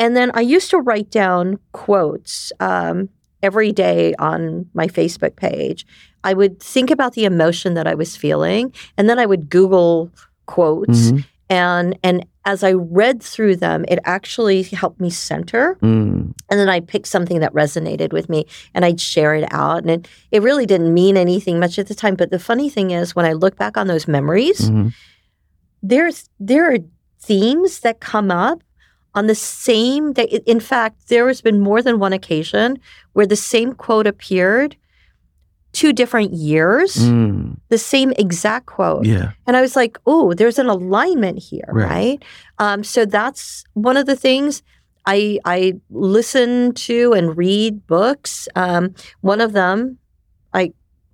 and 0.00 0.16
then 0.16 0.30
I 0.34 0.40
used 0.40 0.70
to 0.70 0.78
write 0.78 1.10
down 1.10 1.58
quotes 1.72 2.52
um, 2.60 3.08
every 3.42 3.70
day 3.72 4.14
on 4.18 4.66
my 4.74 4.86
Facebook 4.88 5.36
page. 5.36 5.86
I 6.24 6.34
would 6.34 6.60
think 6.60 6.90
about 6.90 7.12
the 7.14 7.24
emotion 7.24 7.74
that 7.74 7.86
I 7.86 7.94
was 7.94 8.16
feeling, 8.16 8.72
and 8.96 9.08
then 9.08 9.18
I 9.20 9.26
would 9.26 9.48
Google 9.50 10.10
quotes, 10.48 11.12
Mhm. 11.12 11.24
and 11.50 11.98
and 12.02 12.26
as 12.44 12.64
I 12.64 12.72
read 12.72 13.22
through 13.22 13.56
them, 13.56 13.84
it 13.88 13.98
actually 14.04 14.62
helped 14.62 15.00
me 15.00 15.10
center. 15.10 15.76
Mm. 15.82 16.32
And 16.50 16.58
then 16.60 16.68
I 16.70 16.80
picked 16.80 17.06
something 17.08 17.40
that 17.40 17.52
resonated 17.52 18.10
with 18.12 18.28
me 18.30 18.46
and 18.74 18.86
I'd 18.86 19.00
share 19.02 19.34
it 19.34 19.46
out. 19.52 19.82
And 19.82 19.90
it, 19.90 20.08
it 20.30 20.42
really 20.42 20.64
didn't 20.64 20.94
mean 20.94 21.18
anything 21.18 21.60
much 21.60 21.78
at 21.78 21.88
the 21.88 21.94
time. 21.94 22.14
But 22.16 22.30
the 22.30 22.38
funny 22.38 22.70
thing 22.70 22.90
is, 22.90 23.14
when 23.14 23.26
I 23.26 23.34
look 23.34 23.56
back 23.58 23.76
on 23.76 23.86
those 23.86 24.08
memories, 24.08 24.70
Mhm. 24.70 24.94
there's 25.82 26.28
there 26.40 26.72
are 26.72 26.78
themes 27.20 27.80
that 27.80 28.00
come 28.00 28.30
up 28.30 28.62
on 29.14 29.26
the 29.26 29.34
same 29.34 30.12
day. 30.14 30.40
In 30.46 30.60
fact, 30.60 31.08
there 31.08 31.26
has 31.28 31.40
been 31.42 31.60
more 31.60 31.82
than 31.82 31.98
one 31.98 32.14
occasion 32.14 32.78
where 33.12 33.26
the 33.26 33.36
same 33.36 33.74
quote 33.74 34.06
appeared 34.06 34.76
two 35.80 35.92
different 35.92 36.30
years, 36.34 36.92
Mm. 36.96 37.56
the 37.68 37.78
same 37.78 38.10
exact 38.24 38.66
quote. 38.66 39.04
Yeah. 39.06 39.30
And 39.46 39.56
I 39.56 39.60
was 39.66 39.74
like, 39.76 39.94
oh, 40.06 40.34
there's 40.34 40.58
an 40.58 40.68
alignment 40.68 41.38
here, 41.50 41.68
Right. 41.70 41.88
right? 41.94 42.18
Um, 42.58 42.82
so 42.82 43.04
that's 43.06 43.62
one 43.74 43.96
of 44.00 44.06
the 44.06 44.16
things 44.26 44.62
I 45.06 45.38
I 45.56 45.74
listen 45.90 46.74
to 46.88 47.12
and 47.18 47.36
read 47.36 47.86
books. 47.86 48.48
Um, 48.56 48.94
one 49.22 49.40
of 49.40 49.52
them, 49.52 49.98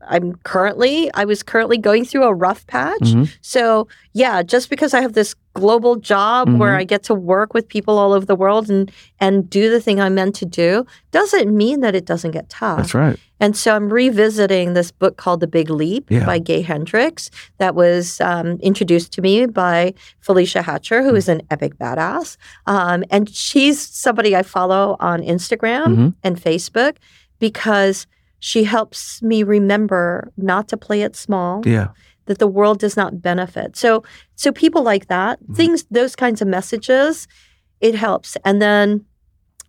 I'm 0.09 0.35
currently 0.45 1.11
I 1.15 1.25
was 1.25 1.43
currently 1.43 1.79
going 1.79 2.05
through 2.05 2.25
a 2.25 2.35
rough 2.35 2.67
patch. 2.67 3.01
Mhm. 3.01 3.33
So 3.41 3.89
yeah, 4.13 4.43
just 4.43 4.71
because 4.71 4.95
I 4.95 5.01
have 5.01 5.13
this 5.15 5.35
global 5.55 5.97
job 5.97 6.49
where 6.59 6.73
Mhm. 6.73 6.79
I 6.81 6.85
get 6.85 7.03
to 7.05 7.15
work 7.15 7.55
with 7.55 7.69
people 7.69 7.97
all 7.99 8.13
over 8.13 8.27
the 8.27 8.35
world 8.37 8.69
and 8.71 8.91
and 9.21 9.49
do 9.49 9.71
the 9.71 9.81
thing 9.81 10.01
I'm 10.01 10.15
meant 10.15 10.35
to 10.37 10.45
do, 10.47 10.85
doesn't 11.13 11.55
mean 11.57 11.81
that 11.81 11.95
it 11.95 12.05
doesn't 12.05 12.33
get 12.33 12.49
tough. 12.49 12.79
That's 12.79 12.95
right. 12.95 13.19
And 13.41 13.57
so 13.57 13.75
I'm 13.75 13.89
revisiting 13.93 14.75
this 14.75 14.91
book 14.91 15.17
called 15.17 15.41
The 15.41 15.47
Big 15.47 15.69
Leap 15.69 16.07
Yeah. 16.11 16.25
by 16.25 16.39
Gay 16.39 16.63
Hendricks 16.63 17.31
that 17.59 17.75
was 17.75 18.21
um, 18.21 18.59
introduced 18.61 19.13
to 19.15 19.23
me 19.23 19.47
by 19.47 19.93
Felicia 20.21 20.63
Hatcher, 20.63 21.03
who 21.03 21.15
is 21.15 21.29
an 21.29 21.43
epic 21.51 21.77
badass. 21.79 22.37
Um, 22.67 23.05
and 23.11 23.29
she's 23.29 23.81
somebody 23.81 24.35
I 24.37 24.43
follow 24.43 24.97
on 25.01 25.21
Instagram 25.21 25.87
Mhm. 25.97 26.15
and 26.23 26.41
Facebook 26.41 26.97
because 27.39 28.07
she 28.45 28.65
helps 28.65 29.23
me 29.23 29.43
remember 29.43 30.31
not 30.37 30.69
to 30.69 30.77
play 30.77 31.01
it 31.01 31.17
small, 31.17 31.63
Yeah. 31.65 31.89
that 32.27 32.39
the 32.39 32.47
world 32.47 32.79
does 32.79 32.95
not 32.95 33.23
benefit. 33.23 33.75
So, 33.75 34.03
so 34.37 34.53
people 34.53 34.83
like 34.83 35.07
that, 35.09 35.39
Mhm. 35.43 35.57
things, 35.57 35.85
those 35.91 36.15
kinds 36.15 36.43
of 36.43 36.49
messages, 36.49 37.27
it 37.81 37.95
helps. 37.95 38.37
And 38.45 38.61
then 38.61 39.07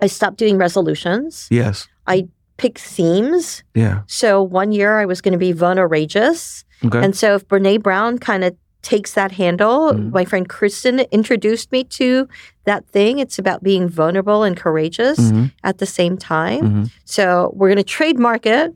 I 0.02 0.08
stopped 0.08 0.38
doing 0.38 0.58
resolutions, 0.58 1.48
Yes. 1.50 1.88
I 2.06 2.28
pick 2.58 2.78
themes. 2.78 3.64
Yeah. 3.76 4.02
So 4.08 4.44
one 4.44 4.74
year 4.74 5.00
I 5.00 5.06
was 5.06 5.22
going 5.22 5.32
to 5.40 5.46
be 5.48 5.54
vulnerageous. 5.54 6.66
Okay. 6.86 7.02
And 7.02 7.16
so 7.16 7.36
if 7.36 7.48
Brene 7.48 7.82
Brown 7.82 8.18
kind 8.18 8.44
of 8.44 8.54
takes 8.82 9.14
that 9.14 9.32
handle, 9.32 9.94
Mhm. 9.94 10.12
my 10.12 10.26
friend 10.26 10.50
Kristen 10.50 11.00
introduced 11.12 11.72
me 11.72 11.86
to 12.00 12.28
that 12.66 12.86
thing. 12.88 13.20
It's 13.20 13.40
about 13.40 13.64
being 13.64 13.88
vulnerable 13.88 14.44
and 14.44 14.56
courageous 14.58 15.20
Mhm. 15.20 15.52
at 15.64 15.78
the 15.78 15.86
same 15.86 16.18
time. 16.18 16.62
Mhm. 16.62 16.92
So 17.06 17.52
we're 17.56 17.70
going 17.70 17.78
to 17.78 17.84
trademark 17.84 18.46
it. 18.46 18.74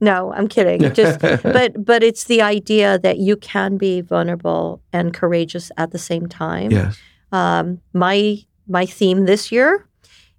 No, 0.00 0.32
I'm 0.34 0.48
kidding. 0.48 0.80
Just 0.94 1.20
but 1.42 1.84
but 1.84 2.02
it's 2.02 2.24
the 2.24 2.42
idea 2.42 2.98
that 2.98 3.16
you 3.18 3.36
can 3.36 3.76
be 3.78 4.00
vulnerable 4.02 4.80
and 4.92 5.14
courageous 5.14 5.70
at 5.76 5.90
the 5.92 5.98
same 5.98 6.26
time. 6.26 6.70
yes. 6.70 6.96
Um, 7.32 7.80
my 7.92 8.38
my 8.68 8.84
theme 8.86 9.26
this 9.26 9.50
year 9.52 9.86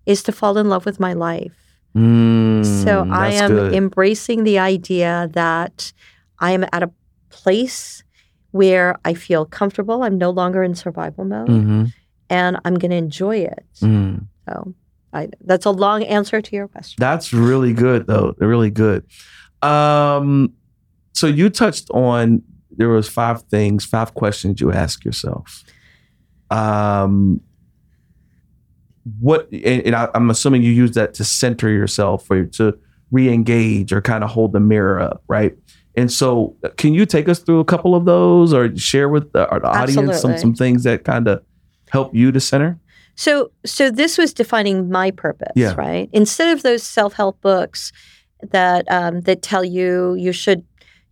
is 0.06 0.22
to 0.24 0.32
fall 0.32 0.58
in 0.58 0.70
love 0.70 0.86
with 0.86 1.00
my 1.00 1.14
life. 1.14 1.54
Mm, 1.96 2.64
So 2.84 3.08
I 3.10 3.32
am 3.32 3.50
good. 3.52 3.74
embracing 3.74 4.44
the 4.44 4.60
idea 4.60 5.30
that 5.34 5.92
I 6.40 6.52
am 6.52 6.64
at 6.72 6.84
a 6.84 6.92
place 7.30 8.04
where 8.52 8.96
I 9.06 9.14
feel 9.14 9.46
comfortable. 9.46 10.04
I'm 10.04 10.18
no 10.18 10.30
longer 10.30 10.62
in 10.64 10.76
survival 10.76 11.26
mode. 11.26 11.48
Mhm. 11.50 11.94
And 12.30 12.60
I'm 12.66 12.76
going 12.76 12.92
to 12.92 12.98
enjoy 12.98 13.38
it. 13.38 13.66
Mm. 13.82 14.28
So 14.48 14.74
I, 15.14 15.30
that's 15.42 15.66
a 15.66 15.72
long 15.72 16.04
answer 16.04 16.42
to 16.42 16.56
your 16.56 16.68
question. 16.68 16.98
That's 17.00 17.34
really 17.34 17.74
good, 17.74 18.08
though. 18.08 18.36
Really 18.38 18.72
good. 18.72 19.06
Um, 19.62 20.54
so 21.14 21.28
you 21.28 21.50
touched 21.50 21.90
on 21.92 22.44
there 22.72 22.90
was 22.90 23.10
five 23.10 23.42
things, 23.44 23.86
five 23.86 24.14
questions 24.14 24.62
you 24.62 24.72
ask 24.72 25.04
yourself. 25.04 25.64
Um, 26.52 27.42
what? 29.20 29.52
And, 29.52 29.82
and 29.84 29.96
I, 29.96 30.10
I'm 30.14 30.30
assuming 30.30 30.62
you 30.62 30.72
use 30.72 30.92
that 30.92 31.14
to 31.16 31.24
center 31.24 31.70
yourself 31.70 32.30
or 32.30 32.46
to 32.46 32.78
re-engage 33.12 33.92
or 33.92 34.02
kind 34.02 34.24
of 34.24 34.30
hold 34.30 34.54
the 34.54 34.60
mirror 34.60 35.00
up, 35.00 35.24
right? 35.28 35.56
And 35.96 36.12
so, 36.12 36.56
can 36.78 36.94
you 36.94 37.08
take 37.08 37.28
us 37.28 37.40
through 37.40 37.60
a 37.60 37.66
couple 37.66 37.96
of 37.96 38.06
those, 38.06 38.54
or 38.54 38.76
share 38.78 39.10
with 39.10 39.32
the, 39.34 39.50
our 39.50 39.66
audience 39.66 40.22
some 40.22 40.38
some 40.38 40.54
things 40.54 40.84
that 40.84 41.04
kind 41.04 41.28
of 41.28 41.44
help 41.98 42.16
you 42.16 42.32
to 42.32 42.40
center? 42.40 42.72
So, 43.16 43.52
so 43.66 43.90
this 43.90 44.18
was 44.18 44.34
defining 44.34 44.90
my 44.90 45.10
purpose, 45.12 45.54
Yeah. 45.56 45.74
right? 45.76 46.08
Instead 46.14 46.50
of 46.56 46.62
those 46.64 46.84
self-help 46.84 47.42
books 47.42 47.92
that 48.52 48.86
um, 48.98 49.22
that 49.22 49.42
tell 49.42 49.64
you 49.78 50.14
you 50.26 50.32
should 50.32 50.62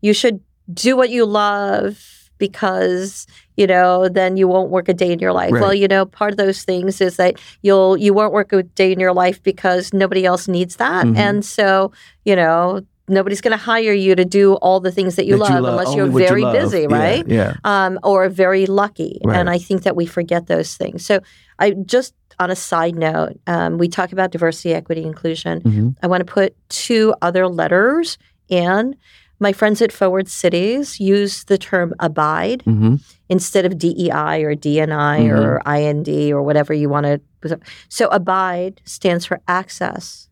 you 0.02 0.14
should 0.14 0.40
do 0.72 0.96
what 0.96 1.10
you 1.10 1.26
love 1.26 1.98
because 2.38 3.26
you 3.58 3.66
know 3.66 4.08
then 4.10 4.38
you 4.38 4.48
won't 4.48 4.70
work 4.70 4.88
a 4.90 4.94
day 4.94 5.12
in 5.12 5.20
your 5.20 5.34
life. 5.34 5.52
Right. 5.52 5.62
Well, 5.62 5.74
you 5.74 5.88
know, 5.88 6.06
part 6.06 6.32
of 6.32 6.38
those 6.38 6.62
things 6.64 7.02
is 7.02 7.16
that 7.18 7.34
you'll 7.64 7.98
you 7.98 8.14
won't 8.14 8.34
work 8.34 8.54
a 8.54 8.62
day 8.64 8.92
in 8.92 9.00
your 9.00 9.14
life 9.14 9.42
because 9.42 9.94
nobody 9.94 10.24
else 10.26 10.48
needs 10.48 10.76
that, 10.76 11.06
Mhm. 11.06 11.18
and 11.18 11.46
so 11.46 11.92
you 12.26 12.36
know 12.36 12.82
nobody's 13.08 13.42
going 13.42 13.52
to 13.52 13.64
hire 13.64 13.94
you 13.94 14.16
to 14.16 14.26
do 14.26 14.56
all 14.56 14.80
the 14.80 14.92
things 14.92 15.16
that 15.16 15.26
you, 15.26 15.38
That 15.38 15.62
love, 15.62 15.74
unless 15.74 15.96
you're 15.96 16.10
what 16.10 16.22
you 16.22 16.28
very 16.28 16.44
busy, 16.52 16.88
right? 16.88 17.28
Yeah. 17.28 17.54
um, 17.64 18.00
or 18.04 18.30
very 18.30 18.66
lucky. 18.66 19.22
Right. 19.24 19.38
And 19.38 19.50
I 19.50 19.58
think 19.58 19.84
that 19.84 19.96
we 19.96 20.06
forget 20.06 20.48
those 20.48 20.76
things. 20.76 21.06
So 21.06 21.20
I 21.60 21.72
just 21.72 22.14
on 22.40 22.52
a 22.52 22.56
side 22.56 22.96
note, 22.96 23.40
um, 23.48 23.78
we 23.78 23.88
talk 23.88 24.12
about 24.12 24.32
diversity, 24.32 24.74
equity, 24.74 25.04
inclusion. 25.04 25.62
hmm 25.62 25.90
I 26.04 26.08
want 26.08 26.26
to 26.26 26.32
put 26.32 26.56
two 26.70 27.14
other 27.22 27.48
letters 27.48 28.18
in. 28.50 28.96
My 29.40 29.52
friends 29.54 29.82
at 29.82 29.92
Forward 29.92 30.28
Cities 30.28 31.00
use 31.00 31.44
the 31.46 31.58
term 31.58 31.94
abide 32.00 32.62
hmm 32.64 32.96
instead 33.28 33.66
of 33.66 33.76
DEI 33.80 34.44
or 34.44 34.56
DNI 34.56 35.32
or 35.36 35.60
IND 35.66 36.08
or 36.32 36.44
whatever 36.44 36.74
you 36.76 36.88
want 36.90 37.06
to. 37.08 37.60
So 37.90 38.08
abide 38.10 38.82
stands 38.86 39.26
for 39.26 39.42
access, 39.48 40.30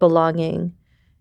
belonging, 0.00 0.72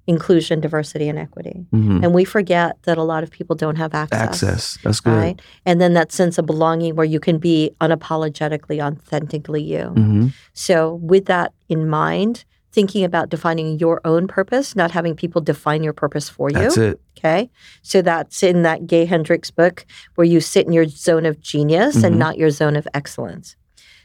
inclusion, 0.07 0.59
diversity, 0.59 1.07
and 1.07 1.19
equity. 1.19 1.65
hmm 1.71 2.03
And 2.03 2.13
we 2.13 2.25
forget 2.25 2.77
that 2.83 2.97
a 2.97 3.03
lot 3.03 3.23
of 3.23 3.29
people 3.31 3.55
don't 3.55 3.75
have 3.77 3.93
access 3.93 4.19
Access. 4.21 4.77
That's 4.83 4.99
good. 4.99 5.11
right? 5.17 5.41
And 5.65 5.79
then 5.79 5.93
that 5.93 6.11
sense 6.11 6.37
of 6.37 6.45
belonging 6.45 6.95
where 6.95 7.05
you 7.05 7.19
can 7.19 7.37
be 7.37 7.71
unapologetically, 7.79 8.81
authentically 8.83 9.61
you. 9.63 9.85
hmm 9.89 10.27
So, 10.53 10.95
with 10.95 11.25
that 11.25 11.53
in 11.69 11.87
mind, 11.87 12.45
thinking 12.73 13.03
about 13.03 13.29
defining 13.29 13.77
your 13.79 13.99
own 14.05 14.27
purpose, 14.27 14.75
not 14.75 14.91
having 14.91 15.13
people 15.15 15.41
define 15.41 15.83
your 15.83 15.93
purpose 15.93 16.29
for 16.29 16.49
you. 16.49 16.55
That's 16.57 16.77
it. 16.77 17.01
Okay. 17.17 17.49
So, 17.83 18.01
that's 18.01 18.41
in 18.43 18.63
that 18.63 18.87
Gay 18.87 19.05
Hendricks 19.05 19.51
book 19.51 19.85
where 20.15 20.25
you 20.25 20.39
sit 20.41 20.65
in 20.65 20.73
your 20.73 20.87
zone 20.87 21.25
of 21.25 21.39
genius 21.41 21.97
Mhm. 21.97 22.03
and 22.05 22.19
not 22.19 22.37
your 22.37 22.49
zone 22.49 22.75
of 22.75 22.87
excellence. 22.93 23.55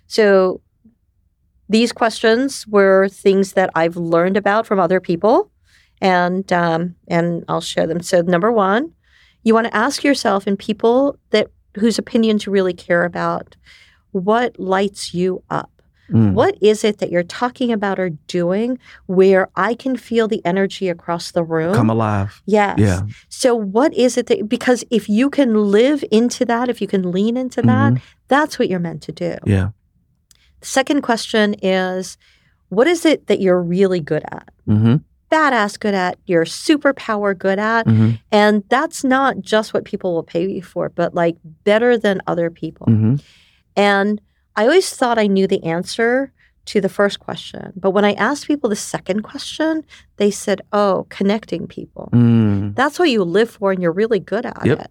So, 0.08 0.60
these 1.68 1.92
questions 1.92 2.66
were 2.68 3.08
things 3.08 3.52
that 3.54 3.70
I've 3.74 3.96
learned 3.96 4.36
about 4.36 4.66
from 4.66 4.78
other 4.78 5.00
people, 5.00 5.50
and 6.00 6.50
um, 6.52 6.94
and 7.08 7.44
I'll 7.48 7.60
share 7.60 7.86
them. 7.86 8.00
So, 8.02 8.20
number 8.22 8.52
one, 8.52 8.92
you 9.42 9.54
want 9.54 9.66
to 9.66 9.76
ask 9.76 10.04
yourself 10.04 10.46
and 10.46 10.58
people 10.58 11.18
that 11.30 11.48
whose 11.76 11.98
opinions 11.98 12.46
you 12.46 12.52
really 12.52 12.72
care 12.74 13.04
about, 13.04 13.56
what 14.12 14.58
lights 14.58 15.12
you 15.14 15.42
up. 15.50 15.70
Mm. 16.10 16.34
What 16.34 16.56
is 16.62 16.84
it 16.84 16.98
that 16.98 17.10
you're 17.10 17.24
talking 17.24 17.72
about 17.72 17.98
or 17.98 18.10
doing 18.28 18.78
where 19.06 19.48
I 19.56 19.74
can 19.74 19.96
feel 19.96 20.28
the 20.28 20.40
energy 20.44 20.88
across 20.88 21.32
the 21.32 21.42
room? 21.42 21.74
Come 21.74 21.90
alive. 21.90 22.40
Yes. 22.46 22.78
Yeah. 22.78 23.00
So, 23.28 23.54
what 23.56 23.92
is 23.92 24.16
it 24.16 24.26
that, 24.28 24.48
because 24.48 24.84
if 24.90 25.08
you 25.08 25.28
can 25.28 25.70
live 25.72 26.04
into 26.12 26.44
that, 26.44 26.68
if 26.68 26.80
you 26.80 26.86
can 26.86 27.10
lean 27.10 27.36
into 27.36 27.60
that, 27.62 27.94
Mhm. 27.94 28.00
that's 28.28 28.56
what 28.58 28.68
you're 28.68 28.78
meant 28.78 29.02
to 29.02 29.12
do. 29.12 29.36
Yeah. 29.44 29.70
The 30.60 30.66
second 30.66 31.02
question 31.02 31.54
is, 31.54 32.16
what 32.68 32.86
is 32.86 33.04
it 33.04 33.26
that 33.26 33.40
you're 33.40 33.60
really 33.62 34.00
good 34.00 34.22
at? 34.30 34.48
hmm 34.64 34.96
Badass 35.30 35.78
good 35.78 35.94
at, 35.94 36.18
you're 36.26 36.44
superpower 36.44 37.36
good 37.36 37.58
at. 37.58 37.86
hmm 37.86 38.10
And 38.30 38.62
that's 38.68 39.02
not 39.04 39.40
just 39.40 39.74
what 39.74 39.84
people 39.84 40.14
will 40.14 40.22
pay 40.22 40.48
you 40.48 40.62
for, 40.62 40.88
but 40.88 41.14
like 41.14 41.36
better 41.64 41.98
than 41.98 42.20
other 42.26 42.50
people. 42.50 42.86
hmm 42.86 43.16
And 43.76 44.20
I 44.56 44.62
always 44.64 44.88
thought 44.94 45.18
I 45.18 45.26
knew 45.26 45.46
the 45.46 45.62
answer 45.64 46.32
to 46.66 46.80
the 46.80 46.88
first 46.88 47.20
question. 47.20 47.72
But 47.76 47.90
when 47.90 48.04
I 48.04 48.14
asked 48.14 48.46
people 48.46 48.70
the 48.70 48.76
second 48.76 49.22
question, 49.22 49.84
they 50.16 50.30
said, 50.30 50.62
oh, 50.72 51.06
connecting 51.10 51.66
people. 51.68 52.08
Mm. 52.12 52.74
That's 52.74 52.98
what 52.98 53.08
you 53.10 53.22
live 53.22 53.50
for 53.50 53.70
and 53.70 53.80
you're 53.82 53.92
really 53.92 54.18
good 54.18 54.44
at 54.46 54.64
Yep. 54.66 54.80
it. 54.80 54.90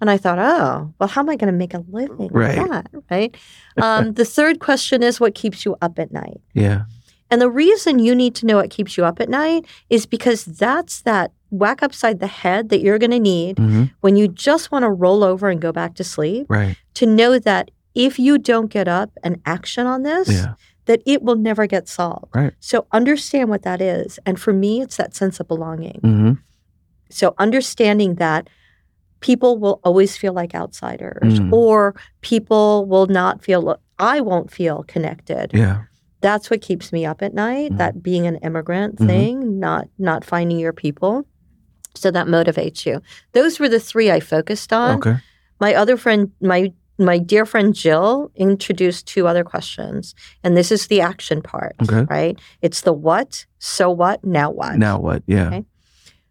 And 0.00 0.08
I 0.10 0.16
thought, 0.16 0.38
oh, 0.38 0.94
well, 1.00 1.08
how 1.08 1.22
am 1.22 1.28
I 1.28 1.34
going 1.34 1.52
to 1.52 1.58
make 1.58 1.74
a 1.74 1.82
living 1.90 2.28
Right. 2.30 2.54
that? 2.54 2.86
Right. 3.10 3.36
Um, 3.78 4.12
the 4.12 4.24
third 4.24 4.60
question 4.60 5.02
is 5.02 5.18
what 5.18 5.34
keeps 5.34 5.64
you 5.64 5.74
up 5.82 5.98
at 5.98 6.12
night? 6.12 6.40
Yeah. 6.54 6.84
And 7.30 7.40
the 7.40 7.50
reason 7.50 7.98
you 7.98 8.14
need 8.14 8.34
to 8.36 8.46
know 8.46 8.56
what 8.56 8.70
keeps 8.70 8.96
you 8.96 9.04
up 9.04 9.20
at 9.20 9.28
night 9.28 9.66
is 9.90 10.06
because 10.06 10.44
that's 10.44 11.02
that 11.02 11.32
whack 11.50 11.82
upside 11.82 12.20
the 12.20 12.26
head 12.26 12.68
that 12.70 12.80
you're 12.80 12.98
going 12.98 13.10
to 13.10 13.18
need 13.18 13.58
hmm 13.58 13.84
when 14.00 14.16
you 14.16 14.28
just 14.28 14.70
want 14.70 14.82
to 14.84 14.90
roll 14.90 15.24
over 15.24 15.48
and 15.48 15.60
go 15.60 15.72
back 15.72 15.94
to 15.94 16.04
sleep 16.04 16.46
Right. 16.48 16.76
to 16.94 17.06
know 17.06 17.38
that 17.38 17.70
if 17.94 18.18
you 18.18 18.38
don't 18.38 18.68
get 18.70 18.86
up 18.86 19.10
and 19.24 19.40
action 19.46 19.86
on 19.86 20.02
this, 20.02 20.28
Yeah. 20.30 20.54
that 20.84 21.00
it 21.06 21.22
will 21.22 21.36
never 21.36 21.66
get 21.66 21.88
solved. 21.88 22.34
Right. 22.34 22.52
So 22.60 22.86
understand 22.92 23.48
what 23.48 23.62
that 23.62 23.80
is. 23.80 24.18
And 24.26 24.38
for 24.40 24.52
me, 24.52 24.80
it's 24.82 24.96
that 24.98 25.14
sense 25.16 25.40
of 25.40 25.48
belonging. 25.48 26.00
hmm 26.02 26.32
So 27.10 27.34
understanding 27.38 28.16
that 28.16 28.48
people 29.20 29.58
will 29.58 29.80
always 29.84 30.16
feel 30.16 30.32
like 30.32 30.54
outsiders 30.54 31.40
Mm. 31.40 31.52
or 31.52 31.94
people 32.20 32.86
will 32.86 33.06
not 33.06 33.42
feel 33.42 33.78
I 33.98 34.20
won't 34.20 34.50
feel 34.52 34.84
connected. 34.86 35.50
Yeah. 35.52 35.84
That's 36.20 36.50
what 36.50 36.60
keeps 36.62 36.92
me 36.92 37.06
up 37.06 37.22
at 37.22 37.34
night, 37.34 37.72
Mhm. 37.72 37.78
that 37.78 38.02
being 38.02 38.26
an 38.26 38.36
immigrant 38.36 38.96
Mhm. 38.96 39.06
thing, 39.06 39.58
not 39.60 39.88
not 39.98 40.24
finding 40.24 40.58
your 40.58 40.72
people. 40.72 41.26
So 41.94 42.10
that 42.10 42.26
motivates 42.26 42.84
you. 42.86 43.00
Those 43.32 43.58
were 43.58 43.68
the 43.68 43.80
three 43.80 44.10
I 44.10 44.20
focused 44.20 44.72
on. 44.72 44.98
Okay. 44.98 45.16
My 45.60 45.74
other 45.74 45.96
friend, 45.96 46.30
my 46.40 46.72
my 47.00 47.16
dear 47.18 47.46
friend 47.46 47.74
Jill 47.76 48.32
introduced 48.34 49.06
two 49.06 49.28
other 49.28 49.44
questions. 49.44 50.16
And 50.42 50.56
this 50.56 50.72
is 50.72 50.88
the 50.88 51.00
action 51.00 51.42
part, 51.42 51.76
Okay. 51.80 52.04
right? 52.10 52.36
It's 52.60 52.80
the 52.80 52.92
what, 52.92 53.46
so 53.60 53.88
what, 53.88 54.24
now 54.24 54.50
what. 54.50 54.76
Now 54.78 54.98
what? 54.98 55.22
Yeah. 55.28 55.46
Okay. 55.46 55.64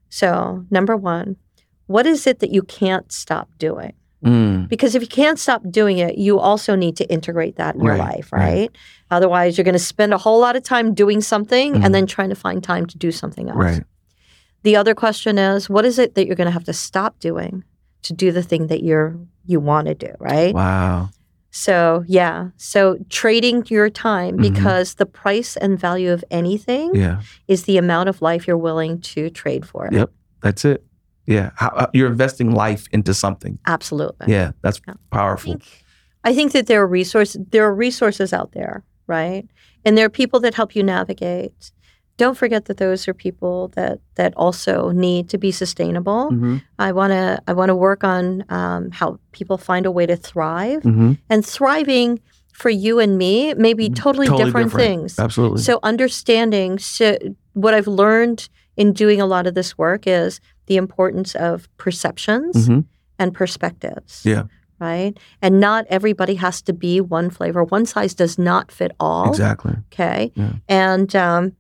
So, 0.09 0.65
number 0.69 0.97
one, 0.97 1.38
what 1.85 2.05
is 2.05 2.27
it 2.27 2.39
that 2.39 2.51
you 2.51 2.63
can't 2.63 3.09
stop 3.13 3.47
doing? 3.57 3.93
Mm. 4.26 4.68
Because 4.68 4.95
if 4.95 5.01
you 5.01 5.07
can't 5.07 5.38
stop 5.38 5.61
doing 5.70 5.99
it, 5.99 6.18
you 6.18 6.39
also 6.39 6.76
need 6.76 6.97
to 6.97 7.05
integrate 7.11 7.57
that 7.57 7.76
in 7.76 7.82
your 7.84 7.91
Right, 7.93 7.99
life, 8.18 8.34
right. 8.34 8.39
right? 8.41 8.72
Otherwise, 9.11 9.57
you're 9.57 9.63
going 9.65 9.74
to 9.74 9.80
spend 9.80 10.13
a 10.13 10.18
whole 10.18 10.39
lot 10.39 10.55
of 10.55 10.63
time 10.63 10.93
doing 10.93 11.22
something 11.22 11.74
Mhm. 11.76 11.86
and 11.86 11.93
then 11.95 12.07
trying 12.07 12.30
to 12.30 12.36
find 12.36 12.63
time 12.63 12.86
to 12.88 12.97
do 12.97 13.11
something 13.11 13.47
else. 13.49 13.57
Right. 13.57 13.84
The 14.63 14.76
other 14.76 14.95
question 14.95 15.38
is, 15.38 15.70
what 15.70 15.86
is 15.86 15.99
it 15.99 16.15
that 16.15 16.26
you're 16.26 16.36
going 16.36 16.47
to 16.47 16.51
have 16.51 16.63
to 16.65 16.74
stop 16.74 17.20
doing 17.20 17.63
to 18.03 18.13
do 18.13 18.32
the 18.32 18.41
thing 18.43 18.68
that 18.68 18.84
you're 18.84 19.15
you 19.45 19.59
want 19.59 19.88
to 19.88 19.95
do, 19.95 20.11
right? 20.20 20.53
Wow. 20.53 21.09
So, 21.51 22.03
yeah. 22.07 22.49
So, 22.57 22.97
trading 23.09 23.63
your 23.70 23.89
time 23.89 24.38
Mhm. 24.38 24.41
because 24.53 24.95
the 24.95 25.05
price 25.05 25.55
and 25.57 25.80
value 25.80 26.11
of 26.11 26.24
anything 26.30 26.91
Yeah. 26.93 27.22
is 27.47 27.63
the 27.63 27.78
amount 27.78 28.09
of 28.09 28.22
life 28.22 28.45
you're 28.47 28.57
willing 28.57 28.99
to 29.13 29.30
trade 29.30 29.65
for. 29.65 29.86
it. 29.88 29.93
Yep. 29.93 30.09
That's 30.41 30.65
it. 30.65 30.84
Yeah. 31.28 31.51
How, 31.55 31.67
uh, 31.69 31.88
you're 31.93 32.07
investing 32.09 32.51
life 32.51 32.88
into 32.91 33.13
something. 33.13 33.59
Absolutely. 33.67 34.28
Yeah. 34.34 34.51
That's 34.63 34.82
Yeah. 34.88 34.93
I 35.11 35.15
powerful. 35.15 35.53
think, 35.53 35.63
I 36.23 36.34
think 36.34 36.51
that 36.53 36.67
there 36.67 36.82
are 36.82 36.88
resources 36.88 37.41
there 37.51 37.63
are 37.65 37.75
resources 37.75 38.34
out 38.34 38.51
there, 38.53 38.84
right? 39.07 39.45
And 39.86 39.97
there 39.97 40.05
are 40.05 40.09
people 40.09 40.39
that 40.41 40.53
help 40.55 40.75
you 40.75 40.84
navigate. 40.84 41.71
Don't 42.17 42.36
forget 42.38 42.65
that 42.65 42.78
those 42.78 43.07
are 43.07 43.13
people 43.13 43.67
that 43.75 43.99
that 44.15 44.34
also 44.36 44.89
need 44.91 45.30
to 45.30 45.38
be 45.38 45.51
sustainable. 45.51 46.30
hmm 46.30 46.57
I 46.80 46.91
want 46.91 47.11
to 47.11 47.39
I 47.47 47.53
want 47.53 47.69
to 47.69 47.75
work 47.75 48.03
on 48.03 48.43
um, 48.49 48.89
how 48.91 49.19
people 49.34 49.57
find 49.57 49.86
a 49.86 49.91
way 49.91 50.05
to 50.07 50.15
thrive 50.15 50.84
hmm 50.84 51.13
and 51.30 51.45
thriving 51.45 52.19
for 52.53 52.71
you 52.71 52.97
and 52.99 53.19
me 53.19 53.53
may 53.53 53.73
be 53.75 53.88
totally, 53.88 54.25
Totally 54.25 54.45
different, 54.45 54.67
different. 54.71 54.88
things. 54.88 55.19
Absolutely. 55.19 55.61
So 55.61 55.80
understanding 55.84 56.80
so 56.80 57.17
what 57.53 57.73
I've 57.75 57.88
learned 57.88 58.49
in 58.78 58.93
doing 58.93 59.21
a 59.21 59.25
lot 59.28 59.45
of 59.45 59.53
this 59.53 59.78
work 59.78 60.07
is 60.07 60.39
the 60.68 60.78
importance 60.78 61.36
of 61.36 61.68
perceptions 61.78 62.68
hmm 62.68 62.80
and 63.20 63.34
perspectives. 63.34 64.22
Yeah. 64.24 64.43
Right. 64.80 65.18
And 65.41 65.59
not 65.59 65.88
everybody 65.89 66.36
has 66.36 66.61
to 66.61 66.72
be 66.74 67.01
one 67.01 67.32
flavor. 67.32 67.63
One 67.63 67.88
size 67.88 68.13
does 68.13 68.38
not 68.38 68.72
fit 68.72 68.91
all. 68.99 69.28
Exactly. 69.30 69.74
Okay. 69.91 70.32
Yeah. 70.36 70.53
And 70.70 71.15
um 71.15 71.53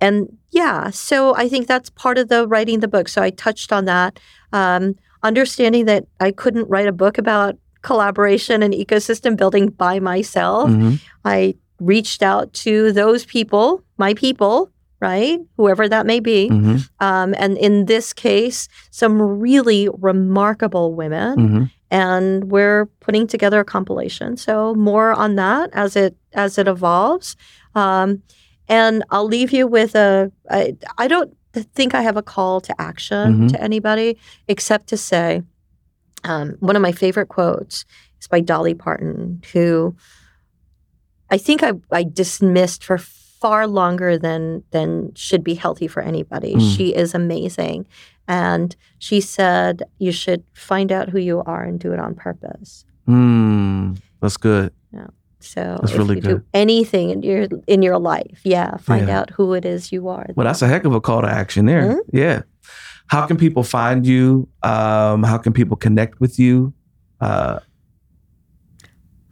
and 0.00 0.36
yeah, 0.50 0.90
so 0.90 1.36
I 1.36 1.48
think 1.48 1.68
that's 1.68 1.88
part 1.90 2.18
of 2.18 2.28
the 2.28 2.48
writing 2.48 2.80
the 2.80 2.88
book. 2.88 3.08
So 3.08 3.22
I 3.22 3.30
touched 3.30 3.72
on 3.72 3.84
that. 3.84 4.18
Um, 4.52 4.96
understanding 5.22 5.84
that 5.86 6.04
I 6.20 6.32
couldn't 6.32 6.68
write 6.68 6.88
a 6.88 6.92
book 6.92 7.16
about 7.16 7.56
collaboration 7.82 8.62
and 8.62 8.74
ecosystem 8.74 9.36
building 9.36 9.68
by 9.70 10.00
myself. 10.00 10.68
Mhm. 10.70 11.00
I 11.24 11.54
reached 11.80 12.22
out 12.22 12.52
to 12.64 12.92
those 12.92 13.24
people, 13.24 13.82
my 13.98 14.14
people, 14.14 14.70
right? 15.08 15.38
Whoever 15.58 15.84
that 15.88 16.06
may 16.06 16.20
be. 16.20 16.48
Mhm. 16.50 16.88
Um, 17.00 17.34
and 17.42 17.58
in 17.58 17.84
this 17.86 18.12
case, 18.14 18.68
some 18.90 19.20
really 19.20 19.82
remarkable 20.10 20.94
women. 21.00 21.32
Mhm. 21.38 21.70
And 21.90 22.44
we're 22.54 22.86
putting 23.04 23.26
together 23.26 23.60
a 23.60 23.64
compilation. 23.76 24.36
So 24.36 24.74
more 24.74 25.12
on 25.24 25.36
that 25.36 25.66
as 25.74 25.94
it 25.96 26.12
as 26.32 26.58
it 26.58 26.66
evolves. 26.66 27.36
Um, 27.74 28.22
and 28.68 28.94
I'll 29.10 29.28
leave 29.36 29.52
you 29.52 29.64
with 29.66 29.94
a. 29.94 30.32
I, 30.50 30.60
I 30.96 31.06
don't 31.08 31.30
think 31.76 31.94
I 31.94 32.02
have 32.08 32.16
a 32.16 32.22
call 32.34 32.60
to 32.62 32.74
action 32.80 33.26
Mhm. 33.34 33.48
to 33.52 33.56
anybody 33.62 34.16
except 34.48 34.86
to 34.88 34.96
say 34.96 35.42
um, 36.24 36.46
one 36.60 36.76
of 36.76 36.82
my 36.82 36.92
favorite 36.92 37.28
quotes 37.28 37.84
is 38.20 38.26
by 38.28 38.40
Dolly 38.40 38.74
Parton, 38.74 39.42
who 39.52 39.94
I 41.30 41.38
think 41.38 41.62
I, 41.62 41.72
I 41.92 42.02
dismissed 42.04 42.82
for 42.84 42.98
far 43.44 43.66
longer 43.66 44.16
than 44.26 44.62
than 44.70 45.12
should 45.14 45.44
be 45.44 45.54
healthy 45.64 45.88
for 45.94 46.00
anybody. 46.02 46.54
Mm. 46.54 46.76
She 46.76 46.86
is 47.02 47.14
amazing, 47.14 47.84
and 48.26 48.74
she 49.06 49.20
said 49.20 49.82
you 49.98 50.12
should 50.12 50.42
find 50.54 50.90
out 50.90 51.06
who 51.12 51.18
you 51.18 51.42
are 51.44 51.62
and 51.68 51.78
do 51.78 51.92
it 51.92 51.98
on 52.06 52.14
purpose. 52.14 52.86
Mm, 53.06 54.00
that's 54.20 54.38
good. 54.38 54.72
Yeah. 54.94 55.08
So 55.40 55.60
That's 55.80 55.92
if 55.92 55.98
really 55.98 56.14
you 56.16 56.22
do 56.22 56.28
good. 56.36 56.44
anything 56.54 57.10
in 57.10 57.22
your 57.22 57.46
in 57.66 57.82
your 57.82 57.98
life, 57.98 58.40
yeah, 58.44 58.78
find 58.78 59.08
Yeah. 59.08 59.18
out 59.20 59.28
who 59.36 59.52
it 59.58 59.64
is 59.66 59.92
you 59.92 60.08
are. 60.08 60.26
Well, 60.36 60.46
that's 60.48 60.62
a 60.62 60.68
heck 60.68 60.84
of 60.86 60.94
a 60.94 61.00
call 61.02 61.20
to 61.20 61.28
action 61.28 61.66
there. 61.66 61.82
Mhm. 61.84 61.98
Yeah. 62.14 62.42
How 63.08 63.26
can 63.26 63.36
people 63.36 63.62
find 63.62 64.06
you? 64.06 64.48
Um, 64.62 65.22
how 65.30 65.36
can 65.36 65.52
people 65.52 65.76
connect 65.76 66.18
with 66.18 66.38
you? 66.38 66.72
Uh, 67.20 67.58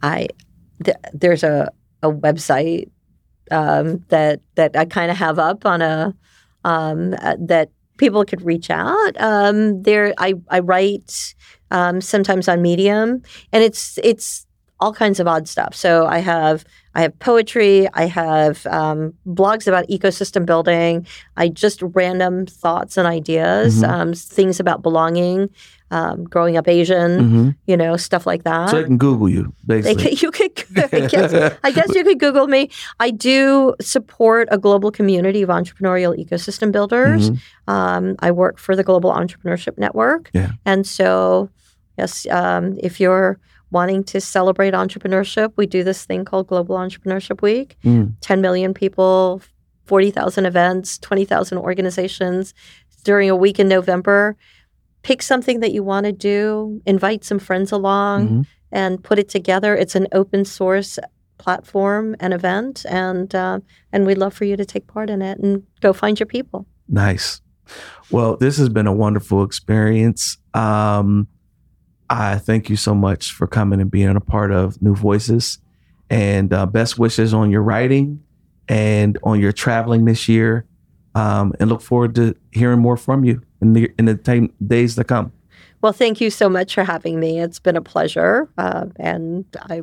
I 0.03 0.27
th- 0.83 0.97
there's 1.21 1.43
a 1.43 1.71
a 2.03 2.11
website 2.11 2.89
um, 3.51 4.03
that 4.09 4.41
that 4.55 4.75
I 4.75 4.85
kind 4.85 5.11
of 5.11 5.17
have 5.17 5.39
up 5.39 5.65
on 5.65 5.81
a 5.81 6.13
um, 6.65 7.15
uh, 7.21 7.35
that 7.39 7.69
people 7.97 8.25
could 8.25 8.41
reach 8.41 8.69
out. 8.69 9.19
Um, 9.19 9.83
there, 9.83 10.13
I 10.17 10.33
I 10.49 10.59
write 10.59 11.35
um, 11.71 12.01
sometimes 12.01 12.47
on 12.47 12.61
Medium, 12.61 13.21
and 13.51 13.63
it's 13.63 13.99
it's 14.03 14.45
all 14.79 14.93
kinds 14.93 15.19
of 15.19 15.27
odd 15.27 15.47
stuff. 15.47 15.75
So 15.75 16.05
I 16.05 16.19
have 16.19 16.65
I 16.95 17.01
have 17.01 17.17
poetry, 17.19 17.87
I 17.93 18.05
have 18.05 18.65
um, 18.67 19.13
blogs 19.25 19.67
about 19.67 19.87
ecosystem 19.87 20.45
building, 20.45 21.07
I 21.37 21.47
just 21.47 21.81
random 21.81 22.45
thoughts 22.45 22.97
and 22.97 23.07
ideas, 23.07 23.81
Mhm. 23.81 23.89
um, 23.89 24.13
things 24.13 24.59
about 24.59 24.83
belonging, 24.83 25.49
um, 25.89 26.23
growing 26.25 26.55
up 26.55 26.67
Asian, 26.67 27.11
mhm. 27.19 27.55
you 27.65 27.75
know, 27.77 27.97
stuff 27.97 28.27
like 28.27 28.43
that. 28.43 28.69
So 28.69 28.77
they 28.77 28.83
can 28.83 28.97
Google 28.99 29.27
you, 29.27 29.53
basically. 29.65 30.03
could, 30.03 30.21
you 30.21 30.31
could, 30.31 30.51
I 30.93 31.07
guess, 31.07 31.57
I 31.63 31.71
guess 31.71 31.95
you 31.95 32.03
could 32.03 32.19
Google 32.19 32.45
me. 32.47 32.69
I 32.99 33.09
do 33.09 33.73
support 33.81 34.47
a 34.51 34.59
global 34.59 34.91
community 34.91 35.41
of 35.41 35.49
entrepreneurial 35.49 36.15
ecosystem 36.15 36.71
builders. 36.71 37.31
Mhm. 37.31 37.37
Um, 37.67 38.15
I 38.19 38.29
work 38.29 38.59
for 38.59 38.75
the 38.75 38.83
Global 38.83 39.11
Entrepreneurship 39.11 39.77
Network. 39.79 40.29
Yeah. 40.33 40.51
And 40.63 40.85
so, 40.85 41.49
yes, 41.97 42.27
um, 42.29 42.77
if 42.83 42.99
you're 42.99 43.39
wanting 43.73 44.03
to 44.05 44.21
celebrate 44.21 44.73
entrepreneurship, 44.73 45.51
we 45.57 45.65
do 45.65 45.83
this 45.83 46.05
thing 46.05 46.23
called 46.23 46.47
Global 46.47 46.77
Entrepreneurship 46.77 47.41
Week. 47.41 47.75
Mm. 47.83 48.13
10 48.21 48.39
million 48.39 48.73
people, 48.73 49.41
40,000 49.85 50.45
events, 50.45 50.97
20,000 50.99 51.57
organizations 51.57 52.53
during 53.03 53.29
a 53.29 53.35
week 53.35 53.59
in 53.59 53.67
November. 53.67 54.37
Pick 55.01 55.21
something 55.21 55.59
that 55.59 55.73
you 55.73 55.83
want 55.83 56.05
to 56.05 56.13
do, 56.13 56.81
invite 56.85 57.25
some 57.25 57.39
friends 57.39 57.71
along 57.73 58.27
Mhm. 58.29 58.45
and 58.71 59.03
put 59.03 59.19
it 59.19 59.27
together. 59.27 59.75
It's 59.75 59.95
an 59.95 60.07
open 60.13 60.45
source 60.45 60.97
platform 61.39 62.15
and 62.21 62.33
event, 62.33 62.85
and 62.87 63.35
uh, 63.35 63.59
and 63.91 64.05
we'd 64.05 64.17
love 64.19 64.33
for 64.33 64.45
you 64.45 64.55
to 64.55 64.63
take 64.63 64.87
part 64.87 65.09
in 65.09 65.21
it 65.21 65.39
and 65.39 65.63
go 65.81 65.91
find 65.91 66.17
your 66.19 66.27
people. 66.27 66.65
Nice. 66.87 67.41
Well, 68.11 68.37
this 68.37 68.57
has 68.57 68.69
been 68.69 68.87
a 68.87 68.93
wonderful 68.93 69.43
experience. 69.43 70.37
Um, 70.53 71.27
I 72.13 72.37
thank 72.37 72.69
you 72.69 72.75
so 72.75 72.93
much 72.93 73.31
for 73.31 73.47
coming 73.47 73.81
and 73.81 73.89
being 73.89 74.15
a 74.15 74.21
part 74.21 74.51
of 74.51 74.79
New 74.81 74.95
Voices. 74.95 75.57
And 76.11 76.53
uh, 76.53 76.67
best 76.67 76.99
wishes 76.99 77.33
on 77.33 77.49
your 77.49 77.63
writing 77.63 78.23
and 78.67 79.17
on 79.23 79.39
your 79.39 79.51
traveling 79.51 80.05
this 80.05 80.29
year. 80.29 80.65
Um, 81.15 81.53
and 81.59 81.69
look 81.69 81.81
forward 81.81 82.13
to 82.15 82.35
hearing 82.51 82.79
more 82.79 82.97
from 82.97 83.23
you 83.23 83.41
in 83.61 83.73
the 83.73 83.91
in 83.97 84.05
the 84.05 84.15
time, 84.15 84.51
days 84.65 84.95
to 84.95 85.03
come. 85.03 85.31
Well, 85.81 85.93
thank 85.93 86.21
you 86.21 86.29
so 86.29 86.49
much 86.49 86.75
for 86.75 86.83
having 86.83 87.19
me. 87.19 87.39
It's 87.39 87.59
been 87.59 87.75
a 87.75 87.81
pleasure, 87.81 88.49
uh, 88.57 88.85
and 88.97 89.45
I 89.57 89.81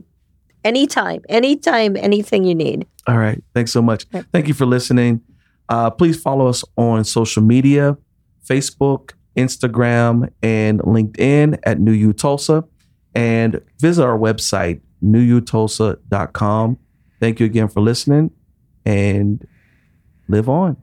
anytime, 0.65 1.23
anytime, 1.29 1.97
anything 1.97 2.45
you 2.45 2.55
need. 2.55 2.87
All 3.07 3.19
right. 3.19 3.43
Thanks 3.55 3.73
so 3.73 3.83
much. 3.83 4.05
Thank 4.33 4.49
you 4.49 4.55
for 4.55 4.67
listening. 4.67 5.21
Uh, 5.69 5.91
please 5.91 6.21
follow 6.21 6.47
us 6.47 6.65
on 6.77 7.05
social 7.05 7.43
media 7.43 7.97
Facebook, 8.45 9.13
Instagram, 9.37 10.31
and 10.43 10.81
LinkedIn 10.81 11.59
at 11.63 11.81
New 11.81 11.93
U 11.93 12.13
Tulsa. 12.13 12.65
And 13.15 13.61
visit 13.81 14.05
our 14.05 14.19
website, 14.19 14.81
newutulsa.com. 15.03 16.79
Thank 17.19 17.41
you 17.41 17.47
again 17.47 17.69
for 17.69 17.81
listening 17.81 18.31
and 18.85 19.47
live 20.29 20.49
on. 20.49 20.77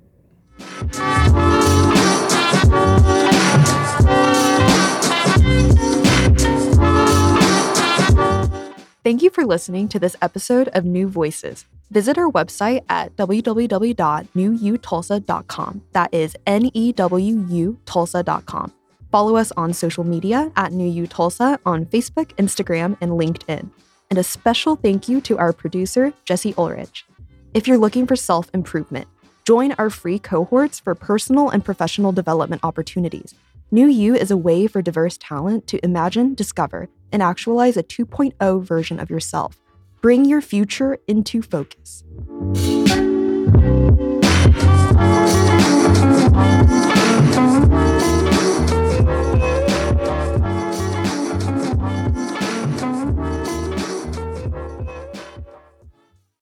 Thank 9.08 9.22
you 9.22 9.30
for 9.30 9.46
listening 9.46 9.88
to 9.88 10.00
this 10.00 10.18
episode 10.22 10.68
of 10.74 10.84
New 10.84 11.08
Voices. 11.08 11.64
Visit 11.92 12.18
our 12.18 12.30
website 12.30 12.84
at 12.90 13.16
www.newutulsa.com. 13.16 15.82
That 15.94 16.14
is 16.14 16.36
N 16.46 16.70
E 16.74 16.92
W 16.92 17.46
U 17.48 17.80
Tulsa.com. 17.86 18.74
Follow 19.10 19.38
us 19.38 19.54
on 19.56 19.72
social 19.72 20.04
media 20.04 20.52
at 20.58 20.74
New 20.74 20.90
U 20.90 21.08
Tulsa 21.08 21.58
on 21.66 21.86
Facebook, 21.86 22.36
Instagram, 22.36 22.98
and 23.00 23.12
LinkedIn. 23.12 23.70
And 24.10 24.20
a 24.20 24.24
special 24.24 24.76
thank 24.76 25.08
you 25.08 25.22
to 25.22 25.38
our 25.38 25.54
producer, 25.54 26.12
Jesse 26.26 26.54
Ulrich. 26.58 27.06
If 27.54 27.66
you're 27.66 27.78
looking 27.78 28.08
for 28.08 28.18
self 28.18 28.50
improvement, 28.54 29.08
join 29.46 29.72
our 29.78 29.90
free 29.90 30.20
cohorts 30.20 30.82
for 30.82 30.96
personal 30.96 31.48
and 31.48 31.64
professional 31.64 32.12
development 32.12 32.66
opportunities. 32.66 33.34
New 33.70 33.88
U 33.88 34.16
is 34.16 34.32
a 34.32 34.38
way 34.38 34.66
for 34.66 34.82
diverse 34.82 35.18
talent 35.18 35.68
to 35.68 35.84
imagine, 35.84 36.34
discover, 36.36 36.88
and 37.12 37.22
actualize 37.22 37.76
a 37.76 37.84
2.0 37.84 38.64
version 38.64 38.98
of 38.98 39.10
yourself. 39.10 39.60
Bring 40.02 40.24
your 40.24 40.40
future 40.40 41.00
into 41.06 41.42
focus. 41.42 42.06